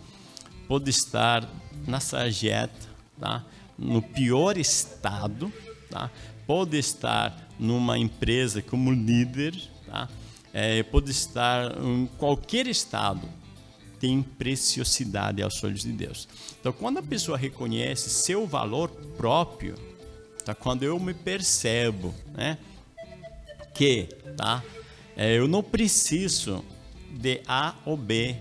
pode 0.69 0.91
estar 0.91 1.51
na 1.87 1.99
sarjeta, 1.99 2.89
tá? 3.19 3.43
no 3.79 4.03
pior 4.03 4.59
estado, 4.59 5.51
tá? 5.89 6.11
pode 6.47 6.77
estar 6.77 7.49
numa 7.59 7.99
empresa 7.99 8.61
como 8.61 8.93
líder, 8.93 9.55
tá? 9.87 10.09
É, 10.53 10.83
pode 10.83 11.11
estar 11.11 11.81
em 11.81 12.07
qualquer 12.19 12.67
estado, 12.67 13.23
tem 14.01 14.23
preciosidade 14.23 15.43
aos 15.43 15.63
olhos 15.63 15.83
de 15.83 15.93
Deus. 15.93 16.27
Então, 16.59 16.73
quando 16.73 16.99
a 16.99 17.03
pessoa 17.03 17.37
reconhece 17.37 18.09
seu 18.09 18.47
valor 18.47 18.89
próprio, 19.17 19.75
tá? 20.45 20.55
quando 20.55 20.83
eu 20.83 20.99
me 20.99 21.13
percebo 21.13 22.15
né, 22.33 22.57
que 23.75 24.09
tá, 24.37 24.65
é, 25.15 25.37
eu 25.37 25.47
não 25.47 25.63
preciso 25.63 26.65
de 27.11 27.43
A 27.47 27.75
ou 27.85 27.97
B, 27.97 28.37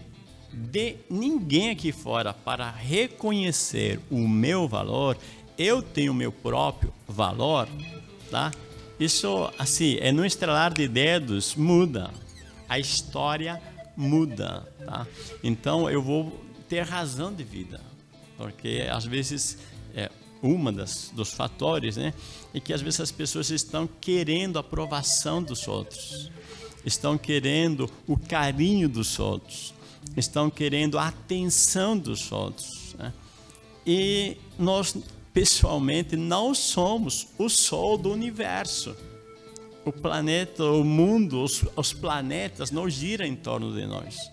de 0.51 0.95
ninguém 1.09 1.71
aqui 1.71 1.91
fora 1.91 2.33
para 2.33 2.71
reconhecer 2.71 3.99
o 4.09 4.27
meu 4.27 4.67
valor, 4.67 5.17
eu 5.57 5.81
tenho 5.81 6.13
meu 6.13 6.31
próprio 6.31 6.93
valor, 7.05 7.67
tá? 8.31 8.51
Isso, 8.99 9.51
assim, 9.57 9.97
é 9.99 10.11
no 10.11 10.25
estrelar 10.25 10.73
de 10.73 10.87
dedos, 10.87 11.55
muda. 11.55 12.11
A 12.67 12.79
história 12.79 13.61
muda, 13.99 14.67
tá? 14.85 15.05
Então, 15.43 15.89
eu 15.89 16.01
vou 16.01 16.43
ter 16.67 16.81
razão 16.81 17.33
de 17.33 17.43
vida. 17.43 17.81
Porque, 18.37 18.87
às 18.89 19.05
vezes, 19.05 19.57
é 19.93 20.09
uma 20.41 20.71
das, 20.71 21.11
dos 21.13 21.33
fatores, 21.33 21.97
né? 21.97 22.13
É 22.53 22.59
que, 22.59 22.73
às 22.73 22.81
vezes, 22.81 23.01
as 23.01 23.11
pessoas 23.11 23.49
estão 23.49 23.87
querendo 23.87 24.57
a 24.57 24.61
aprovação 24.61 25.43
dos 25.43 25.67
outros. 25.67 26.31
Estão 26.85 27.17
querendo 27.17 27.89
o 28.07 28.17
carinho 28.17 28.87
dos 28.87 29.19
outros 29.19 29.73
estão 30.15 30.49
querendo 30.49 30.97
a 30.97 31.07
atenção 31.07 31.97
dos 31.97 32.31
outros. 32.31 32.95
Né? 32.97 33.13
E 33.85 34.37
nós, 34.57 34.95
pessoalmente, 35.33 36.15
não 36.15 36.53
somos 36.53 37.27
o 37.37 37.49
sol 37.49 37.97
do 37.97 38.11
universo. 38.11 38.95
O 39.89 39.91
planeta, 39.91 40.63
o 40.63 40.83
mundo, 40.83 41.43
os, 41.43 41.65
os 41.75 41.93
planetas 41.93 42.69
não 42.69 42.87
giram 42.87 43.25
em 43.25 43.35
torno 43.35 43.73
de 43.73 43.87
nós. 43.87 44.31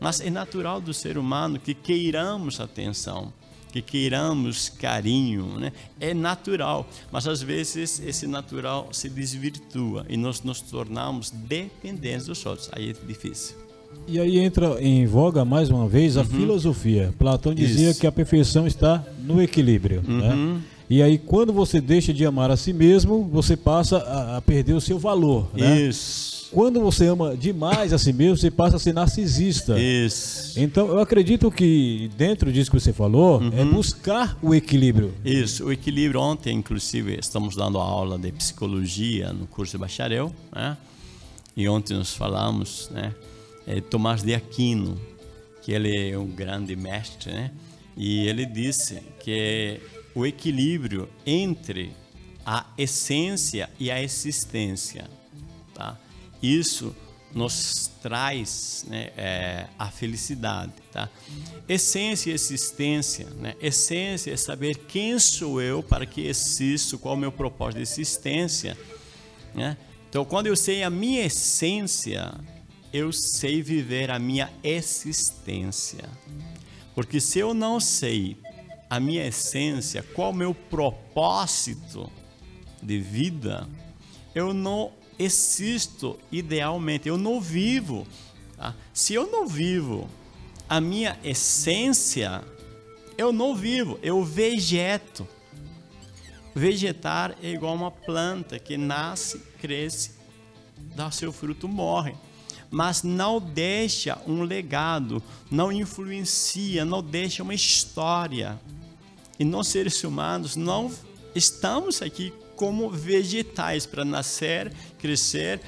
Mas 0.00 0.20
é 0.20 0.30
natural 0.30 0.80
do 0.80 0.94
ser 0.94 1.18
humano 1.18 1.58
que 1.58 1.74
queiramos 1.74 2.60
atenção, 2.60 3.32
que 3.72 3.82
queiramos 3.82 4.68
carinho, 4.68 5.58
né? 5.58 5.72
É 5.98 6.14
natural, 6.14 6.88
mas 7.10 7.26
às 7.26 7.42
vezes 7.42 7.98
esse 7.98 8.28
natural 8.28 8.90
se 8.92 9.08
desvirtua 9.08 10.06
e 10.08 10.16
nós 10.16 10.42
nos 10.42 10.60
tornamos 10.60 11.32
dependentes 11.32 12.26
dos 12.26 12.46
outros. 12.46 12.70
Aí 12.72 12.90
é 12.90 12.92
difícil. 13.04 13.56
E 14.06 14.20
aí 14.20 14.38
entra 14.38 14.80
em 14.80 15.06
voga 15.06 15.44
mais 15.44 15.70
uma 15.70 15.88
vez 15.88 16.16
a 16.16 16.20
uhum. 16.20 16.26
filosofia. 16.26 17.12
Platão 17.18 17.52
dizia 17.52 17.90
Isso. 17.90 18.00
que 18.00 18.06
a 18.06 18.12
perfeição 18.12 18.64
está 18.64 19.04
no 19.18 19.42
equilíbrio. 19.42 20.02
Né? 20.02 20.32
Uhum. 20.32 20.54
Né? 20.54 20.62
E 20.90 21.02
aí, 21.02 21.18
quando 21.18 21.52
você 21.52 21.80
deixa 21.80 22.14
de 22.14 22.24
amar 22.24 22.50
a 22.50 22.56
si 22.56 22.72
mesmo, 22.72 23.28
você 23.30 23.56
passa 23.56 23.98
a, 23.98 24.36
a 24.38 24.42
perder 24.42 24.72
o 24.72 24.80
seu 24.80 24.98
valor. 24.98 25.48
Né? 25.54 25.82
Isso. 25.82 26.48
Quando 26.50 26.80
você 26.80 27.06
ama 27.06 27.36
demais 27.36 27.92
a 27.92 27.98
si 27.98 28.10
mesmo, 28.10 28.38
você 28.38 28.50
passa 28.50 28.76
a 28.76 28.78
ser 28.78 28.94
narcisista. 28.94 29.78
Isso. 29.78 30.58
Então, 30.58 30.88
eu 30.88 30.98
acredito 30.98 31.50
que 31.50 32.10
dentro 32.16 32.50
disso 32.50 32.70
que 32.70 32.80
você 32.80 32.92
falou, 32.92 33.40
uhum. 33.40 33.50
é 33.54 33.64
buscar 33.66 34.38
o 34.40 34.54
equilíbrio. 34.54 35.12
Isso, 35.22 35.66
o 35.66 35.72
equilíbrio. 35.72 36.20
Ontem, 36.20 36.56
inclusive, 36.56 37.18
estamos 37.20 37.54
dando 37.54 37.78
aula 37.78 38.18
de 38.18 38.32
psicologia 38.32 39.30
no 39.32 39.46
curso 39.46 39.72
de 39.72 39.78
bacharel, 39.78 40.32
né? 40.54 40.76
E 41.54 41.68
ontem 41.68 41.94
nós 41.94 42.14
falamos, 42.14 42.88
né? 42.94 43.12
é, 43.68 43.82
Tomás 43.82 44.22
de 44.22 44.34
Aquino, 44.34 44.98
que 45.62 45.72
ele 45.72 46.10
é 46.10 46.18
um 46.18 46.26
grande 46.26 46.74
mestre, 46.74 47.30
né? 47.30 47.50
E 47.94 48.26
ele 48.26 48.46
disse 48.46 49.02
que 49.20 49.78
o 50.14 50.26
equilíbrio 50.26 51.08
entre 51.26 51.92
a 52.44 52.66
essência 52.76 53.68
e 53.78 53.90
a 53.90 54.02
existência, 54.02 55.08
tá? 55.74 55.98
Isso 56.42 56.94
nos 57.34 57.90
traz 58.00 58.86
né, 58.88 59.10
é, 59.16 59.66
a 59.78 59.90
felicidade, 59.90 60.72
tá? 60.90 61.10
Essência 61.68 62.30
e 62.30 62.32
existência, 62.32 63.28
né? 63.36 63.54
Essência 63.60 64.32
é 64.32 64.36
saber 64.36 64.76
quem 64.76 65.18
sou 65.18 65.60
eu, 65.60 65.82
para 65.82 66.06
que 66.06 66.26
existo, 66.26 66.98
qual 66.98 67.14
é 67.14 67.16
o 67.16 67.20
meu 67.20 67.32
propósito 67.32 67.76
de 67.76 67.82
existência, 67.82 68.78
né? 69.54 69.76
Então, 70.08 70.24
quando 70.24 70.46
eu 70.46 70.56
sei 70.56 70.82
a 70.82 70.88
minha 70.88 71.26
essência, 71.26 72.32
eu 72.92 73.12
sei 73.12 73.62
viver 73.62 74.10
a 74.10 74.18
minha 74.18 74.50
existência. 74.62 76.08
Porque 76.94 77.20
se 77.20 77.38
eu 77.38 77.52
não 77.52 77.78
sei 77.78 78.38
a 78.88 78.98
minha 78.98 79.26
essência, 79.26 80.02
qual 80.14 80.30
o 80.30 80.34
meu 80.34 80.54
propósito 80.54 82.10
de 82.82 82.98
vida, 82.98 83.68
eu 84.34 84.54
não 84.54 84.92
existo 85.18 86.18
idealmente, 86.30 87.08
eu 87.08 87.18
não 87.18 87.40
vivo. 87.40 88.06
Tá? 88.56 88.74
Se 88.92 89.14
eu 89.14 89.30
não 89.30 89.46
vivo 89.46 90.08
a 90.68 90.80
minha 90.80 91.18
essência, 91.22 92.42
eu 93.16 93.32
não 93.32 93.54
vivo, 93.54 93.98
eu 94.02 94.24
vegeto. 94.24 95.26
Vegetar 96.54 97.36
é 97.42 97.50
igual 97.50 97.74
uma 97.74 97.90
planta 97.90 98.58
que 98.58 98.76
nasce, 98.76 99.38
cresce, 99.60 100.12
dá 100.94 101.10
seu 101.10 101.32
fruto, 101.32 101.68
morre 101.68 102.14
mas 102.70 103.02
não 103.02 103.40
deixa 103.40 104.20
um 104.26 104.42
legado, 104.42 105.22
não 105.50 105.72
influencia, 105.72 106.84
não 106.84 107.02
deixa 107.02 107.42
uma 107.42 107.54
história. 107.54 108.60
E 109.38 109.44
nós, 109.44 109.68
seres 109.68 110.02
humanos, 110.02 110.56
não 110.56 110.90
estamos 111.34 112.02
aqui 112.02 112.32
como 112.56 112.90
vegetais 112.90 113.86
para 113.86 114.04
nascer, 114.04 114.72
crescer, 114.98 115.60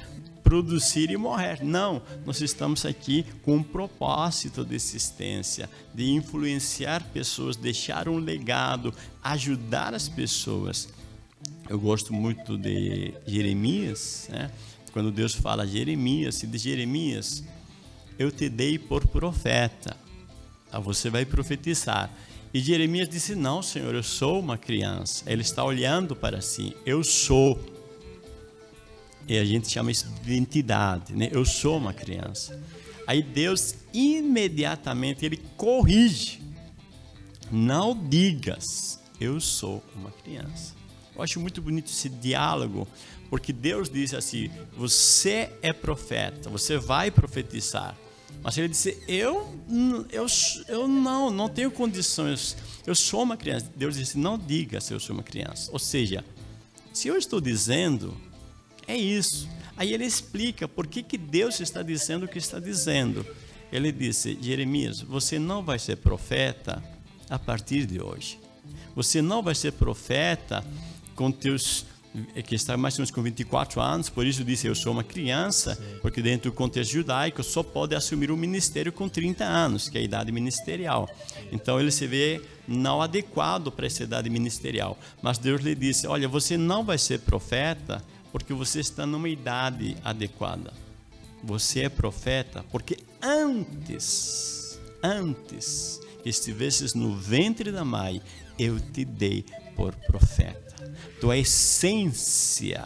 produzir 0.43 1.09
e 1.09 1.15
morrer. 1.15 1.63
Não, 1.63 2.01
nós 2.25 2.41
estamos 2.41 2.85
aqui 2.85 3.25
com 3.43 3.55
um 3.55 3.63
propósito 3.63 4.65
de 4.65 4.75
existência, 4.75 5.69
de 5.93 6.11
influenciar 6.11 7.01
pessoas, 7.13 7.55
deixar 7.55 8.09
um 8.09 8.17
legado, 8.17 8.93
ajudar 9.23 9.93
as 9.93 10.09
pessoas. 10.09 10.89
Eu 11.69 11.79
gosto 11.79 12.13
muito 12.13 12.57
de 12.57 13.13
Jeremias, 13.25 14.27
né? 14.29 14.51
quando 14.91 15.09
Deus 15.09 15.33
fala 15.33 15.63
a 15.63 15.65
Jeremias, 15.65 16.43
e 16.43 16.47
de 16.47 16.57
Jeremias, 16.57 17.45
eu 18.19 18.29
te 18.29 18.49
dei 18.49 18.77
por 18.77 19.07
profeta, 19.07 19.95
ah, 20.69 20.79
você 20.79 21.09
vai 21.09 21.25
profetizar. 21.25 22.11
E 22.53 22.59
Jeremias 22.59 23.07
disse: 23.07 23.35
Não, 23.35 23.61
Senhor, 23.61 23.93
eu 23.95 24.03
sou 24.03 24.39
uma 24.39 24.57
criança. 24.57 25.23
Ele 25.27 25.41
está 25.41 25.63
olhando 25.63 26.15
para 26.15 26.41
si, 26.41 26.75
eu 26.85 27.03
sou. 27.03 27.59
E 29.27 29.37
a 29.37 29.45
gente 29.45 29.69
chama 29.69 29.91
isso 29.91 30.09
de 30.09 30.31
identidade, 30.31 31.13
né? 31.13 31.29
Eu 31.31 31.45
sou 31.45 31.77
uma 31.77 31.93
criança. 31.93 32.61
Aí 33.07 33.21
Deus 33.21 33.75
imediatamente 33.93 35.25
ele 35.25 35.37
corrige. 35.55 36.41
Não 37.51 37.93
digas, 37.93 38.99
eu 39.19 39.39
sou 39.39 39.83
uma 39.95 40.11
criança. 40.11 40.73
Eu 41.15 41.21
acho 41.21 41.39
muito 41.39 41.61
bonito 41.61 41.87
esse 41.91 42.09
diálogo, 42.09 42.87
porque 43.29 43.53
Deus 43.53 43.89
disse 43.89 44.15
assim: 44.15 44.49
você 44.75 45.49
é 45.61 45.71
profeta, 45.71 46.49
você 46.49 46.77
vai 46.77 47.11
profetizar. 47.11 47.95
Mas 48.43 48.57
ele 48.57 48.69
disse: 48.69 48.97
eu, 49.07 49.59
eu, 50.11 50.25
eu 50.67 50.87
não, 50.87 51.29
não 51.29 51.49
tenho 51.49 51.71
condições. 51.71 52.57
Eu 52.85 52.95
sou 52.95 53.23
uma 53.23 53.37
criança. 53.37 53.71
Deus 53.75 53.95
disse: 53.95 54.17
não 54.17 54.37
diga 54.37 54.81
se 54.81 54.93
eu 54.93 54.99
sou 54.99 55.15
uma 55.15 55.23
criança. 55.23 55.71
Ou 55.71 55.79
seja, 55.79 56.23
se 56.93 57.07
eu 57.07 57.17
estou 57.17 57.39
dizendo, 57.39 58.17
é 58.87 58.95
isso. 58.95 59.47
Aí 59.77 59.93
ele 59.93 60.05
explica 60.05 60.67
por 60.67 60.87
que, 60.87 61.01
que 61.01 61.17
Deus 61.17 61.59
está 61.59 61.81
dizendo 61.81 62.25
o 62.25 62.27
que 62.27 62.37
está 62.37 62.59
dizendo. 62.59 63.25
Ele 63.71 63.91
disse: 63.91 64.37
Jeremias, 64.41 65.01
você 65.01 65.39
não 65.39 65.63
vai 65.63 65.79
ser 65.79 65.97
profeta 65.97 66.83
a 67.29 67.39
partir 67.39 67.85
de 67.85 68.01
hoje. 68.01 68.39
Você 68.95 69.21
não 69.21 69.41
vai 69.41 69.55
ser 69.55 69.71
profeta 69.73 70.65
com 71.15 71.31
teus 71.31 71.85
que 72.45 72.55
está 72.55 72.75
mais 72.75 72.95
ou 72.95 72.99
menos 72.99 73.11
com 73.11 73.21
24 73.21 73.79
anos, 73.79 74.09
por 74.09 74.25
isso 74.25 74.43
disse 74.43 74.67
eu 74.67 74.75
sou 74.75 74.91
uma 74.91 75.03
criança, 75.03 75.75
Sim. 75.75 75.99
porque 76.01 76.21
dentro 76.21 76.51
do 76.51 76.55
contexto 76.55 76.91
judaico 76.91 77.41
só 77.41 77.63
pode 77.63 77.95
assumir 77.95 78.29
o 78.31 78.33
um 78.33 78.37
ministério 78.37 78.91
com 78.91 79.07
30 79.07 79.45
anos, 79.45 79.87
que 79.87 79.97
é 79.97 80.01
a 80.01 80.03
idade 80.03 80.31
ministerial. 80.31 81.09
Então 81.51 81.79
ele 81.79 81.91
se 81.91 82.05
vê 82.07 82.41
não 82.67 83.01
adequado 83.01 83.71
para 83.71 83.85
essa 83.85 84.03
idade 84.03 84.29
ministerial. 84.29 84.97
Mas 85.21 85.37
Deus 85.37 85.61
lhe 85.61 85.73
disse: 85.73 86.05
Olha, 86.05 86.27
você 86.27 86.57
não 86.57 86.83
vai 86.83 86.97
ser 86.97 87.19
profeta 87.19 88.03
porque 88.31 88.53
você 88.53 88.79
está 88.79 89.05
numa 89.05 89.29
idade 89.29 89.95
adequada. 90.03 90.73
Você 91.43 91.81
é 91.81 91.89
profeta 91.89 92.63
porque 92.71 92.97
antes, 93.21 94.79
antes 95.01 95.99
que 96.21 96.29
estivesses 96.29 96.93
no 96.93 97.15
ventre 97.15 97.71
da 97.71 97.83
mãe, 97.83 98.21
eu 98.59 98.79
te 98.79 99.03
dei 99.05 99.45
por 99.75 99.95
profeta. 99.95 100.70
Tua 101.19 101.37
essência 101.37 102.83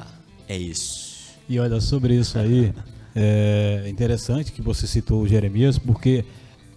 é 0.47 0.58
isso. 0.58 1.05
E 1.47 1.60
olha, 1.60 1.79
sobre 1.79 2.15
isso 2.15 2.38
aí, 2.38 2.73
é 3.15 3.86
interessante 3.88 4.51
que 4.51 4.62
você 4.62 4.88
citou 4.88 5.27
Jeremias, 5.27 5.77
porque 5.77 6.25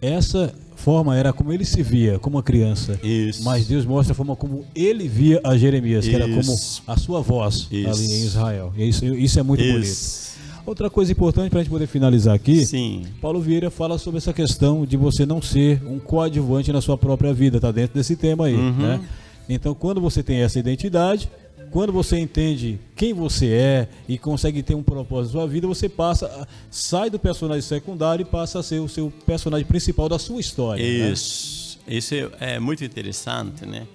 essa 0.00 0.54
forma 0.76 1.16
era 1.16 1.33
como 1.33 1.52
ele 1.52 1.64
se 1.64 1.83
via, 1.83 2.18
como 2.18 2.37
uma 2.37 2.42
criança. 2.42 2.98
Isso. 3.02 3.42
Mas 3.42 3.66
Deus 3.66 3.85
mostra 3.85 4.12
a 4.12 4.14
forma 4.14 4.37
como 4.37 4.64
ele 4.74 5.09
via 5.09 5.40
a 5.42 5.57
Jeremias, 5.57 6.04
que 6.04 6.12
isso. 6.12 6.22
era 6.22 6.28
como 6.33 6.57
a 6.87 6.96
sua 6.96 7.20
voz 7.20 7.66
isso. 7.70 7.90
ali 7.90 8.12
em 8.12 8.22
Israel. 8.22 8.72
E 8.76 8.88
isso, 8.88 9.04
isso 9.04 9.40
é 9.40 9.42
muito 9.42 9.64
bonito. 9.64 10.28
Outra 10.64 10.90
coisa 10.90 11.11
importante 11.11 11.48
para 11.48 11.61
a 11.61 11.62
gente 11.62 11.70
poder 11.70 11.87
finalizar 11.87 12.35
aqui, 12.35 12.64
Sim. 12.66 13.02
Paulo 13.22 13.40
Vieira 13.40 13.70
fala 13.70 13.96
sobre 13.96 14.18
essa 14.18 14.35
questão 14.35 14.85
de 14.85 14.98
você 14.98 15.24
não 15.24 15.40
ser 15.40 15.83
um 15.87 15.98
coadjuvante 15.98 16.70
na 16.70 16.83
sua 16.83 16.98
própria 16.98 17.33
vida, 17.33 17.57
está 17.57 17.72
dentro 17.72 17.94
desse 17.94 18.14
tema 18.14 18.46
aí, 18.46 18.54
uhum. 18.54 18.72
né? 18.72 19.00
Então, 19.49 19.75
quando 19.75 20.01
você 20.01 20.23
tem 20.23 20.43
essa 20.43 20.59
identidade, 20.59 21.31
quando 21.71 21.93
você 21.93 22.19
entende 22.19 22.79
quem 22.97 23.13
você 23.13 23.53
é 23.53 23.89
e 24.09 24.19
consegue 24.19 24.63
ter 24.63 24.75
um 24.75 24.83
propósito 24.83 25.35
na 25.35 25.41
sua 25.41 25.49
vida, 25.49 25.67
você 25.67 25.89
passa, 25.89 26.47
sai 26.71 27.11
do 27.11 27.19
personagem 27.19 27.63
secundário 27.63 28.23
e 28.23 28.25
passa 28.25 28.59
a 28.59 28.63
ser 28.63 28.81
o 28.81 28.89
seu 28.89 29.13
personagem 29.27 29.67
principal 29.67 30.09
da 30.09 30.19
sua 30.19 30.41
história. 30.41 30.83
Né? 30.83 31.11
Isso, 31.13 31.79
né? 31.87 31.95
isso 31.95 32.15
é 32.41 32.59
muito 32.59 32.85
interessante, 32.85 33.67
né? 33.67 33.87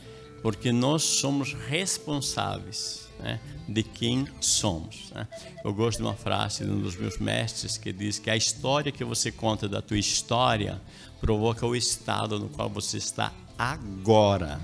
Porque 0.42 0.72
nós 0.72 1.04
somos 1.04 1.54
responsáveis 1.70 3.08
né, 3.20 3.39
de 3.68 3.82
quem 3.82 4.28
somos. 4.42 5.12
Né? 5.16 5.28
Eu 5.63 5.74
gosto 5.74 6.00
de 6.00 6.04
uma 6.04 6.16
frase 6.16 6.66
de 6.66 6.72
um 6.72 6.80
dos 6.80 6.98
meus 6.98 7.18
mestres 7.18 7.78
que 7.78 7.94
diz 7.94 8.20
que 8.20 8.30
a 8.30 8.36
história 8.36 8.92
que 8.92 9.04
você 9.06 9.32
conta 9.32 9.70
da 9.70 9.82
tua 9.82 9.98
história 9.98 10.82
provoca 11.22 11.66
o 11.66 11.76
estado 11.76 12.38
no 12.38 12.50
qual 12.50 12.70
você 12.70 12.98
está 12.98 13.32
agora, 13.58 14.60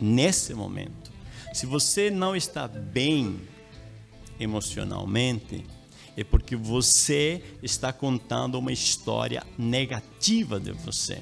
nesse 0.00 0.54
momento. 0.54 1.10
Se 1.52 1.66
você 1.66 2.10
não 2.10 2.36
está 2.36 2.68
bem 2.68 3.40
emocionalmente, 4.38 5.64
é 6.16 6.24
porque 6.24 6.56
você 6.56 7.42
está 7.62 7.92
contando 7.92 8.58
uma 8.58 8.72
história 8.72 9.42
negativa 9.58 10.58
de 10.58 10.72
você. 10.72 11.20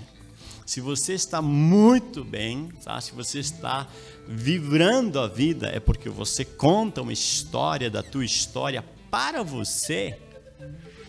Se 0.64 0.80
você 0.80 1.12
está 1.12 1.42
muito 1.42 2.24
bem, 2.24 2.68
tá? 2.82 3.00
se 3.00 3.12
você 3.12 3.38
está 3.38 3.86
vibrando 4.26 5.20
a 5.20 5.28
vida, 5.28 5.68
é 5.68 5.78
porque 5.78 6.08
você 6.08 6.44
conta 6.44 7.02
uma 7.02 7.12
história 7.12 7.90
da 7.90 8.02
tua 8.02 8.24
história 8.24 8.82
para 9.10 9.42
você, 9.42 10.18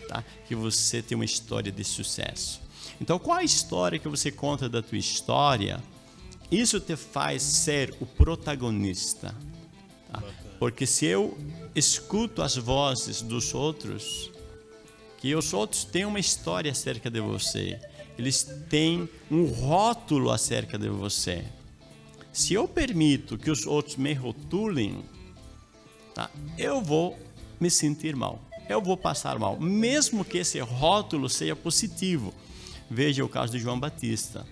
tá? 0.08 0.22
que 0.46 0.54
você 0.54 1.00
tem 1.00 1.16
uma 1.16 1.24
história 1.24 1.72
de 1.72 1.84
sucesso. 1.84 2.60
Então, 3.00 3.18
qual 3.18 3.38
a 3.38 3.44
história 3.44 3.98
que 3.98 4.08
você 4.08 4.30
conta 4.30 4.68
da 4.68 4.82
tua 4.82 4.98
história? 4.98 5.82
Isso 6.50 6.78
te 6.78 6.94
faz 6.94 7.42
ser 7.42 7.94
o 8.00 8.06
protagonista. 8.06 9.34
Tá? 10.10 10.22
Porque 10.58 10.86
se 10.86 11.06
eu 11.06 11.36
escuto 11.74 12.40
as 12.40 12.56
vozes 12.56 13.20
dos 13.20 13.52
outros, 13.54 14.30
que 15.18 15.34
os 15.34 15.52
outros 15.52 15.84
têm 15.84 16.04
uma 16.04 16.20
história 16.20 16.70
acerca 16.70 17.10
de 17.10 17.20
você, 17.20 17.80
eles 18.16 18.44
têm 18.68 19.08
um 19.30 19.44
rótulo 19.46 20.30
acerca 20.30 20.78
de 20.78 20.88
você. 20.88 21.44
Se 22.32 22.54
eu 22.54 22.68
permito 22.68 23.36
que 23.36 23.50
os 23.50 23.66
outros 23.66 23.96
me 23.96 24.12
rotulem, 24.12 25.04
tá? 26.14 26.30
eu 26.56 26.80
vou 26.80 27.18
me 27.58 27.70
sentir 27.70 28.14
mal, 28.14 28.40
eu 28.68 28.80
vou 28.80 28.96
passar 28.96 29.38
mal, 29.38 29.58
mesmo 29.58 30.24
que 30.24 30.38
esse 30.38 30.60
rótulo 30.60 31.28
seja 31.28 31.56
positivo. 31.56 32.32
Veja 32.88 33.24
o 33.24 33.28
caso 33.28 33.52
de 33.52 33.58
João 33.58 33.80
Batista 33.80 34.46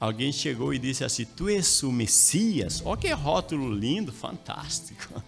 alguém 0.00 0.32
chegou 0.32 0.72
e 0.72 0.78
disse 0.78 1.04
assim: 1.04 1.24
Tu 1.24 1.48
és 1.48 1.82
o 1.82 1.90
Messias? 1.90 2.82
Olha 2.84 3.00
que 3.00 3.12
rótulo 3.12 3.72
lindo, 3.72 4.12
fantástico. 4.12 5.22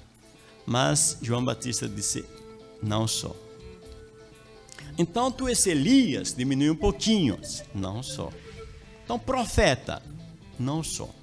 Mas 0.66 1.18
João 1.22 1.44
Batista 1.44 1.88
disse: 1.88 2.24
Não 2.82 3.06
sou. 3.06 3.36
Então 4.98 5.30
tu 5.30 5.48
és 5.48 5.66
Elias? 5.66 6.34
Diminui 6.34 6.70
um 6.70 6.76
pouquinho. 6.76 7.38
Não 7.74 8.02
sou. 8.02 8.32
Então 9.04 9.18
profeta? 9.18 10.02
Não 10.58 10.82
sou. 10.82 11.14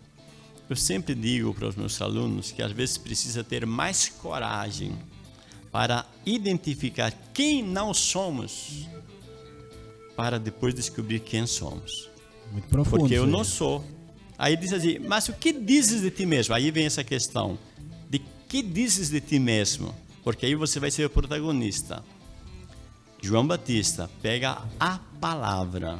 Eu 0.70 0.76
sempre 0.76 1.14
digo 1.14 1.54
para 1.54 1.68
os 1.68 1.76
meus 1.76 2.02
alunos 2.02 2.52
que 2.52 2.62
às 2.62 2.72
vezes 2.72 2.98
precisa 2.98 3.44
ter 3.44 3.66
mais 3.66 4.10
coragem 4.10 4.98
para 5.72 6.06
identificar 6.26 7.12
quem 7.34 7.64
não 7.64 7.94
somos, 7.94 8.88
para 10.16 10.40
depois 10.40 10.74
descobrir 10.74 11.20
quem 11.20 11.46
somos. 11.48 12.13
Muito 12.54 12.68
profundo. 12.68 13.00
Porque 13.00 13.16
eu 13.16 13.26
não 13.26 13.44
sou. 13.44 13.84
Aí 14.38 14.56
diz 14.56 14.72
assim, 14.72 15.00
mas 15.00 15.28
o 15.28 15.34
que 15.34 15.52
dizes 15.52 16.02
de 16.02 16.12
ti 16.12 16.26
mesmo? 16.26 16.54
Aí 16.54 16.70
vem 16.70 16.86
essa 16.86 17.04
questão. 17.04 17.58
De 18.10 18.20
que 18.48 18.62
dizes 18.62 19.10
de 19.10 19.20
ti 19.20 19.40
mesmo? 19.40 19.94
Porque 20.24 20.46
aí 20.46 20.56
você 20.56 20.80
vai 20.80 20.92
ser 20.92 21.06
o 21.06 21.10
protagonista. 21.10 22.04
João 23.22 23.46
Batista 23.48 24.10
pega 24.22 24.62
a 24.80 25.00
palavra 25.20 26.00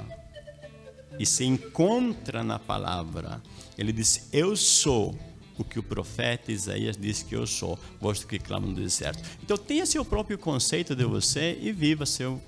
e 1.18 1.26
se 1.26 1.44
encontra 1.44 2.44
na 2.44 2.60
palavra. 2.60 3.42
Ele 3.78 3.92
diz: 3.92 4.30
Eu 4.32 4.56
sou 4.56 5.18
o 5.58 5.64
que 5.64 5.80
o 5.80 5.84
profeta 5.84 6.52
Isaías 6.52 6.98
disse 6.98 7.26
que 7.26 7.36
eu 7.36 7.48
sou, 7.48 7.80
voz 8.00 8.24
que 8.24 8.38
clama 8.38 8.68
no 8.68 8.76
deserto. 8.76 9.24
Então 9.42 9.58
tenha 9.58 9.86
seu 9.86 10.04
próprio 10.04 10.38
conceito 10.38 10.96
de 10.96 11.06
você 11.06 11.58
e 11.62 11.72
viva 11.72 12.06
seu 12.06 12.42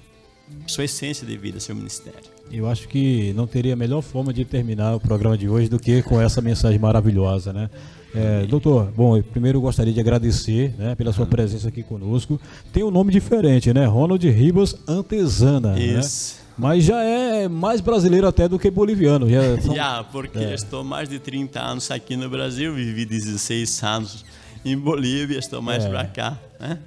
sua 0.67 0.83
essência 0.83 1.25
de 1.25 1.35
vida, 1.37 1.59
seu 1.59 1.75
ministério. 1.75 2.34
Eu 2.51 2.67
acho 2.67 2.87
que 2.87 3.33
não 3.33 3.47
teria 3.47 3.75
melhor 3.75 4.01
forma 4.01 4.33
de 4.33 4.45
terminar 4.45 4.95
o 4.95 4.99
programa 4.99 5.37
de 5.37 5.49
hoje 5.49 5.67
do 5.67 5.79
que 5.79 6.01
com 6.03 6.21
essa 6.21 6.41
mensagem 6.41 6.79
maravilhosa, 6.79 7.51
né? 7.51 7.69
É, 8.13 8.45
doutor, 8.45 8.91
bom, 8.95 9.21
primeiro 9.21 9.57
eu 9.57 9.61
gostaria 9.61 9.91
de 9.91 9.99
agradecer 9.99 10.73
né, 10.77 10.95
pela 10.95 11.11
sua 11.11 11.25
presença 11.25 11.67
aqui 11.67 11.83
conosco. 11.83 12.39
Tem 12.71 12.81
um 12.81 12.89
nome 12.89 13.11
diferente, 13.11 13.73
né? 13.73 13.85
Ronald 13.85 14.25
Ribas 14.29 14.75
Antesana. 14.87 15.73
Né? 15.73 15.81
Isso. 15.81 16.35
Né? 16.37 16.45
Mas 16.57 16.85
já 16.85 17.03
é 17.03 17.49
mais 17.49 17.81
brasileiro 17.81 18.25
até 18.25 18.47
do 18.47 18.57
que 18.57 18.71
boliviano. 18.71 19.29
Já, 19.29 19.61
são... 19.61 19.75
já 19.75 20.03
porque 20.05 20.39
é. 20.39 20.53
estou 20.53 20.83
mais 20.83 21.09
de 21.09 21.19
30 21.19 21.59
anos 21.59 21.91
aqui 21.91 22.15
no 22.15 22.29
Brasil, 22.29 22.73
vivi 22.73 23.05
16 23.05 23.83
anos 23.83 24.25
em 24.63 24.77
Bolívia, 24.77 25.37
estou 25.37 25.61
mais 25.61 25.83
é. 25.83 25.89
para 25.89 26.05
cá. 26.05 26.39
Né? 26.57 26.79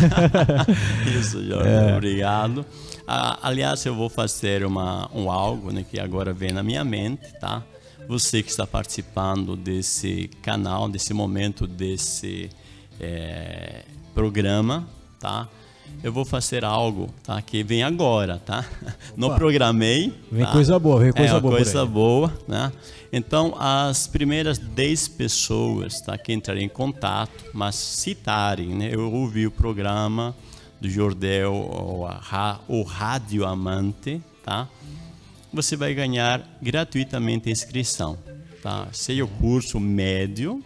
Isso, 1.19 1.45
Jorge. 1.45 1.69
É. 1.69 1.97
Obrigado. 1.97 2.65
Ah, 3.07 3.39
aliás, 3.43 3.85
eu 3.87 3.95
vou 3.95 4.09
fazer 4.09 4.65
uma, 4.65 5.09
um 5.15 5.31
algo 5.31 5.71
né, 5.73 5.85
que 5.89 6.01
agora 6.01 6.33
vem 6.33 6.51
na 6.53 6.63
minha 6.63 6.85
mente, 6.85 7.23
tá? 7.41 7.63
Você 8.09 8.43
que 8.43 8.51
está 8.51 8.67
participando 8.67 9.57
desse 9.57 10.29
canal, 10.43 10.89
desse 10.89 11.13
momento, 11.13 11.67
desse 11.67 12.51
é, 13.01 13.85
programa, 14.15 14.89
tá? 15.19 15.49
Eu 16.03 16.13
vou 16.13 16.25
fazer 16.25 16.65
algo, 16.65 17.09
tá? 17.23 17.41
Que 17.41 17.63
vem 17.63 17.83
agora, 17.83 18.39
tá? 18.45 18.65
Opa. 18.83 18.95
Não 19.17 19.35
programei. 19.35 20.13
Vem 20.31 20.45
tá? 20.45 20.53
coisa 20.53 20.79
boa, 20.79 21.01
vem 21.01 21.13
coisa 21.13 21.37
é, 21.37 21.41
boa. 21.41 21.55
coisa 21.55 21.87
boa, 21.87 22.33
né? 22.47 22.73
Então, 23.13 23.55
as 23.59 24.07
primeiras 24.07 24.59
10 24.59 25.09
pessoas, 25.09 26.01
tá? 26.01 26.17
Que 26.19 26.33
entrarem 26.33 26.67
em 26.67 26.69
contato, 26.69 27.45
mas 27.53 27.75
citarem, 27.75 28.69
né? 28.69 28.91
Eu 28.93 29.13
ouvi 29.13 29.47
o 29.47 29.51
programa 29.51 30.35
do 30.81 30.89
Jordel, 30.89 31.53
o, 31.53 32.07
o 32.69 32.83
Rádio 32.83 33.47
Amante, 33.47 34.21
tá? 34.45 34.69
Você 35.53 35.77
vai 35.77 35.95
ganhar 35.95 36.59
gratuitamente 36.61 37.49
a 37.49 37.53
inscrição, 37.53 38.19
tá? 38.63 38.89
Seja 38.93 39.25
o 39.25 39.29
curso 39.29 39.81
médio, 39.81 40.63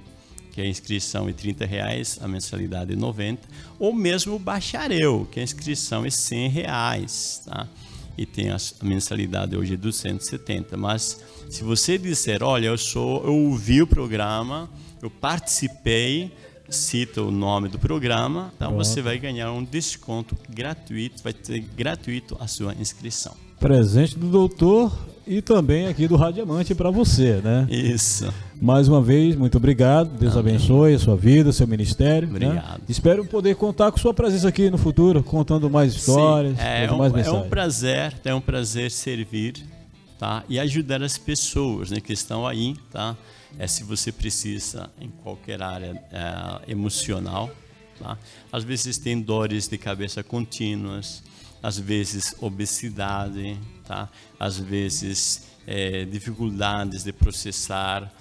que 0.50 0.60
a 0.60 0.66
inscrição 0.66 1.28
é 1.28 1.32
30 1.32 1.64
reais, 1.64 2.18
a 2.20 2.28
mensalidade 2.28 2.92
é 2.92 2.96
90, 2.96 3.48
ou 3.78 3.94
mesmo 3.94 4.34
o 4.34 4.38
bacharel, 4.38 5.26
que 5.30 5.40
a 5.40 5.42
inscrição 5.42 6.04
é 6.04 6.10
100 6.10 6.48
reais, 6.48 7.42
tá? 7.44 7.68
E 8.18 8.26
tem 8.26 8.50
a 8.50 8.56
mensalidade 8.82 9.56
hoje 9.56 9.74
é 9.74 9.76
270. 9.76 10.76
Mas 10.76 11.20
se 11.48 11.62
você 11.62 11.96
disser, 11.96 12.42
olha, 12.42 12.66
eu 12.66 12.76
sou, 12.76 13.24
eu 13.24 13.34
ouvi 13.34 13.80
o 13.80 13.86
programa, 13.86 14.68
eu 15.00 15.08
participei, 15.08 16.30
cita 16.68 17.22
o 17.22 17.30
nome 17.30 17.68
do 17.68 17.78
programa, 17.78 18.52
então 18.54 18.68
Pronto. 18.72 18.84
você 18.84 19.00
vai 19.00 19.18
ganhar 19.18 19.50
um 19.52 19.64
desconto 19.64 20.36
gratuito, 20.48 21.22
vai 21.22 21.32
ter 21.32 21.60
gratuito 21.60 22.36
a 22.38 22.46
sua 22.46 22.74
inscrição. 22.74 23.34
Presente 23.60 24.18
do 24.18 24.28
doutor 24.28 24.90
e 25.26 25.42
também 25.42 25.86
aqui 25.86 26.08
do 26.08 26.16
Radiamante 26.16 26.74
para 26.74 26.90
você, 26.90 27.42
né? 27.44 27.66
Isso. 27.70 28.32
Mais 28.60 28.88
uma 28.88 29.02
vez, 29.02 29.36
muito 29.36 29.58
obrigado. 29.58 30.08
Deus 30.18 30.34
Amém. 30.34 30.54
abençoe 30.54 30.94
a 30.94 30.98
sua 30.98 31.14
vida, 31.14 31.52
seu 31.52 31.66
ministério. 31.66 32.26
Né? 32.26 32.46
Obrigado. 32.46 32.78
Né? 32.78 32.84
Espero 32.88 33.22
poder 33.26 33.54
contar 33.56 33.92
com 33.92 33.98
sua 33.98 34.14
presença 34.14 34.48
aqui 34.48 34.70
no 34.70 34.78
futuro, 34.78 35.22
contando 35.22 35.68
mais 35.68 35.94
histórias, 35.94 36.56
Sim, 36.56 36.64
é, 36.64 36.90
um, 36.90 36.96
mais 36.96 37.12
mensagens. 37.12 37.42
É 37.42 37.46
um 37.46 37.48
prazer, 37.50 38.14
é 38.24 38.34
um 38.34 38.40
prazer 38.40 38.90
servir, 38.90 39.54
tá? 40.18 40.42
E 40.48 40.58
ajudar 40.58 41.02
as 41.02 41.18
pessoas, 41.18 41.90
né, 41.90 42.00
que 42.00 42.14
estão 42.14 42.46
aí, 42.46 42.74
tá? 42.90 43.14
É 43.58 43.66
se 43.66 43.84
você 43.84 44.10
precisa 44.10 44.88
em 44.98 45.10
qualquer 45.22 45.62
área 45.62 46.02
é, 46.10 46.72
emocional, 46.72 47.50
tá? 48.00 48.16
Às 48.50 48.64
vezes 48.64 48.96
tem 48.96 49.20
dores 49.20 49.68
de 49.68 49.76
cabeça 49.76 50.22
contínuas 50.22 51.22
às 51.62 51.78
vezes 51.78 52.34
obesidade, 52.40 53.58
tá? 53.86 54.08
às 54.38 54.58
vezes 54.58 55.48
é, 55.66 56.04
dificuldades 56.04 57.04
de 57.04 57.12
processar 57.12 58.12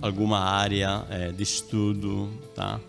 alguma 0.00 0.40
área 0.40 1.04
é, 1.08 1.30
de 1.30 1.42
estudo, 1.42 2.28
tá? 2.54 2.80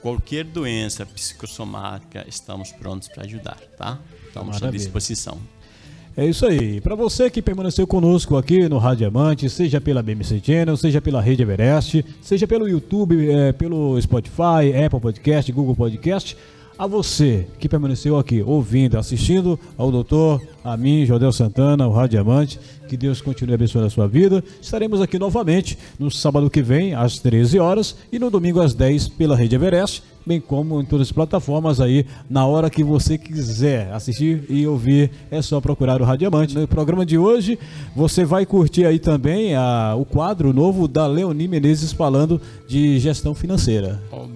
Qualquer 0.00 0.44
doença 0.44 1.04
psicossomática, 1.04 2.24
estamos 2.26 2.72
prontos 2.72 3.08
para 3.08 3.24
ajudar, 3.24 3.58
tá? 3.76 3.98
Estamos 4.26 4.54
Maravilha. 4.54 4.68
à 4.68 4.72
disposição. 4.72 5.38
É 6.16 6.26
isso 6.26 6.44
aí. 6.44 6.80
Para 6.80 6.94
você 6.94 7.30
que 7.30 7.40
permaneceu 7.40 7.86
conosco 7.86 8.36
aqui 8.36 8.68
no 8.68 8.78
Rádio 8.78 9.06
Amante, 9.06 9.48
seja 9.48 9.80
pela 9.80 10.02
BMC 10.02 10.42
Channel, 10.44 10.76
seja 10.76 11.00
pela 11.00 11.22
Rede 11.22 11.42
Everest, 11.42 12.04
seja 12.20 12.46
pelo 12.46 12.68
YouTube, 12.68 13.30
é, 13.30 13.52
pelo 13.52 14.00
Spotify, 14.00 14.74
Apple 14.84 15.00
Podcast, 15.00 15.50
Google 15.52 15.74
Podcast, 15.74 16.36
a 16.78 16.86
você 16.86 17.46
que 17.58 17.68
permaneceu 17.68 18.18
aqui 18.18 18.42
ouvindo, 18.42 18.98
assistindo 18.98 19.58
ao 19.76 19.90
doutor, 19.90 20.40
a 20.64 20.76
mim, 20.76 21.04
Jodel 21.04 21.32
Santana, 21.32 21.86
o 21.86 21.92
Rádio 21.92 22.10
Diamante, 22.10 22.58
que 22.88 22.96
Deus 22.96 23.20
continue 23.20 23.54
abençoando 23.54 23.86
a 23.86 23.90
sua 23.90 24.06
vida. 24.06 24.42
Estaremos 24.60 25.00
aqui 25.00 25.18
novamente 25.18 25.78
no 25.98 26.10
sábado 26.10 26.50
que 26.50 26.62
vem, 26.62 26.94
às 26.94 27.18
13 27.18 27.58
horas, 27.58 27.96
e 28.10 28.18
no 28.18 28.30
domingo 28.30 28.60
às 28.60 28.74
10 28.74 29.08
pela 29.08 29.36
Rede 29.36 29.54
Everest 29.54 30.02
bem 30.24 30.40
como 30.40 30.80
em 30.80 30.84
todas 30.84 31.08
as 31.08 31.12
plataformas 31.12 31.80
aí, 31.80 32.06
na 32.28 32.46
hora 32.46 32.70
que 32.70 32.82
você 32.82 33.18
quiser 33.18 33.92
assistir 33.92 34.44
e 34.48 34.66
ouvir, 34.66 35.10
é 35.30 35.42
só 35.42 35.60
procurar 35.60 36.00
o 36.00 36.04
Radiamante. 36.04 36.54
No 36.54 36.66
programa 36.66 37.04
de 37.04 37.18
hoje, 37.18 37.58
você 37.94 38.24
vai 38.24 38.46
curtir 38.46 38.86
aí 38.86 38.98
também 38.98 39.54
a, 39.54 39.94
o 39.96 40.04
quadro 40.04 40.52
novo 40.52 40.86
da 40.86 41.06
Leonie 41.06 41.48
Menezes 41.48 41.92
falando 41.92 42.40
de 42.68 42.98
gestão 42.98 43.34
financeira. 43.34 44.00
Oh, 44.10 44.26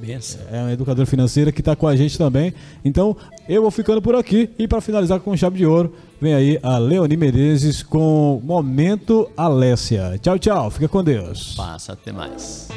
é 0.50 0.60
uma 0.60 0.72
educadora 0.72 1.06
financeira 1.06 1.52
que 1.52 1.60
está 1.60 1.76
com 1.76 1.86
a 1.86 1.96
gente 1.96 2.18
também. 2.18 2.52
Então, 2.84 3.16
eu 3.48 3.62
vou 3.62 3.70
ficando 3.70 4.02
por 4.02 4.14
aqui 4.14 4.50
e 4.58 4.66
para 4.66 4.80
finalizar 4.80 5.20
com 5.20 5.36
chave 5.36 5.58
de 5.58 5.66
ouro, 5.66 5.94
vem 6.20 6.34
aí 6.34 6.60
a 6.62 6.78
Leonie 6.78 7.16
Menezes 7.16 7.82
com 7.82 8.40
Momento 8.42 9.30
Alessia. 9.36 10.18
Tchau, 10.18 10.38
tchau. 10.38 10.70
Fica 10.70 10.88
com 10.88 11.02
Deus. 11.02 11.54
Passa, 11.54 11.92
até 11.92 12.12
mais. 12.12 12.68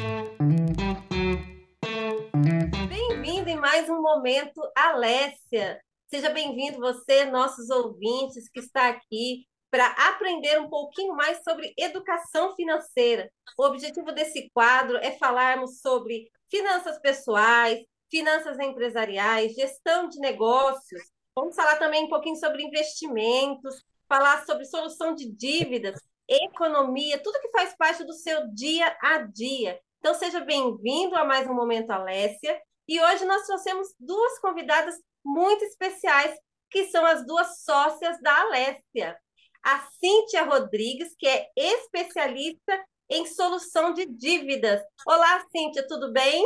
mais 3.70 3.88
um 3.88 4.02
momento 4.02 4.60
Alessia. 4.74 5.80
Seja 6.08 6.28
bem-vindo 6.30 6.80
você, 6.80 7.24
nossos 7.26 7.70
ouvintes, 7.70 8.48
que 8.48 8.58
está 8.58 8.88
aqui 8.88 9.46
para 9.70 9.86
aprender 9.86 10.58
um 10.60 10.68
pouquinho 10.68 11.14
mais 11.14 11.42
sobre 11.44 11.72
educação 11.78 12.56
financeira. 12.56 13.30
O 13.56 13.64
objetivo 13.64 14.10
desse 14.12 14.50
quadro 14.52 14.96
é 14.96 15.12
falarmos 15.12 15.80
sobre 15.80 16.28
finanças 16.50 16.98
pessoais, 17.00 17.78
finanças 18.10 18.58
empresariais, 18.58 19.54
gestão 19.54 20.08
de 20.08 20.18
negócios. 20.18 21.02
Vamos 21.34 21.54
falar 21.54 21.76
também 21.76 22.04
um 22.04 22.08
pouquinho 22.08 22.36
sobre 22.36 22.62
investimentos, 22.62 23.84
falar 24.08 24.44
sobre 24.44 24.64
solução 24.64 25.14
de 25.14 25.30
dívidas, 25.30 26.00
economia, 26.28 27.22
tudo 27.22 27.40
que 27.40 27.50
faz 27.50 27.74
parte 27.76 28.04
do 28.04 28.12
seu 28.12 28.48
dia 28.52 28.96
a 29.00 29.18
dia. 29.18 29.80
Então, 29.98 30.14
seja 30.14 30.40
bem-vindo 30.40 31.14
a 31.16 31.24
mais 31.24 31.48
um 31.48 31.54
Momento 31.54 31.90
Alessia. 31.90 32.60
E 32.88 33.00
hoje 33.00 33.24
nós 33.24 33.46
trouxemos 33.46 33.88
duas 33.98 34.38
convidadas 34.40 34.96
muito 35.24 35.64
especiais, 35.64 36.36
que 36.68 36.88
são 36.88 37.06
as 37.06 37.24
duas 37.24 37.62
sócias 37.62 38.20
da 38.20 38.40
Alessia. 38.40 39.16
A 39.62 39.86
Cíntia 40.00 40.44
Rodrigues, 40.44 41.14
que 41.16 41.28
é 41.28 41.48
especialista 41.56 42.84
em 43.08 43.26
solução 43.26 43.92
de 43.92 44.06
dívidas. 44.06 44.82
Olá, 45.06 45.44
Cíntia, 45.54 45.86
tudo 45.86 46.12
bem? 46.12 46.44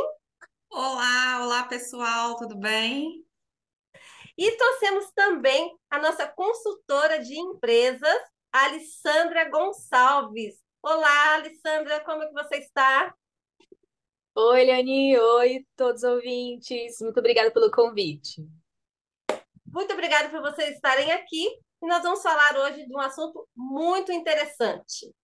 Olá, 0.69 1.41
olá 1.43 1.63
pessoal, 1.63 2.35
tudo 2.35 2.55
bem? 2.55 3.25
E 4.37 4.51
trouxemos 4.57 5.11
também 5.13 5.77
a 5.89 5.97
nossa 5.97 6.27
consultora 6.27 7.19
de 7.19 7.39
empresas, 7.39 8.21
Alessandra 8.51 9.49
Gonçalves. 9.49 10.61
Olá, 10.83 11.35
Alessandra, 11.35 12.03
como 12.03 12.21
é 12.21 12.27
que 12.27 12.33
você 12.33 12.57
está? 12.57 13.15
Oi, 14.35 14.65
Leoni, 14.65 15.17
oi, 15.17 15.65
todos 15.77 16.03
os 16.03 16.09
ouvintes. 16.09 16.99
Muito 16.99 17.17
obrigada 17.17 17.49
pelo 17.49 17.71
convite. 17.71 18.45
Muito 19.65 19.93
obrigada 19.93 20.27
por 20.29 20.41
vocês 20.41 20.75
estarem 20.75 21.13
aqui. 21.13 21.47
E 21.81 21.87
nós 21.87 22.03
vamos 22.03 22.21
falar 22.21 22.57
hoje 22.57 22.85
de 22.85 22.93
um 22.93 22.99
assunto 22.99 23.47
muito 23.55 24.11
interessante. 24.11 25.15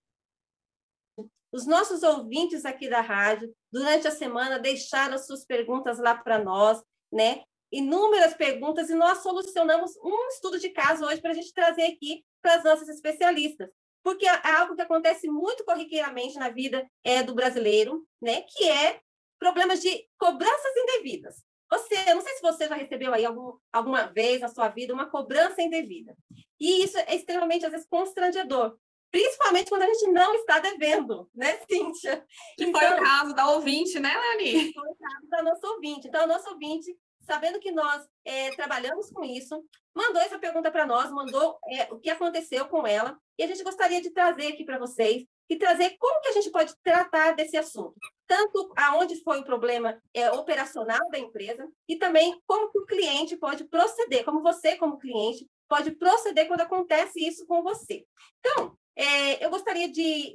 Os 1.51 1.67
nossos 1.67 2.01
ouvintes 2.01 2.63
aqui 2.63 2.89
da 2.89 3.01
rádio, 3.01 3.53
durante 3.69 4.07
a 4.07 4.11
semana, 4.11 4.57
deixaram 4.57 5.17
suas 5.17 5.45
perguntas 5.45 5.99
lá 5.99 6.15
para 6.15 6.41
nós, 6.41 6.81
né? 7.11 7.43
Inúmeras 7.71 8.33
perguntas, 8.33 8.89
e 8.89 8.95
nós 8.95 9.19
solucionamos 9.19 9.95
um 10.03 10.27
estudo 10.27 10.59
de 10.59 10.69
caso 10.69 11.05
hoje 11.05 11.21
para 11.21 11.31
a 11.31 11.35
gente 11.35 11.53
trazer 11.53 11.83
aqui 11.83 12.23
para 12.41 12.55
as 12.55 12.63
nossas 12.63 12.89
especialistas 12.89 13.69
porque 14.03 14.25
é 14.25 14.51
algo 14.55 14.75
que 14.75 14.81
acontece 14.81 15.27
muito 15.27 15.63
corriqueiramente 15.63 16.37
na 16.37 16.49
vida 16.49 16.89
é, 17.03 17.23
do 17.23 17.35
brasileiro, 17.35 18.05
né? 18.21 18.41
Que 18.41 18.67
é 18.67 18.99
problemas 19.39 19.81
de 19.81 20.07
cobranças 20.17 20.75
indevidas. 20.75 21.43
Você, 21.69 22.13
não 22.13 22.21
sei 22.21 22.33
se 22.33 22.41
você 22.41 22.67
já 22.67 22.75
recebeu 22.75 23.13
aí 23.13 23.25
algum, 23.25 23.57
alguma 23.71 24.03
vez 24.03 24.41
na 24.41 24.49
sua 24.49 24.67
vida 24.67 24.93
uma 24.93 25.09
cobrança 25.09 25.61
indevida. 25.61 26.15
E 26.59 26.83
isso 26.83 26.97
é 26.97 27.15
extremamente, 27.15 27.65
às 27.65 27.71
vezes, 27.71 27.87
constrangedor. 27.87 28.77
Principalmente 29.09 29.69
quando 29.69 29.83
a 29.83 29.87
gente 29.87 30.11
não 30.11 30.35
está 30.35 30.59
devendo, 30.59 31.29
né, 31.33 31.59
Cíntia? 31.69 32.25
Que 32.57 32.65
então, 32.65 32.79
foi 32.79 32.89
o 32.89 32.93
então 32.93 33.03
caso 33.03 33.35
da 33.35 33.49
ouvinte, 33.51 33.99
né, 33.99 34.13
Leoni? 34.15 34.73
Foi 34.73 34.87
o 34.87 34.95
caso 34.95 35.27
da 35.29 35.43
nossa 35.43 35.67
ouvinte. 35.67 36.07
Então, 36.07 36.23
a 36.23 36.27
nossa 36.27 36.49
ouvinte 36.49 36.95
sabendo 37.31 37.61
que 37.61 37.71
nós 37.71 38.05
é, 38.25 38.53
trabalhamos 38.57 39.09
com 39.09 39.23
isso, 39.23 39.63
mandou 39.95 40.21
essa 40.21 40.37
pergunta 40.37 40.69
para 40.69 40.85
nós, 40.85 41.09
mandou 41.11 41.57
é, 41.69 41.83
o 41.83 41.97
que 41.97 42.09
aconteceu 42.09 42.67
com 42.67 42.85
ela, 42.85 43.17
e 43.39 43.43
a 43.43 43.47
gente 43.47 43.63
gostaria 43.63 44.01
de 44.01 44.09
trazer 44.09 44.47
aqui 44.47 44.65
para 44.65 44.77
vocês 44.77 45.23
e 45.49 45.55
trazer 45.55 45.95
como 45.97 46.19
que 46.19 46.27
a 46.27 46.31
gente 46.33 46.51
pode 46.51 46.73
tratar 46.83 47.31
desse 47.33 47.55
assunto, 47.55 47.95
tanto 48.27 48.73
aonde 48.75 49.23
foi 49.23 49.39
o 49.39 49.45
problema 49.45 49.97
é, 50.13 50.29
operacional 50.31 51.09
da 51.09 51.19
empresa 51.19 51.65
e 51.87 51.95
também 51.95 52.37
como 52.45 52.69
que 52.69 52.79
o 52.79 52.85
cliente 52.85 53.37
pode 53.37 53.63
proceder, 53.63 54.25
como 54.25 54.41
você 54.41 54.75
como 54.75 54.99
cliente 54.99 55.49
pode 55.69 55.91
proceder 55.91 56.49
quando 56.49 56.61
acontece 56.61 57.25
isso 57.25 57.47
com 57.47 57.63
você. 57.63 58.05
Então, 58.39 58.77
é, 58.93 59.45
eu 59.45 59.49
gostaria 59.49 59.89
de 59.89 60.33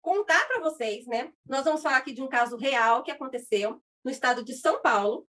contar 0.00 0.46
para 0.46 0.60
vocês, 0.60 1.04
né? 1.08 1.32
Nós 1.48 1.64
vamos 1.64 1.82
falar 1.82 1.96
aqui 1.96 2.12
de 2.12 2.22
um 2.22 2.28
caso 2.28 2.56
real 2.56 3.02
que 3.02 3.10
aconteceu 3.10 3.82
no 4.04 4.10
estado 4.10 4.44
de 4.44 4.54
São 4.54 4.80
Paulo, 4.80 5.26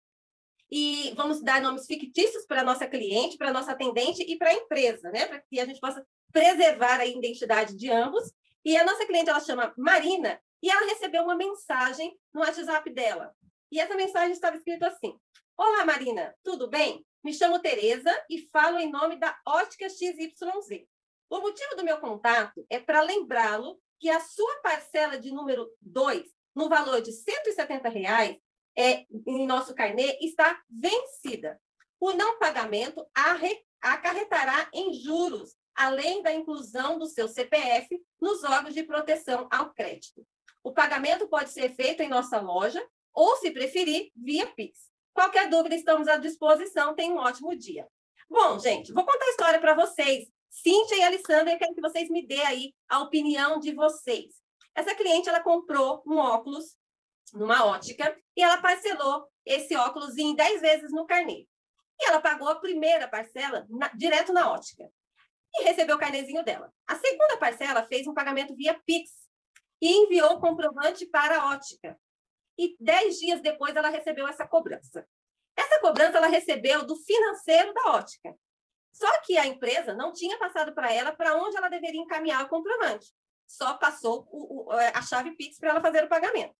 e 0.74 1.12
vamos 1.14 1.42
dar 1.42 1.60
nomes 1.60 1.84
fictícios 1.84 2.46
para 2.46 2.62
a 2.62 2.64
nossa 2.64 2.86
cliente, 2.86 3.36
para 3.36 3.50
a 3.50 3.52
nossa 3.52 3.72
atendente 3.72 4.22
e 4.22 4.38
para 4.38 4.48
a 4.48 4.54
empresa, 4.54 5.10
né? 5.10 5.26
Para 5.26 5.38
que 5.38 5.60
a 5.60 5.66
gente 5.66 5.78
possa 5.78 6.02
preservar 6.32 6.98
a 6.98 7.04
identidade 7.04 7.76
de 7.76 7.90
ambos 7.90 8.32
E 8.64 8.74
a 8.74 8.84
nossa 8.84 9.04
cliente, 9.04 9.28
ela 9.28 9.40
chama 9.40 9.74
Marina, 9.76 10.40
e 10.62 10.70
ela 10.70 10.86
recebeu 10.86 11.24
uma 11.24 11.36
mensagem 11.36 12.18
no 12.32 12.40
WhatsApp 12.40 12.88
dela. 12.90 13.34
E 13.70 13.78
essa 13.78 13.94
mensagem 13.94 14.32
estava 14.32 14.56
escrita 14.56 14.86
assim: 14.86 15.14
Olá, 15.58 15.84
Marina, 15.84 16.34
tudo 16.42 16.70
bem? 16.70 17.04
Me 17.22 17.34
chamo 17.34 17.58
Tereza 17.58 18.10
e 18.30 18.48
falo 18.50 18.78
em 18.78 18.90
nome 18.90 19.16
da 19.16 19.38
Ótica 19.46 19.90
XYZ. 19.90 20.86
O 21.28 21.40
motivo 21.40 21.76
do 21.76 21.84
meu 21.84 21.98
contato 21.98 22.64
é 22.70 22.78
para 22.78 23.02
lembrá-lo 23.02 23.78
que 24.00 24.08
a 24.08 24.20
sua 24.20 24.56
parcela 24.62 25.18
de 25.18 25.30
número 25.32 25.68
2, 25.82 26.24
no 26.54 26.68
valor 26.68 27.02
de 27.02 27.12
170 27.12 27.88
reais, 27.90 28.38
é, 28.76 29.04
em 29.26 29.46
nosso 29.46 29.74
carnê, 29.74 30.18
está 30.20 30.60
vencida. 30.70 31.60
O 32.00 32.12
não 32.12 32.38
pagamento 32.38 33.06
acarretará 33.80 34.68
em 34.72 34.92
juros, 34.94 35.56
além 35.74 36.22
da 36.22 36.32
inclusão 36.32 36.98
do 36.98 37.06
seu 37.06 37.28
CPF 37.28 38.00
nos 38.20 38.42
órgãos 38.44 38.74
de 38.74 38.82
proteção 38.82 39.48
ao 39.50 39.72
crédito. 39.72 40.26
O 40.64 40.72
pagamento 40.72 41.28
pode 41.28 41.50
ser 41.50 41.74
feito 41.74 42.02
em 42.02 42.08
nossa 42.08 42.40
loja 42.40 42.84
ou, 43.12 43.36
se 43.36 43.50
preferir, 43.50 44.10
via 44.16 44.46
Pix. 44.46 44.90
Qualquer 45.12 45.50
dúvida, 45.50 45.74
estamos 45.74 46.08
à 46.08 46.16
disposição. 46.16 46.94
Tenha 46.94 47.12
um 47.12 47.18
ótimo 47.18 47.54
dia. 47.56 47.86
Bom, 48.28 48.58
gente, 48.58 48.92
vou 48.92 49.04
contar 49.04 49.24
a 49.24 49.30
história 49.30 49.60
para 49.60 49.74
vocês. 49.74 50.28
Cíntia 50.48 50.96
e 50.96 51.02
Alessandra, 51.02 51.52
eu 51.52 51.58
quero 51.58 51.74
que 51.74 51.80
vocês 51.80 52.08
me 52.08 52.26
dêem 52.26 52.46
aí 52.46 52.74
a 52.88 53.00
opinião 53.00 53.58
de 53.58 53.74
vocês. 53.74 54.34
Essa 54.74 54.94
cliente, 54.94 55.28
ela 55.28 55.40
comprou 55.40 56.02
um 56.06 56.16
óculos 56.16 56.76
numa 57.32 57.64
ótica 57.64 58.16
e 58.36 58.42
ela 58.42 58.58
parcelou 58.58 59.26
esse 59.44 59.74
óculos 59.76 60.16
em 60.16 60.34
10 60.34 60.60
vezes 60.60 60.92
no 60.92 61.06
carnê. 61.06 61.46
E 62.00 62.08
ela 62.08 62.20
pagou 62.20 62.48
a 62.48 62.60
primeira 62.60 63.08
parcela 63.08 63.66
na, 63.68 63.88
direto 63.88 64.32
na 64.32 64.52
ótica 64.52 64.90
e 65.54 65.64
recebeu 65.64 65.96
o 65.96 65.98
carnezinho 65.98 66.44
dela. 66.44 66.72
A 66.86 66.96
segunda 66.96 67.36
parcela 67.36 67.86
fez 67.86 68.06
um 68.06 68.14
pagamento 68.14 68.54
via 68.54 68.80
Pix 68.86 69.10
e 69.80 69.90
enviou 69.90 70.34
o 70.34 70.40
comprovante 70.40 71.06
para 71.06 71.40
a 71.40 71.50
ótica 71.50 71.98
e 72.58 72.76
dez 72.78 73.18
dias 73.18 73.40
depois 73.40 73.74
ela 73.74 73.88
recebeu 73.88 74.26
essa 74.28 74.46
cobrança. 74.46 75.06
Essa 75.56 75.80
cobrança 75.80 76.18
ela 76.18 76.28
recebeu 76.28 76.84
do 76.84 76.96
financeiro 76.96 77.72
da 77.74 77.92
ótica. 77.92 78.34
Só 78.92 79.20
que 79.22 79.38
a 79.38 79.46
empresa 79.46 79.94
não 79.94 80.12
tinha 80.12 80.38
passado 80.38 80.74
para 80.74 80.92
ela 80.92 81.12
para 81.12 81.36
onde 81.36 81.56
ela 81.56 81.68
deveria 81.68 82.00
encaminhar 82.00 82.44
o 82.44 82.48
comprovante. 82.48 83.06
Só 83.46 83.74
passou 83.74 84.26
o, 84.30 84.66
o, 84.66 84.70
a 84.70 85.02
chave 85.02 85.34
Pix 85.36 85.58
para 85.58 85.70
ela 85.70 85.80
fazer 85.80 86.04
o 86.04 86.08
pagamento. 86.08 86.54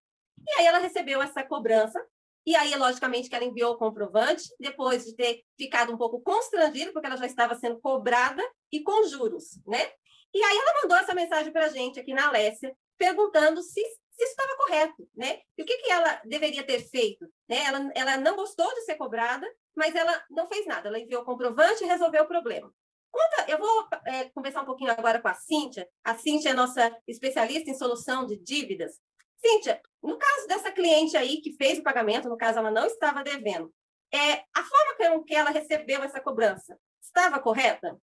E 0.47 0.59
aí 0.59 0.67
ela 0.67 0.79
recebeu 0.79 1.23
essa 1.23 1.43
cobrança, 1.43 2.05
e 2.45 2.57
aí, 2.57 2.75
logicamente, 2.75 3.29
que 3.29 3.37
ela 3.37 3.45
enviou 3.45 3.75
o 3.75 3.79
comprovante, 3.79 4.45
depois 4.59 5.05
de 5.05 5.15
ter 5.15 5.45
ficado 5.57 5.93
um 5.93 5.97
pouco 5.97 6.21
constrangida, 6.21 6.93
porque 6.93 7.07
ela 7.07 7.17
já 7.17 7.27
estava 7.27 7.55
sendo 7.55 7.81
cobrada 7.81 8.43
e 8.73 8.83
com 8.83 9.07
juros, 9.07 9.61
né? 9.65 9.93
E 10.35 10.43
aí 10.43 10.57
ela 10.57 10.83
mandou 10.83 10.97
essa 10.99 11.15
mensagem 11.15 11.53
para 11.53 11.67
a 11.67 11.69
gente 11.69 12.01
aqui 12.01 12.13
na 12.13 12.27
Alessia, 12.27 12.75
perguntando 12.99 13.63
se 13.63 13.81
se 14.13 14.25
isso 14.25 14.31
estava 14.31 14.57
correto, 14.57 15.09
né? 15.17 15.41
E 15.57 15.63
o 15.63 15.67
que, 15.67 15.79
que 15.79 15.91
ela 15.91 16.21
deveria 16.25 16.65
ter 16.65 16.81
feito? 16.81 17.27
Né? 17.49 17.65
Ela, 17.65 17.91
ela 17.95 18.17
não 18.19 18.37
gostou 18.37 18.73
de 18.75 18.83
ser 18.83 18.97
cobrada, 18.97 19.47
mas 19.75 19.95
ela 19.95 20.23
não 20.31 20.47
fez 20.47 20.67
nada. 20.67 20.89
Ela 20.89 20.99
enviou 20.99 21.23
o 21.23 21.25
comprovante 21.25 21.83
e 21.83 21.87
resolveu 21.87 22.25
o 22.25 22.29
problema. 22.29 22.73
Conta, 23.11 23.51
eu 23.51 23.59
vou 23.59 23.89
é, 24.07 24.25
conversar 24.31 24.63
um 24.63 24.67
pouquinho 24.67 24.91
agora 24.91 25.21
com 25.21 25.29
a 25.29 25.35
Cíntia. 25.35 25.89
A 26.05 26.17
Cíntia 26.17 26.51
é 26.51 26.55
nossa 26.55 26.95
especialista 27.07 27.71
em 27.71 27.75
solução 27.75 28.27
de 28.27 28.37
dívidas. 28.37 28.99
Cíntia, 29.45 29.81
no 30.03 30.17
caso 30.17 30.47
dessa 30.47 30.71
cliente 30.71 31.17
aí 31.17 31.41
que 31.41 31.53
fez 31.57 31.79
o 31.79 31.83
pagamento, 31.83 32.29
no 32.29 32.37
caso 32.37 32.59
ela 32.59 32.71
não 32.71 32.87
estava 32.87 33.23
devendo, 33.23 33.73
é, 34.13 34.45
a 34.55 34.63
forma 34.63 34.95
com 34.97 35.25
que 35.25 35.35
ela 35.35 35.51
recebeu 35.51 36.03
essa 36.03 36.21
cobrança 36.21 36.79
estava 37.01 37.41
correta? 37.41 37.99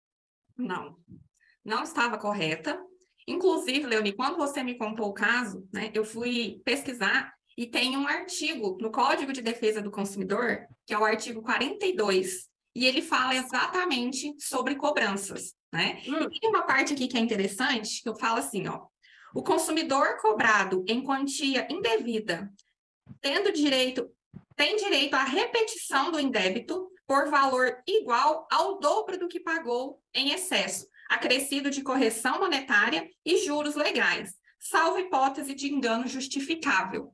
Não, 0.57 0.97
não 1.65 1.83
estava 1.83 2.19
correta. 2.19 2.81
Inclusive, 3.27 3.87
Leoni, 3.87 4.13
quando 4.13 4.37
você 4.37 4.63
me 4.63 4.77
contou 4.77 5.09
o 5.09 5.15
caso, 5.15 5.67
né, 5.73 5.91
eu 5.95 6.05
fui 6.05 6.61
pesquisar 6.65 7.33
e 7.57 7.67
tem 7.67 7.97
um 7.97 8.07
artigo 8.07 8.77
no 8.81 8.91
Código 8.91 9.33
de 9.33 9.41
Defesa 9.41 9.81
do 9.81 9.91
Consumidor, 9.91 10.67
que 10.87 10.93
é 10.93 10.99
o 10.99 11.05
artigo 11.05 11.43
42, 11.43 12.49
e 12.75 12.85
ele 12.87 13.01
fala 13.01 13.35
exatamente 13.35 14.35
sobre 14.39 14.75
cobranças, 14.75 15.55
né? 15.73 16.03
Hum. 16.07 16.29
E 16.31 16.41
tem 16.41 16.51
uma 16.51 16.67
parte 16.67 16.93
aqui 16.93 17.07
que 17.07 17.17
é 17.17 17.21
interessante, 17.21 18.03
que 18.03 18.09
eu 18.09 18.17
falo 18.17 18.39
assim, 18.39 18.67
ó, 18.67 18.87
o 19.35 19.43
consumidor 19.43 20.17
cobrado 20.19 20.85
em 20.87 21.03
quantia 21.03 21.67
indevida, 21.69 22.49
tendo 23.21 23.53
direito, 23.53 24.09
tem 24.55 24.77
direito 24.77 25.15
à 25.15 25.25
repetição 25.25 26.13
do 26.13 26.21
indébito 26.21 26.89
por 27.05 27.29
valor 27.29 27.83
igual 27.85 28.47
ao 28.51 28.79
dobro 28.79 29.19
do 29.19 29.27
que 29.27 29.41
pagou 29.41 30.01
em 30.15 30.31
excesso, 30.31 30.87
acrescido 31.11 31.69
de 31.69 31.83
correção 31.83 32.39
monetária 32.39 33.11
e 33.27 33.45
juros 33.45 33.75
legais, 33.75 34.33
salvo 34.61 35.01
hipótese 35.01 35.53
de 35.53 35.67
engano 35.67 36.07
justificável. 36.07 37.13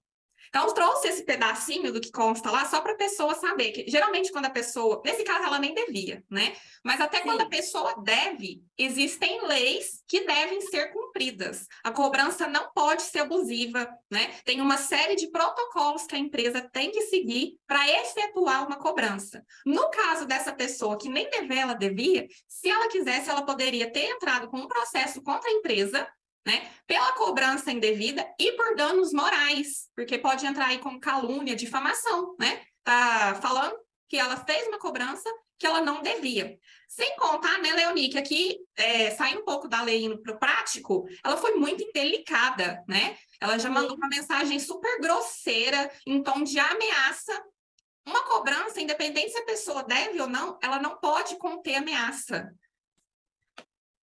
Então, 0.50 0.74
trouxe 0.74 1.06
esse 1.06 1.24
pedacinho 1.24 1.92
do 1.92 2.00
que 2.00 2.10
consta 2.10 2.50
lá 2.50 2.64
só 2.66 2.80
para 2.80 2.92
a 2.92 2.96
pessoa 2.96 3.36
saber 3.36 3.70
que, 3.70 3.88
geralmente, 3.88 4.32
quando 4.32 4.46
a 4.46 4.50
pessoa, 4.50 5.00
nesse 5.04 5.22
caso, 5.22 5.44
ela 5.44 5.60
nem 5.60 5.72
devia, 5.72 6.24
né? 6.28 6.56
Mas 6.84 7.00
até 7.00 7.18
Sim. 7.18 7.22
quando 7.24 7.42
a 7.42 7.48
pessoa 7.48 7.94
deve, 8.02 8.60
existem 8.76 9.46
leis 9.46 10.02
que 10.08 10.26
devem 10.26 10.60
ser 10.62 10.92
cumpridas. 10.92 11.66
A 11.84 11.92
cobrança 11.92 12.48
não 12.48 12.68
pode 12.72 13.02
ser 13.02 13.20
abusiva, 13.20 13.88
né? 14.10 14.34
Tem 14.44 14.60
uma 14.60 14.76
série 14.76 15.14
de 15.14 15.30
protocolos 15.30 16.04
que 16.04 16.16
a 16.16 16.18
empresa 16.18 16.60
tem 16.60 16.90
que 16.90 17.02
seguir 17.02 17.56
para 17.64 17.88
efetuar 17.88 18.66
uma 18.66 18.76
cobrança. 18.76 19.44
No 19.64 19.88
caso 19.90 20.26
dessa 20.26 20.52
pessoa 20.52 20.98
que 20.98 21.08
nem 21.08 21.30
dever, 21.30 21.58
ela 21.58 21.74
devia, 21.74 22.26
se 22.48 22.68
ela 22.68 22.88
quisesse, 22.88 23.30
ela 23.30 23.46
poderia 23.46 23.92
ter 23.92 24.06
entrado 24.06 24.48
com 24.48 24.58
um 24.58 24.68
processo 24.68 25.22
contra 25.22 25.48
a 25.48 25.52
empresa 25.52 26.08
né? 26.46 26.70
Pela 26.86 27.12
cobrança 27.12 27.70
indevida 27.70 28.26
e 28.38 28.52
por 28.52 28.74
danos 28.74 29.12
morais, 29.12 29.88
porque 29.94 30.18
pode 30.18 30.46
entrar 30.46 30.66
aí 30.66 30.78
com 30.78 30.98
calúnia, 30.98 31.54
difamação, 31.54 32.34
né? 32.38 32.62
Tá 32.82 33.38
falando 33.40 33.76
que 34.08 34.16
ela 34.16 34.36
fez 34.36 34.66
uma 34.66 34.78
cobrança 34.78 35.28
que 35.58 35.66
ela 35.66 35.82
não 35.82 36.00
devia. 36.00 36.58
Sem 36.88 37.14
contar, 37.16 37.58
né, 37.58 37.72
Leonie, 37.74 38.08
que 38.08 38.18
aqui, 38.18 38.58
é, 38.74 39.10
saindo 39.10 39.42
um 39.42 39.44
pouco 39.44 39.68
da 39.68 39.82
lei 39.82 40.04
indo 40.04 40.20
para 40.20 40.34
o 40.34 40.38
prático, 40.38 41.06
ela 41.22 41.36
foi 41.36 41.54
muito 41.54 41.84
indelicada, 41.84 42.82
né? 42.88 43.16
Ela 43.38 43.58
já 43.58 43.68
mandou 43.68 43.94
uma 43.96 44.08
mensagem 44.08 44.58
super 44.58 44.98
grosseira, 45.00 45.92
em 46.06 46.22
tom 46.22 46.42
de 46.42 46.58
ameaça. 46.58 47.44
Uma 48.06 48.24
cobrança, 48.24 48.80
independente 48.80 49.30
se 49.30 49.38
a 49.38 49.44
pessoa 49.44 49.84
deve 49.84 50.20
ou 50.20 50.26
não, 50.26 50.58
ela 50.62 50.80
não 50.80 50.96
pode 50.96 51.36
conter 51.36 51.76
ameaça. 51.76 52.50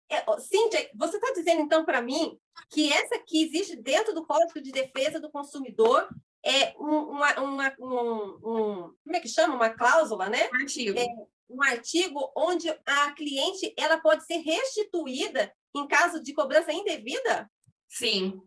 É, 0.09 0.23
Cíntia, 0.39 0.89
você 0.95 1.17
está 1.17 1.31
dizendo 1.33 1.61
então 1.61 1.85
para 1.85 2.01
mim 2.01 2.37
que 2.69 2.91
essa 2.91 3.19
que 3.25 3.43
existe 3.43 3.75
dentro 3.75 4.13
do 4.13 4.25
Código 4.25 4.61
de 4.61 4.71
Defesa 4.71 5.19
do 5.19 5.31
Consumidor 5.31 6.07
é 6.45 6.75
um, 6.77 7.11
uma, 7.11 7.39
uma, 7.39 7.75
um, 7.79 8.39
um, 8.43 8.95
como 9.03 9.15
é 9.15 9.19
que 9.19 9.29
chama? 9.29 9.55
Uma 9.55 9.69
cláusula, 9.69 10.29
né? 10.29 10.49
Um 10.53 10.61
artigo. 10.61 10.99
É 10.99 11.07
um 11.49 11.63
artigo 11.63 12.31
onde 12.35 12.69
a 12.85 13.11
cliente 13.13 13.73
ela 13.77 13.99
pode 13.99 14.25
ser 14.25 14.37
restituída 14.37 15.53
em 15.75 15.87
caso 15.87 16.21
de 16.21 16.33
cobrança 16.33 16.71
indevida? 16.71 17.49
Sim. 17.87 18.41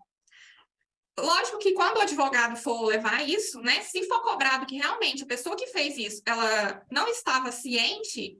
Lógico 1.18 1.58
que 1.58 1.72
quando 1.72 1.96
o 1.96 2.02
advogado 2.02 2.56
for 2.56 2.84
levar 2.84 3.26
isso, 3.26 3.60
né, 3.62 3.80
se 3.80 4.06
for 4.06 4.20
cobrado 4.22 4.66
que 4.66 4.76
realmente 4.76 5.22
a 5.22 5.26
pessoa 5.26 5.56
que 5.56 5.66
fez 5.68 5.96
isso, 5.96 6.22
ela 6.26 6.84
não 6.90 7.08
estava 7.08 7.50
ciente, 7.50 8.38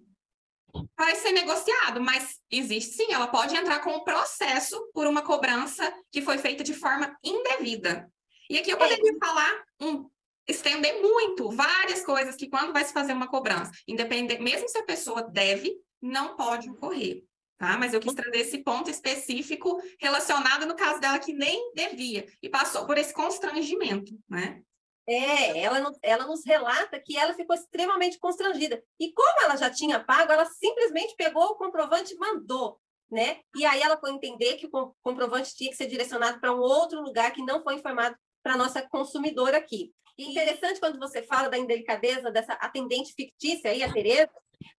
vai 0.96 1.14
ser 1.16 1.32
negociado, 1.32 2.00
mas 2.00 2.40
existe 2.50 2.96
sim, 2.96 3.12
ela 3.12 3.26
pode 3.26 3.54
entrar 3.54 3.80
com 3.80 3.90
um 3.90 4.04
processo 4.04 4.90
por 4.92 5.06
uma 5.06 5.22
cobrança 5.22 5.92
que 6.10 6.22
foi 6.22 6.38
feita 6.38 6.64
de 6.64 6.74
forma 6.74 7.16
indevida. 7.22 8.10
E 8.48 8.58
aqui 8.58 8.70
eu 8.70 8.78
poderia 8.78 9.12
é. 9.12 9.26
falar, 9.26 9.64
um, 9.80 10.08
estender 10.46 11.00
muito, 11.00 11.50
várias 11.50 12.04
coisas 12.04 12.36
que 12.36 12.48
quando 12.48 12.72
vai 12.72 12.84
se 12.84 12.92
fazer 12.92 13.12
uma 13.12 13.28
cobrança, 13.28 13.72
independente, 13.86 14.42
mesmo 14.42 14.68
se 14.68 14.78
a 14.78 14.84
pessoa 14.84 15.22
deve, 15.22 15.76
não 16.00 16.36
pode 16.36 16.70
ocorrer. 16.70 17.24
Tá? 17.58 17.78
Mas 17.78 17.94
eu 17.94 18.00
quis 18.00 18.12
trazer 18.12 18.38
esse 18.38 18.58
ponto 18.58 18.90
específico 18.90 19.80
relacionado 19.98 20.66
no 20.66 20.76
caso 20.76 21.00
dela 21.00 21.18
que 21.18 21.32
nem 21.32 21.72
devia 21.74 22.26
e 22.42 22.50
passou 22.50 22.84
por 22.84 22.98
esse 22.98 23.14
constrangimento, 23.14 24.12
né? 24.28 24.60
É, 25.08 25.60
ela, 25.60 25.80
nos, 25.80 25.96
ela 26.02 26.26
nos 26.26 26.44
relata 26.44 26.98
que 26.98 27.16
ela 27.16 27.32
ficou 27.34 27.54
extremamente 27.54 28.18
constrangida. 28.18 28.82
E 28.98 29.12
como 29.12 29.42
ela 29.42 29.56
já 29.56 29.70
tinha 29.70 30.02
pago, 30.02 30.32
ela 30.32 30.44
simplesmente 30.46 31.14
pegou 31.16 31.44
o 31.44 31.56
comprovante 31.56 32.14
e 32.14 32.18
mandou. 32.18 32.80
Né? 33.08 33.38
E 33.54 33.64
aí 33.64 33.80
ela 33.80 33.96
foi 33.96 34.10
entender 34.10 34.56
que 34.56 34.66
o 34.66 34.94
comprovante 35.00 35.54
tinha 35.54 35.70
que 35.70 35.76
ser 35.76 35.86
direcionado 35.86 36.40
para 36.40 36.52
um 36.52 36.58
outro 36.58 37.00
lugar 37.00 37.32
que 37.32 37.40
não 37.42 37.62
foi 37.62 37.74
informado 37.74 38.16
para 38.42 38.54
a 38.54 38.56
nossa 38.56 38.82
consumidora 38.82 39.58
aqui. 39.58 39.92
E 40.18 40.28
interessante 40.30 40.80
quando 40.80 40.98
você 40.98 41.22
fala 41.22 41.48
da 41.48 41.58
indelicadeza 41.58 42.30
dessa 42.30 42.54
atendente 42.54 43.12
fictícia 43.12 43.70
aí, 43.70 43.82
a 43.82 43.92
Tereza, 43.92 44.30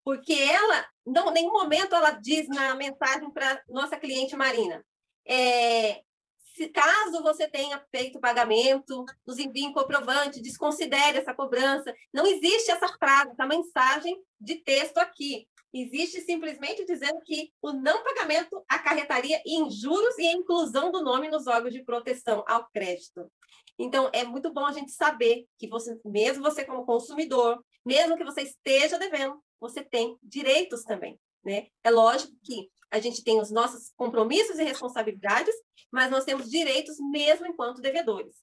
porque 0.05 0.33
ela, 0.33 0.89
não, 1.07 1.31
em 1.31 1.35
nenhum 1.35 1.53
momento 1.53 1.95
ela 1.95 2.13
diz 2.13 2.49
na 2.49 2.75
mensagem 2.75 3.31
para 3.31 3.63
nossa 3.69 3.97
cliente 3.97 4.35
Marina, 4.35 4.85
é, 5.27 6.03
se 6.57 6.69
caso 6.69 7.23
você 7.23 7.47
tenha 7.47 7.85
feito 7.91 8.19
pagamento, 8.19 9.05
nos 9.27 9.39
envie 9.39 9.67
um 9.67 9.75
comprovante, 9.75 10.41
desconsidere 10.41 11.19
essa 11.19 11.35
cobrança. 11.35 11.95
Não 12.13 12.27
existe 12.27 12.71
essa 12.71 12.89
frase, 12.89 13.33
essa 13.33 13.47
mensagem 13.47 14.19
de 14.41 14.57
texto 14.57 14.97
aqui. 14.97 15.47
Existe 15.73 16.23
simplesmente 16.23 16.87
dizendo 16.87 17.21
que 17.21 17.53
o 17.61 17.75
não 17.75 18.03
pagamento 18.03 18.65
acarretaria 18.67 19.39
em 19.45 19.71
juros 19.71 20.17
e 20.17 20.27
a 20.27 20.33
inclusão 20.33 20.91
do 20.91 21.05
nome 21.05 21.29
nos 21.29 21.47
órgãos 21.47 21.75
de 21.75 21.85
proteção 21.85 22.43
ao 22.49 22.67
crédito. 22.71 23.31
Então, 23.79 24.09
é 24.15 24.25
muito 24.25 24.51
bom 24.51 24.65
a 24.65 24.73
gente 24.73 24.93
saber 24.93 25.45
que 25.59 25.69
você, 25.69 26.01
mesmo 26.07 26.43
você 26.43 26.65
como 26.65 26.87
consumidor, 26.87 27.63
mesmo 27.85 28.17
que 28.17 28.25
você 28.25 28.41
esteja 28.41 28.99
devendo, 28.99 29.39
você 29.61 29.85
tem 29.85 30.17
direitos 30.23 30.85
também, 30.85 31.21
né? 31.47 31.69
É 31.85 31.91
lógico 31.91 32.33
que 32.43 32.69
a 32.91 32.99
gente 32.99 33.23
tem 33.23 33.41
os 33.41 33.51
nossos 33.51 33.93
compromissos 33.97 34.59
e 34.59 34.65
responsabilidades, 34.65 35.55
mas 35.91 36.11
nós 36.11 36.25
temos 36.25 36.51
direitos 36.51 36.97
mesmo 37.11 37.47
enquanto 37.47 37.81
devedores. 37.81 38.37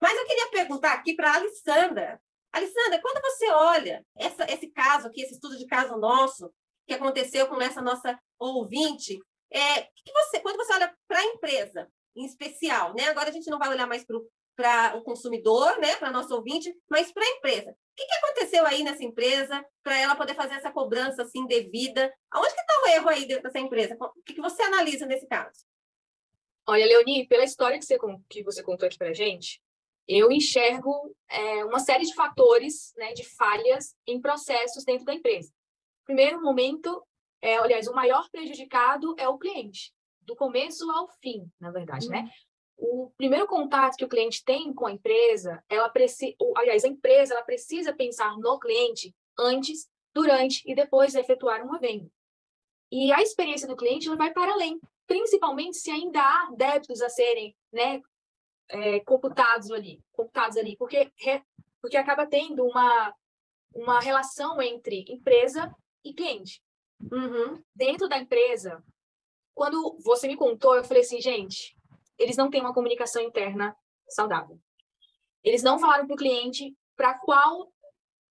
Mas 0.00 0.16
eu 0.16 0.26
queria 0.26 0.50
perguntar 0.50 0.92
aqui 0.92 1.14
para 1.14 1.32
a 1.32 1.36
Alessandra. 1.36 2.20
Alessandra, 2.52 3.00
quando 3.00 3.22
você 3.22 3.50
olha 3.50 4.04
essa, 4.16 4.44
esse 4.52 4.68
caso 4.68 5.08
aqui, 5.08 5.22
esse 5.22 5.34
estudo 5.34 5.56
de 5.56 5.66
caso 5.66 5.96
nosso, 5.96 6.52
que 6.86 6.94
aconteceu 6.94 7.46
com 7.46 7.60
essa 7.60 7.80
nossa 7.80 8.18
ouvinte, 8.38 9.18
é, 9.50 9.82
que 9.82 10.12
você, 10.12 10.40
quando 10.40 10.56
você 10.56 10.74
olha 10.74 10.94
para 11.08 11.18
a 11.18 11.24
empresa, 11.24 11.88
em 12.16 12.24
especial, 12.24 12.94
né? 12.94 13.04
Agora 13.04 13.30
a 13.30 13.32
gente 13.32 13.50
não 13.50 13.58
vai 13.58 13.68
olhar 13.68 13.86
mais 13.86 14.04
para 14.04 14.96
o 14.96 15.02
consumidor, 15.02 15.78
né? 15.78 15.96
Para 15.96 16.10
nosso 16.10 16.34
ouvinte, 16.34 16.74
mas 16.90 17.12
para 17.12 17.24
a 17.24 17.30
empresa. 17.30 17.74
O 18.00 18.02
que, 18.02 18.06
que 18.06 18.14
aconteceu 18.14 18.66
aí 18.66 18.82
nessa 18.82 19.04
empresa 19.04 19.62
para 19.82 19.98
ela 19.98 20.16
poder 20.16 20.34
fazer 20.34 20.54
essa 20.54 20.72
cobrança 20.72 21.22
assim 21.22 21.46
devida? 21.46 22.10
Aonde 22.30 22.54
que 22.54 22.60
está 22.60 22.82
o 22.82 22.88
erro 22.88 23.08
aí 23.10 23.26
dentro 23.26 23.42
dessa 23.42 23.58
empresa? 23.58 23.94
O 24.00 24.22
que, 24.24 24.32
que 24.32 24.40
você 24.40 24.62
analisa 24.62 25.04
nesse 25.04 25.26
caso? 25.26 25.66
Olha, 26.66 26.86
Leoni, 26.86 27.26
pela 27.26 27.44
história 27.44 27.78
que 27.78 27.84
você, 27.84 27.98
que 28.26 28.42
você 28.42 28.62
contou 28.62 28.86
aqui 28.86 28.96
para 28.96 29.12
gente, 29.12 29.60
eu 30.08 30.32
enxergo 30.32 31.14
é, 31.28 31.62
uma 31.66 31.78
série 31.78 32.06
de 32.06 32.14
fatores, 32.14 32.94
né, 32.96 33.12
de 33.12 33.22
falhas 33.22 33.94
em 34.06 34.18
processos 34.18 34.82
dentro 34.82 35.04
da 35.04 35.12
empresa. 35.12 35.52
Primeiro 36.06 36.40
momento, 36.40 37.06
é, 37.42 37.56
aliás, 37.56 37.86
o 37.86 37.94
maior 37.94 38.30
prejudicado 38.30 39.14
é 39.18 39.28
o 39.28 39.36
cliente, 39.36 39.92
do 40.22 40.34
começo 40.34 40.90
ao 40.90 41.06
fim, 41.20 41.50
na 41.60 41.70
verdade, 41.70 42.08
né? 42.08 42.30
O 42.82 43.12
primeiro 43.14 43.46
contato 43.46 43.96
que 43.96 44.04
o 44.04 44.08
cliente 44.08 44.42
tem 44.42 44.72
com 44.72 44.86
a 44.86 44.92
empresa, 44.92 45.62
ela 45.68 45.90
precisa, 45.90 46.34
aliás, 46.56 46.82
a 46.82 46.88
empresa 46.88 47.34
ela 47.34 47.42
precisa 47.42 47.92
pensar 47.92 48.34
no 48.38 48.58
cliente 48.58 49.14
antes, 49.38 49.86
durante 50.14 50.62
e 50.66 50.74
depois 50.74 51.12
de 51.12 51.18
efetuar 51.18 51.62
uma 51.62 51.78
venda. 51.78 52.10
E 52.90 53.12
a 53.12 53.20
experiência 53.20 53.68
do 53.68 53.76
cliente 53.76 54.08
ela 54.08 54.16
vai 54.16 54.32
para 54.32 54.52
além, 54.52 54.80
principalmente 55.06 55.76
se 55.76 55.90
ainda 55.90 56.20
há 56.20 56.50
débitos 56.56 57.02
a 57.02 57.10
serem 57.10 57.54
né, 57.70 58.00
é, 58.70 59.00
computados 59.00 59.70
ali, 59.70 60.02
computados 60.10 60.56
ali, 60.56 60.74
porque, 60.78 61.12
porque 61.82 61.98
acaba 61.98 62.26
tendo 62.26 62.64
uma, 62.64 63.14
uma 63.74 64.00
relação 64.00 64.60
entre 64.62 65.04
empresa 65.06 65.70
e 66.02 66.14
cliente. 66.14 66.62
Uhum. 67.12 67.62
Dentro 67.74 68.08
da 68.08 68.16
empresa, 68.16 68.82
quando 69.54 69.98
você 70.02 70.26
me 70.26 70.36
contou, 70.36 70.76
eu 70.76 70.84
falei 70.84 71.02
assim, 71.02 71.20
gente, 71.20 71.76
eles 72.20 72.36
não 72.36 72.50
têm 72.50 72.60
uma 72.60 72.74
comunicação 72.74 73.22
interna 73.22 73.74
saudável. 74.08 74.60
Eles 75.42 75.62
não 75.62 75.78
falaram 75.78 76.06
para 76.06 76.14
o 76.14 76.18
cliente 76.18 76.76
para 76.94 77.14
qual 77.18 77.72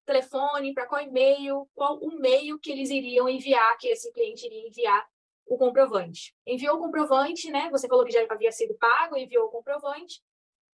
telefone, 0.07 0.72
para 0.72 0.87
qual 0.87 1.03
e-mail, 1.03 1.68
qual 1.74 1.99
o 1.99 2.18
meio 2.18 2.59
que 2.59 2.70
eles 2.70 2.91
iriam 2.91 3.28
enviar, 3.28 3.76
que 3.78 3.89
esse 3.89 4.11
cliente 4.12 4.47
iria 4.47 4.66
enviar 4.66 5.07
o 5.47 5.59
comprovante. 5.59 6.35
Enviou 6.47 6.76
o 6.76 6.80
comprovante, 6.80 7.51
né? 7.51 7.68
Você 7.70 7.87
falou 7.87 8.05
que 8.05 8.12
já 8.12 8.24
havia 8.28 8.53
sido 8.53 8.74
pago, 8.78 9.16
enviou 9.16 9.47
o 9.47 9.51
comprovante. 9.51 10.22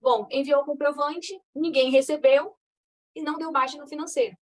Bom, 0.00 0.26
enviou 0.30 0.62
o 0.62 0.64
comprovante, 0.64 1.38
ninguém 1.54 1.90
recebeu 1.90 2.54
e 3.14 3.22
não 3.22 3.38
deu 3.38 3.50
baixa 3.50 3.76
no 3.76 3.88
financeiro. 3.88 4.36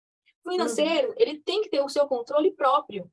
O 0.44 0.50
financeiro, 0.50 1.08
uhum. 1.08 1.14
ele 1.16 1.40
tem 1.40 1.62
que 1.62 1.70
ter 1.70 1.80
o 1.80 1.88
seu 1.88 2.06
controle 2.06 2.52
próprio. 2.52 3.10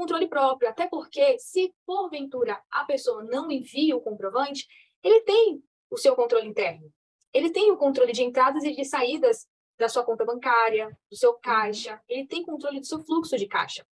Controle 0.00 0.28
próprio, 0.28 0.70
até 0.70 0.88
porque 0.88 1.38
se 1.38 1.74
porventura 1.84 2.58
a 2.70 2.86
pessoa 2.86 3.22
não 3.22 3.50
envia 3.50 3.94
o 3.94 4.00
comprovante, 4.00 4.66
ele 5.04 5.20
tem 5.20 5.62
o 5.90 5.98
seu 5.98 6.16
controle 6.16 6.48
interno. 6.48 6.90
Ele 7.34 7.50
tem 7.50 7.70
o 7.70 7.76
controle 7.76 8.10
de 8.10 8.22
entradas 8.22 8.64
e 8.64 8.74
de 8.74 8.82
saídas 8.82 9.46
da 9.78 9.90
sua 9.90 10.02
conta 10.02 10.24
bancária, 10.24 10.88
do 11.10 11.16
seu 11.18 11.32
uhum. 11.32 11.40
caixa, 11.42 12.00
ele 12.08 12.26
tem 12.26 12.42
controle 12.42 12.80
do 12.80 12.86
seu 12.86 12.98
fluxo 13.00 13.36
de 13.36 13.46
caixa, 13.46 13.86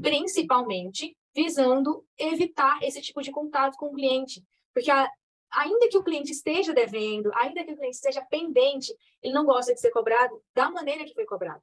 principalmente 0.00 1.16
visando 1.32 2.04
evitar 2.18 2.82
esse 2.82 3.00
tipo 3.00 3.22
de 3.22 3.30
contato 3.30 3.76
com 3.76 3.86
o 3.86 3.94
cliente. 3.94 4.44
Porque 4.74 4.90
a, 4.90 5.08
ainda 5.52 5.88
que 5.88 5.96
o 5.96 6.02
cliente 6.02 6.32
esteja 6.32 6.72
devendo, 6.72 7.30
ainda 7.36 7.62
que 7.62 7.70
o 7.70 7.76
cliente 7.76 7.94
esteja 7.94 8.20
pendente, 8.22 8.92
ele 9.22 9.32
não 9.32 9.44
gosta 9.44 9.72
de 9.72 9.80
ser 9.80 9.92
cobrado 9.92 10.42
da 10.52 10.68
maneira 10.72 11.04
que 11.04 11.14
foi 11.14 11.24
cobrado. 11.24 11.62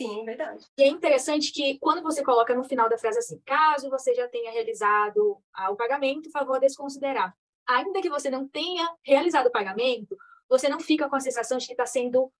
Sim, 0.00 0.24
verdade. 0.24 0.64
E 0.78 0.82
é 0.82 0.88
interessante 0.88 1.52
que 1.52 1.78
quando 1.78 2.02
você 2.02 2.24
coloca 2.24 2.54
no 2.54 2.64
final 2.64 2.88
da 2.88 2.96
frase 2.96 3.18
assim, 3.18 3.38
caso 3.44 3.90
você 3.90 4.14
já 4.14 4.26
tenha 4.28 4.50
realizado 4.50 5.38
o 5.68 5.76
pagamento, 5.76 6.30
favor 6.30 6.58
desconsiderar. 6.58 7.36
Ainda 7.68 8.00
que 8.00 8.08
você 8.08 8.30
não 8.30 8.48
tenha 8.48 8.90
realizado 9.02 9.48
o 9.48 9.52
pagamento, 9.52 10.16
você 10.48 10.70
não 10.70 10.80
fica 10.80 11.06
com 11.06 11.16
a 11.16 11.20
sensação 11.20 11.58
de 11.58 11.66
que 11.66 11.74
está 11.74 11.84
sendo 11.84 12.32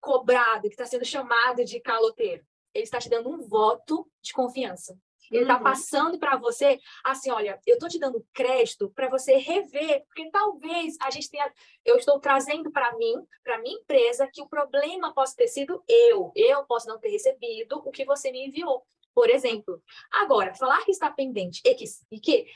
cobrado, 0.00 0.68
que 0.68 0.74
está 0.74 0.86
sendo 0.86 1.04
chamado 1.04 1.64
de 1.64 1.80
caloteiro. 1.80 2.46
Ele 2.72 2.84
está 2.84 2.98
te 3.00 3.08
dando 3.08 3.30
um 3.30 3.48
voto 3.48 4.08
de 4.22 4.32
confiança. 4.32 4.96
Ele 5.32 5.44
está 5.44 5.56
uhum. 5.56 5.62
passando 5.62 6.18
para 6.18 6.36
você, 6.36 6.78
assim, 7.02 7.30
olha, 7.30 7.58
eu 7.66 7.74
estou 7.74 7.88
te 7.88 7.98
dando 7.98 8.24
crédito 8.34 8.90
para 8.90 9.08
você 9.08 9.36
rever, 9.36 10.04
porque 10.06 10.30
talvez 10.30 10.96
a 11.00 11.10
gente 11.10 11.30
tenha, 11.30 11.50
eu 11.84 11.96
estou 11.96 12.20
trazendo 12.20 12.70
para 12.70 12.94
mim, 12.96 13.14
para 13.42 13.60
minha 13.60 13.76
empresa, 13.76 14.28
que 14.30 14.42
o 14.42 14.48
problema 14.48 15.14
possa 15.14 15.34
ter 15.34 15.48
sido 15.48 15.82
eu. 15.88 16.30
Eu 16.36 16.64
posso 16.66 16.86
não 16.86 16.98
ter 16.98 17.08
recebido 17.08 17.78
o 17.78 17.90
que 17.90 18.04
você 18.04 18.30
me 18.30 18.46
enviou, 18.46 18.84
por 19.14 19.30
exemplo. 19.30 19.82
Agora, 20.12 20.54
falar 20.54 20.84
que 20.84 20.90
está 20.90 21.10
pendente 21.10 21.62
e 21.64 21.74
que, 21.74 21.84
e 22.10 22.20
que 22.20 22.46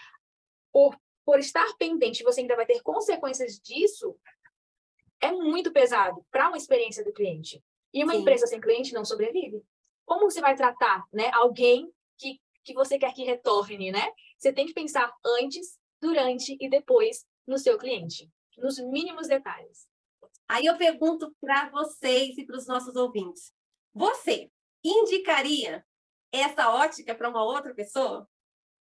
por, 0.70 0.94
por 1.24 1.38
estar 1.38 1.66
pendente 1.78 2.22
você 2.22 2.42
ainda 2.42 2.56
vai 2.56 2.66
ter 2.66 2.82
consequências 2.82 3.58
disso, 3.58 4.14
é 5.20 5.32
muito 5.32 5.72
pesado 5.72 6.24
para 6.30 6.48
uma 6.48 6.58
experiência 6.58 7.02
do 7.02 7.12
cliente. 7.12 7.62
E 7.92 8.04
uma 8.04 8.12
Sim. 8.12 8.20
empresa 8.20 8.46
sem 8.46 8.60
cliente 8.60 8.92
não 8.92 9.04
sobrevive. 9.04 9.62
Como 10.04 10.30
você 10.30 10.40
vai 10.40 10.54
tratar 10.54 11.04
né, 11.12 11.30
alguém 11.32 11.90
que 12.66 12.74
você 12.74 12.98
quer 12.98 13.14
que 13.14 13.24
retorne, 13.24 13.92
né? 13.92 14.10
Você 14.36 14.52
tem 14.52 14.66
que 14.66 14.74
pensar 14.74 15.10
antes, 15.24 15.78
durante 16.02 16.56
e 16.60 16.68
depois 16.68 17.24
no 17.46 17.56
seu 17.56 17.78
cliente, 17.78 18.28
nos 18.58 18.78
mínimos 18.78 19.28
detalhes. 19.28 19.86
Aí 20.48 20.66
eu 20.66 20.76
pergunto 20.76 21.34
para 21.40 21.70
vocês 21.70 22.36
e 22.36 22.44
para 22.44 22.56
os 22.56 22.66
nossos 22.66 22.96
ouvintes: 22.96 23.52
você 23.94 24.50
indicaria 24.84 25.84
essa 26.32 26.70
ótica 26.70 27.14
para 27.14 27.30
uma 27.30 27.44
outra 27.44 27.72
pessoa? 27.72 28.28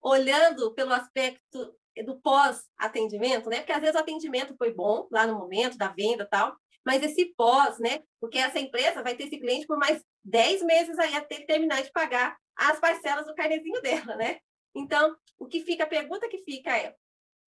Olhando 0.01 0.73
pelo 0.73 0.93
aspecto 0.93 1.75
do 2.05 2.19
pós-atendimento, 2.21 3.49
né? 3.49 3.57
Porque 3.57 3.73
às 3.73 3.81
vezes 3.81 3.95
o 3.95 3.99
atendimento 3.99 4.55
foi 4.57 4.73
bom 4.73 5.07
lá 5.11 5.27
no 5.27 5.37
momento 5.37 5.77
da 5.77 5.89
venda 5.89 6.25
tal, 6.25 6.55
mas 6.85 7.03
esse 7.03 7.33
pós, 7.35 7.77
né? 7.79 8.01
Porque 8.19 8.37
essa 8.37 8.59
empresa 8.59 9.03
vai 9.03 9.15
ter 9.15 9.25
esse 9.25 9.37
cliente 9.39 9.67
por 9.67 9.77
mais 9.77 10.03
10 10.23 10.63
meses 10.63 10.97
aí 10.97 11.15
até 11.15 11.41
terminar 11.45 11.81
de 11.81 11.91
pagar 11.91 12.37
as 12.55 12.79
parcelas 12.79 13.25
do 13.25 13.35
carnezinho 13.35 13.81
dela, 13.81 14.15
né? 14.15 14.39
Então, 14.75 15.15
o 15.37 15.47
que 15.47 15.61
fica, 15.61 15.83
a 15.83 15.87
pergunta 15.87 16.29
que 16.29 16.39
fica 16.39 16.75
é: 16.77 16.95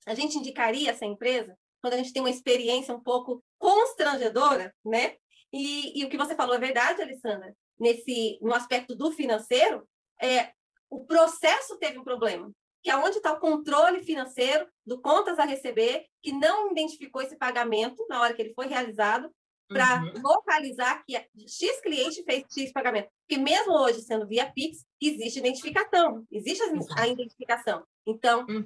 a 0.07 0.15
gente 0.15 0.37
indicaria 0.39 0.91
essa 0.91 1.05
empresa 1.05 1.57
quando 1.81 1.95
a 1.95 1.97
gente 1.99 2.13
tem 2.13 2.23
uma 2.23 2.31
experiência 2.31 2.95
um 2.95 3.01
pouco 3.01 3.45
constrangedora, 3.59 4.75
né? 4.85 5.17
E, 5.53 6.01
e 6.01 6.05
o 6.05 6.09
que 6.09 6.17
você 6.17 6.35
falou 6.35 6.55
é 6.55 6.59
verdade, 6.59 7.03
Alessandra, 7.03 7.55
nesse 7.79 8.39
no 8.41 8.55
aspecto 8.55 8.95
do 8.95 9.13
financeiro, 9.13 9.87
é 10.21 10.53
o 10.89 11.05
processo 11.05 11.79
teve 11.79 11.99
um 11.99 12.05
problema, 12.05 12.51
que 12.83 12.91
é 12.91 12.97
onde 12.97 13.19
está 13.19 13.33
o 13.33 13.41
controle 13.41 14.03
financeiro 14.03 14.67
do 14.87 15.01
contas 15.01 15.39
a 15.39 15.45
receber, 15.45 16.07
que 16.23 16.33
não 16.33 16.71
identificou 16.71 17.21
esse 17.21 17.37
pagamento 17.37 18.07
na 18.09 18.21
hora 18.21 18.33
que 18.33 18.41
ele 18.41 18.55
foi 18.55 18.67
realizado, 18.67 19.31
para 19.75 20.03
uhum. 20.03 20.23
localizar 20.23 21.05
que 21.05 21.17
X 21.47 21.81
cliente 21.83 22.23
fez 22.25 22.45
X 22.53 22.73
pagamento. 22.73 23.09
Porque 23.27 23.43
mesmo 23.43 23.73
hoje, 23.73 24.01
sendo 24.03 24.27
via 24.27 24.51
Pix, 24.51 24.85
existe 25.03 25.41
identificação, 25.41 26.25
existe 26.31 26.63
a 26.97 27.09
identificação. 27.09 27.85
Então, 28.07 28.47
uhum. 28.49 28.63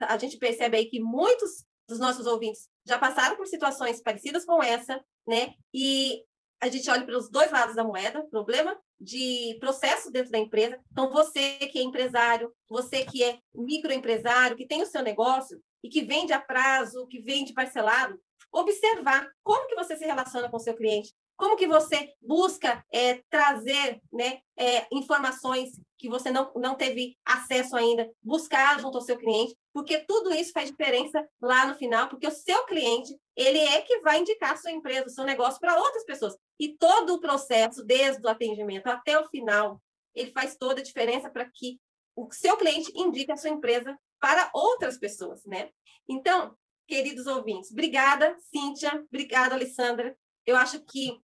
a, 0.00 0.14
a 0.14 0.18
gente 0.18 0.38
percebe 0.38 0.76
aí 0.76 0.86
que 0.86 1.00
muitos 1.00 1.64
dos 1.88 1.98
nossos 1.98 2.26
ouvintes 2.26 2.68
já 2.86 2.98
passaram 2.98 3.36
por 3.36 3.46
situações 3.46 4.02
parecidas 4.02 4.44
com 4.44 4.62
essa, 4.62 5.00
né? 5.26 5.54
E 5.72 6.22
a 6.60 6.68
gente 6.68 6.88
olha 6.90 7.04
para 7.04 7.16
os 7.16 7.30
dois 7.30 7.50
lados 7.50 7.74
da 7.74 7.84
moeda, 7.84 8.26
problema 8.30 8.76
de 8.98 9.56
processo 9.60 10.10
dentro 10.10 10.30
da 10.30 10.38
empresa. 10.38 10.78
Então, 10.90 11.10
você 11.10 11.58
que 11.58 11.78
é 11.78 11.82
empresário, 11.82 12.52
você 12.68 13.04
que 13.04 13.22
é 13.22 13.38
microempresário, 13.54 14.56
que 14.56 14.66
tem 14.66 14.82
o 14.82 14.86
seu 14.86 15.02
negócio 15.02 15.60
e 15.82 15.88
que 15.88 16.02
vende 16.02 16.32
a 16.32 16.40
prazo, 16.40 17.06
que 17.08 17.20
vende 17.20 17.52
parcelado, 17.52 18.18
observar 18.52 19.28
como 19.42 19.66
que 19.68 19.74
você 19.74 19.96
se 19.96 20.04
relaciona 20.04 20.48
com 20.48 20.58
seu 20.58 20.74
cliente, 20.74 21.12
como 21.36 21.56
que 21.56 21.66
você 21.66 22.14
busca 22.20 22.84
é, 22.90 23.22
trazer 23.28 24.00
né, 24.12 24.40
é, 24.56 24.86
informações 24.90 25.70
que 25.98 26.08
você 26.08 26.30
não, 26.30 26.50
não 26.56 26.74
teve 26.74 27.16
acesso 27.24 27.76
ainda, 27.76 28.10
buscar 28.22 28.80
junto 28.80 28.96
ao 28.96 29.04
seu 29.04 29.18
cliente, 29.18 29.54
porque 29.72 29.98
tudo 30.06 30.32
isso 30.32 30.52
faz 30.52 30.70
diferença 30.70 31.26
lá 31.40 31.66
no 31.66 31.74
final, 31.74 32.08
porque 32.08 32.26
o 32.26 32.30
seu 32.30 32.64
cliente, 32.64 33.14
ele 33.34 33.58
é 33.58 33.82
que 33.82 34.00
vai 34.00 34.18
indicar 34.18 34.52
a 34.52 34.56
sua 34.56 34.72
empresa, 34.72 35.06
o 35.06 35.10
seu 35.10 35.24
negócio 35.24 35.60
para 35.60 35.78
outras 35.78 36.04
pessoas. 36.04 36.36
E 36.58 36.76
todo 36.76 37.14
o 37.14 37.20
processo, 37.20 37.84
desde 37.84 38.26
o 38.26 38.30
atendimento 38.30 38.86
até 38.86 39.18
o 39.18 39.28
final, 39.28 39.80
ele 40.14 40.32
faz 40.32 40.56
toda 40.56 40.80
a 40.80 40.84
diferença 40.84 41.30
para 41.30 41.48
que 41.52 41.78
o 42.16 42.28
seu 42.32 42.56
cliente 42.56 42.90
indique 42.94 43.30
a 43.30 43.36
sua 43.36 43.50
empresa 43.50 43.96
para 44.18 44.50
outras 44.54 44.98
pessoas, 44.98 45.44
né? 45.44 45.68
Então, 46.08 46.56
queridos 46.86 47.26
ouvintes, 47.26 47.70
obrigada, 47.70 48.36
Cíntia, 48.40 49.04
obrigada, 49.08 49.54
Alessandra. 49.54 50.16
Eu 50.44 50.56
acho 50.56 50.80
que 50.84 51.20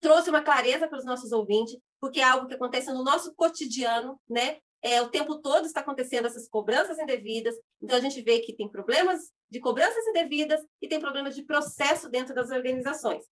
trouxe 0.00 0.30
uma 0.30 0.42
clareza 0.42 0.86
para 0.86 0.98
os 0.98 1.04
nossos 1.04 1.32
ouvintes, 1.32 1.78
porque 2.00 2.20
é 2.20 2.24
algo 2.24 2.46
que 2.46 2.54
acontece 2.54 2.92
no 2.92 3.02
nosso 3.02 3.34
cotidiano, 3.34 4.20
né? 4.28 4.58
É, 4.80 5.02
o 5.02 5.08
tempo 5.08 5.40
todo 5.40 5.66
está 5.66 5.80
acontecendo 5.80 6.26
essas 6.26 6.48
cobranças 6.48 6.98
indevidas, 6.98 7.54
então 7.82 7.96
a 7.96 8.00
gente 8.00 8.22
vê 8.22 8.38
que 8.38 8.54
tem 8.54 8.68
problemas 8.68 9.32
de 9.50 9.58
cobranças 9.58 10.06
indevidas 10.06 10.60
e 10.80 10.86
tem 10.86 11.00
problemas 11.00 11.34
de 11.34 11.42
processo 11.42 12.08
dentro 12.08 12.32
das 12.32 12.50
organizações, 12.50 13.24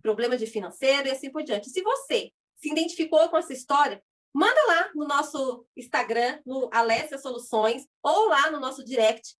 problema 0.00 0.36
de 0.36 0.46
financeiro 0.46 1.08
e 1.08 1.10
assim 1.10 1.30
por 1.30 1.42
diante. 1.42 1.68
Se 1.68 1.82
você 1.82 2.32
se 2.56 2.70
identificou 2.70 3.28
com 3.28 3.36
essa 3.36 3.52
história, 3.52 4.02
manda 4.32 4.60
lá 4.66 4.90
no 4.94 5.06
nosso 5.06 5.66
Instagram, 5.76 6.40
no 6.46 6.70
Alessia 6.72 7.18
Soluções, 7.18 7.86
ou 8.02 8.28
lá 8.28 8.50
no 8.50 8.58
nosso 8.58 8.82
direct, 8.82 9.36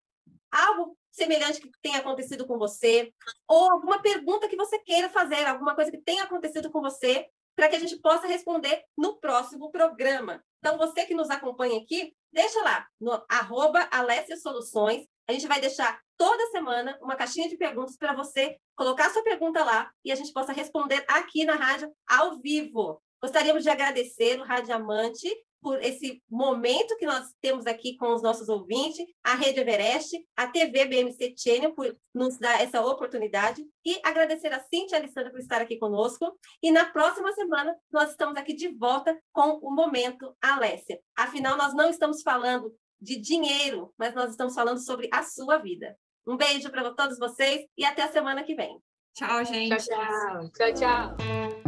algo 0.52 0.98
semelhante 1.14 1.60
que 1.60 1.70
tenha 1.80 1.98
acontecido 1.98 2.46
com 2.46 2.58
você, 2.58 3.12
ou 3.48 3.70
alguma 3.70 4.02
pergunta 4.02 4.48
que 4.48 4.56
você 4.56 4.78
queira 4.80 5.08
fazer, 5.08 5.46
alguma 5.46 5.74
coisa 5.74 5.90
que 5.90 5.98
tenha 5.98 6.24
acontecido 6.24 6.70
com 6.70 6.80
você, 6.80 7.26
para 7.56 7.68
que 7.68 7.76
a 7.76 7.78
gente 7.78 7.96
possa 8.00 8.26
responder 8.26 8.82
no 8.98 9.16
próximo 9.20 9.70
programa. 9.70 10.42
Então, 10.58 10.76
você 10.76 11.06
que 11.06 11.14
nos 11.14 11.30
acompanha 11.30 11.78
aqui, 11.78 12.12
deixa 12.32 12.60
lá 12.62 12.86
no 13.00 13.12
arroba 13.28 13.88
Alessia 13.92 14.36
Soluções. 14.36 15.06
A 15.28 15.32
gente 15.32 15.46
vai 15.46 15.60
deixar 15.60 16.00
toda 16.18 16.50
semana 16.50 16.98
uma 17.00 17.14
caixinha 17.16 17.48
de 17.48 17.56
perguntas 17.56 17.96
para 17.96 18.12
você 18.12 18.56
colocar 18.76 19.10
sua 19.10 19.22
pergunta 19.22 19.64
lá 19.64 19.90
e 20.04 20.10
a 20.10 20.14
gente 20.16 20.32
possa 20.32 20.52
responder 20.52 21.04
aqui 21.06 21.44
na 21.44 21.54
rádio 21.54 21.94
ao 22.08 22.40
vivo. 22.40 23.00
Gostaríamos 23.22 23.62
de 23.62 23.70
agradecer 23.70 24.38
o 24.40 24.44
Radiamante 24.44 25.28
por 25.64 25.82
esse 25.82 26.22
momento 26.28 26.94
que 26.98 27.06
nós 27.06 27.32
temos 27.40 27.66
aqui 27.66 27.96
com 27.96 28.12
os 28.12 28.22
nossos 28.22 28.50
ouvintes, 28.50 29.02
a 29.24 29.34
Rede 29.34 29.60
Everest, 29.60 30.14
a 30.36 30.46
TV 30.46 30.84
BMC 30.84 31.34
Channel 31.38 31.74
por 31.74 31.96
nos 32.14 32.36
dar 32.36 32.60
essa 32.60 32.84
oportunidade 32.84 33.64
e 33.82 33.98
agradecer 34.04 34.52
a 34.52 34.60
Cintia 34.60 34.90
e 34.90 34.94
a 34.96 34.98
Alessandra 34.98 35.30
por 35.30 35.40
estar 35.40 35.62
aqui 35.62 35.78
conosco. 35.78 36.38
E 36.62 36.70
na 36.70 36.84
próxima 36.84 37.32
semana 37.32 37.74
nós 37.90 38.10
estamos 38.10 38.36
aqui 38.36 38.52
de 38.52 38.68
volta 38.76 39.18
com 39.32 39.58
o 39.62 39.74
Momento 39.74 40.36
Alessia. 40.38 41.00
Afinal, 41.16 41.56
nós 41.56 41.72
não 41.72 41.88
estamos 41.88 42.20
falando 42.20 42.70
de 43.00 43.16
dinheiro, 43.16 43.90
mas 43.96 44.14
nós 44.14 44.32
estamos 44.32 44.54
falando 44.54 44.84
sobre 44.84 45.08
a 45.10 45.22
sua 45.22 45.56
vida. 45.56 45.96
Um 46.26 46.36
beijo 46.36 46.70
para 46.70 46.92
todos 46.92 47.18
vocês 47.18 47.66
e 47.74 47.86
até 47.86 48.02
a 48.02 48.12
semana 48.12 48.44
que 48.44 48.54
vem. 48.54 48.78
Tchau, 49.14 49.42
gente. 49.46 49.86
Tchau, 49.86 49.96
tchau. 49.96 50.50
Tchau, 50.50 50.74
tchau. 50.74 51.63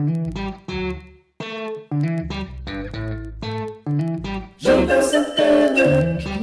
Santana. 4.86 6.35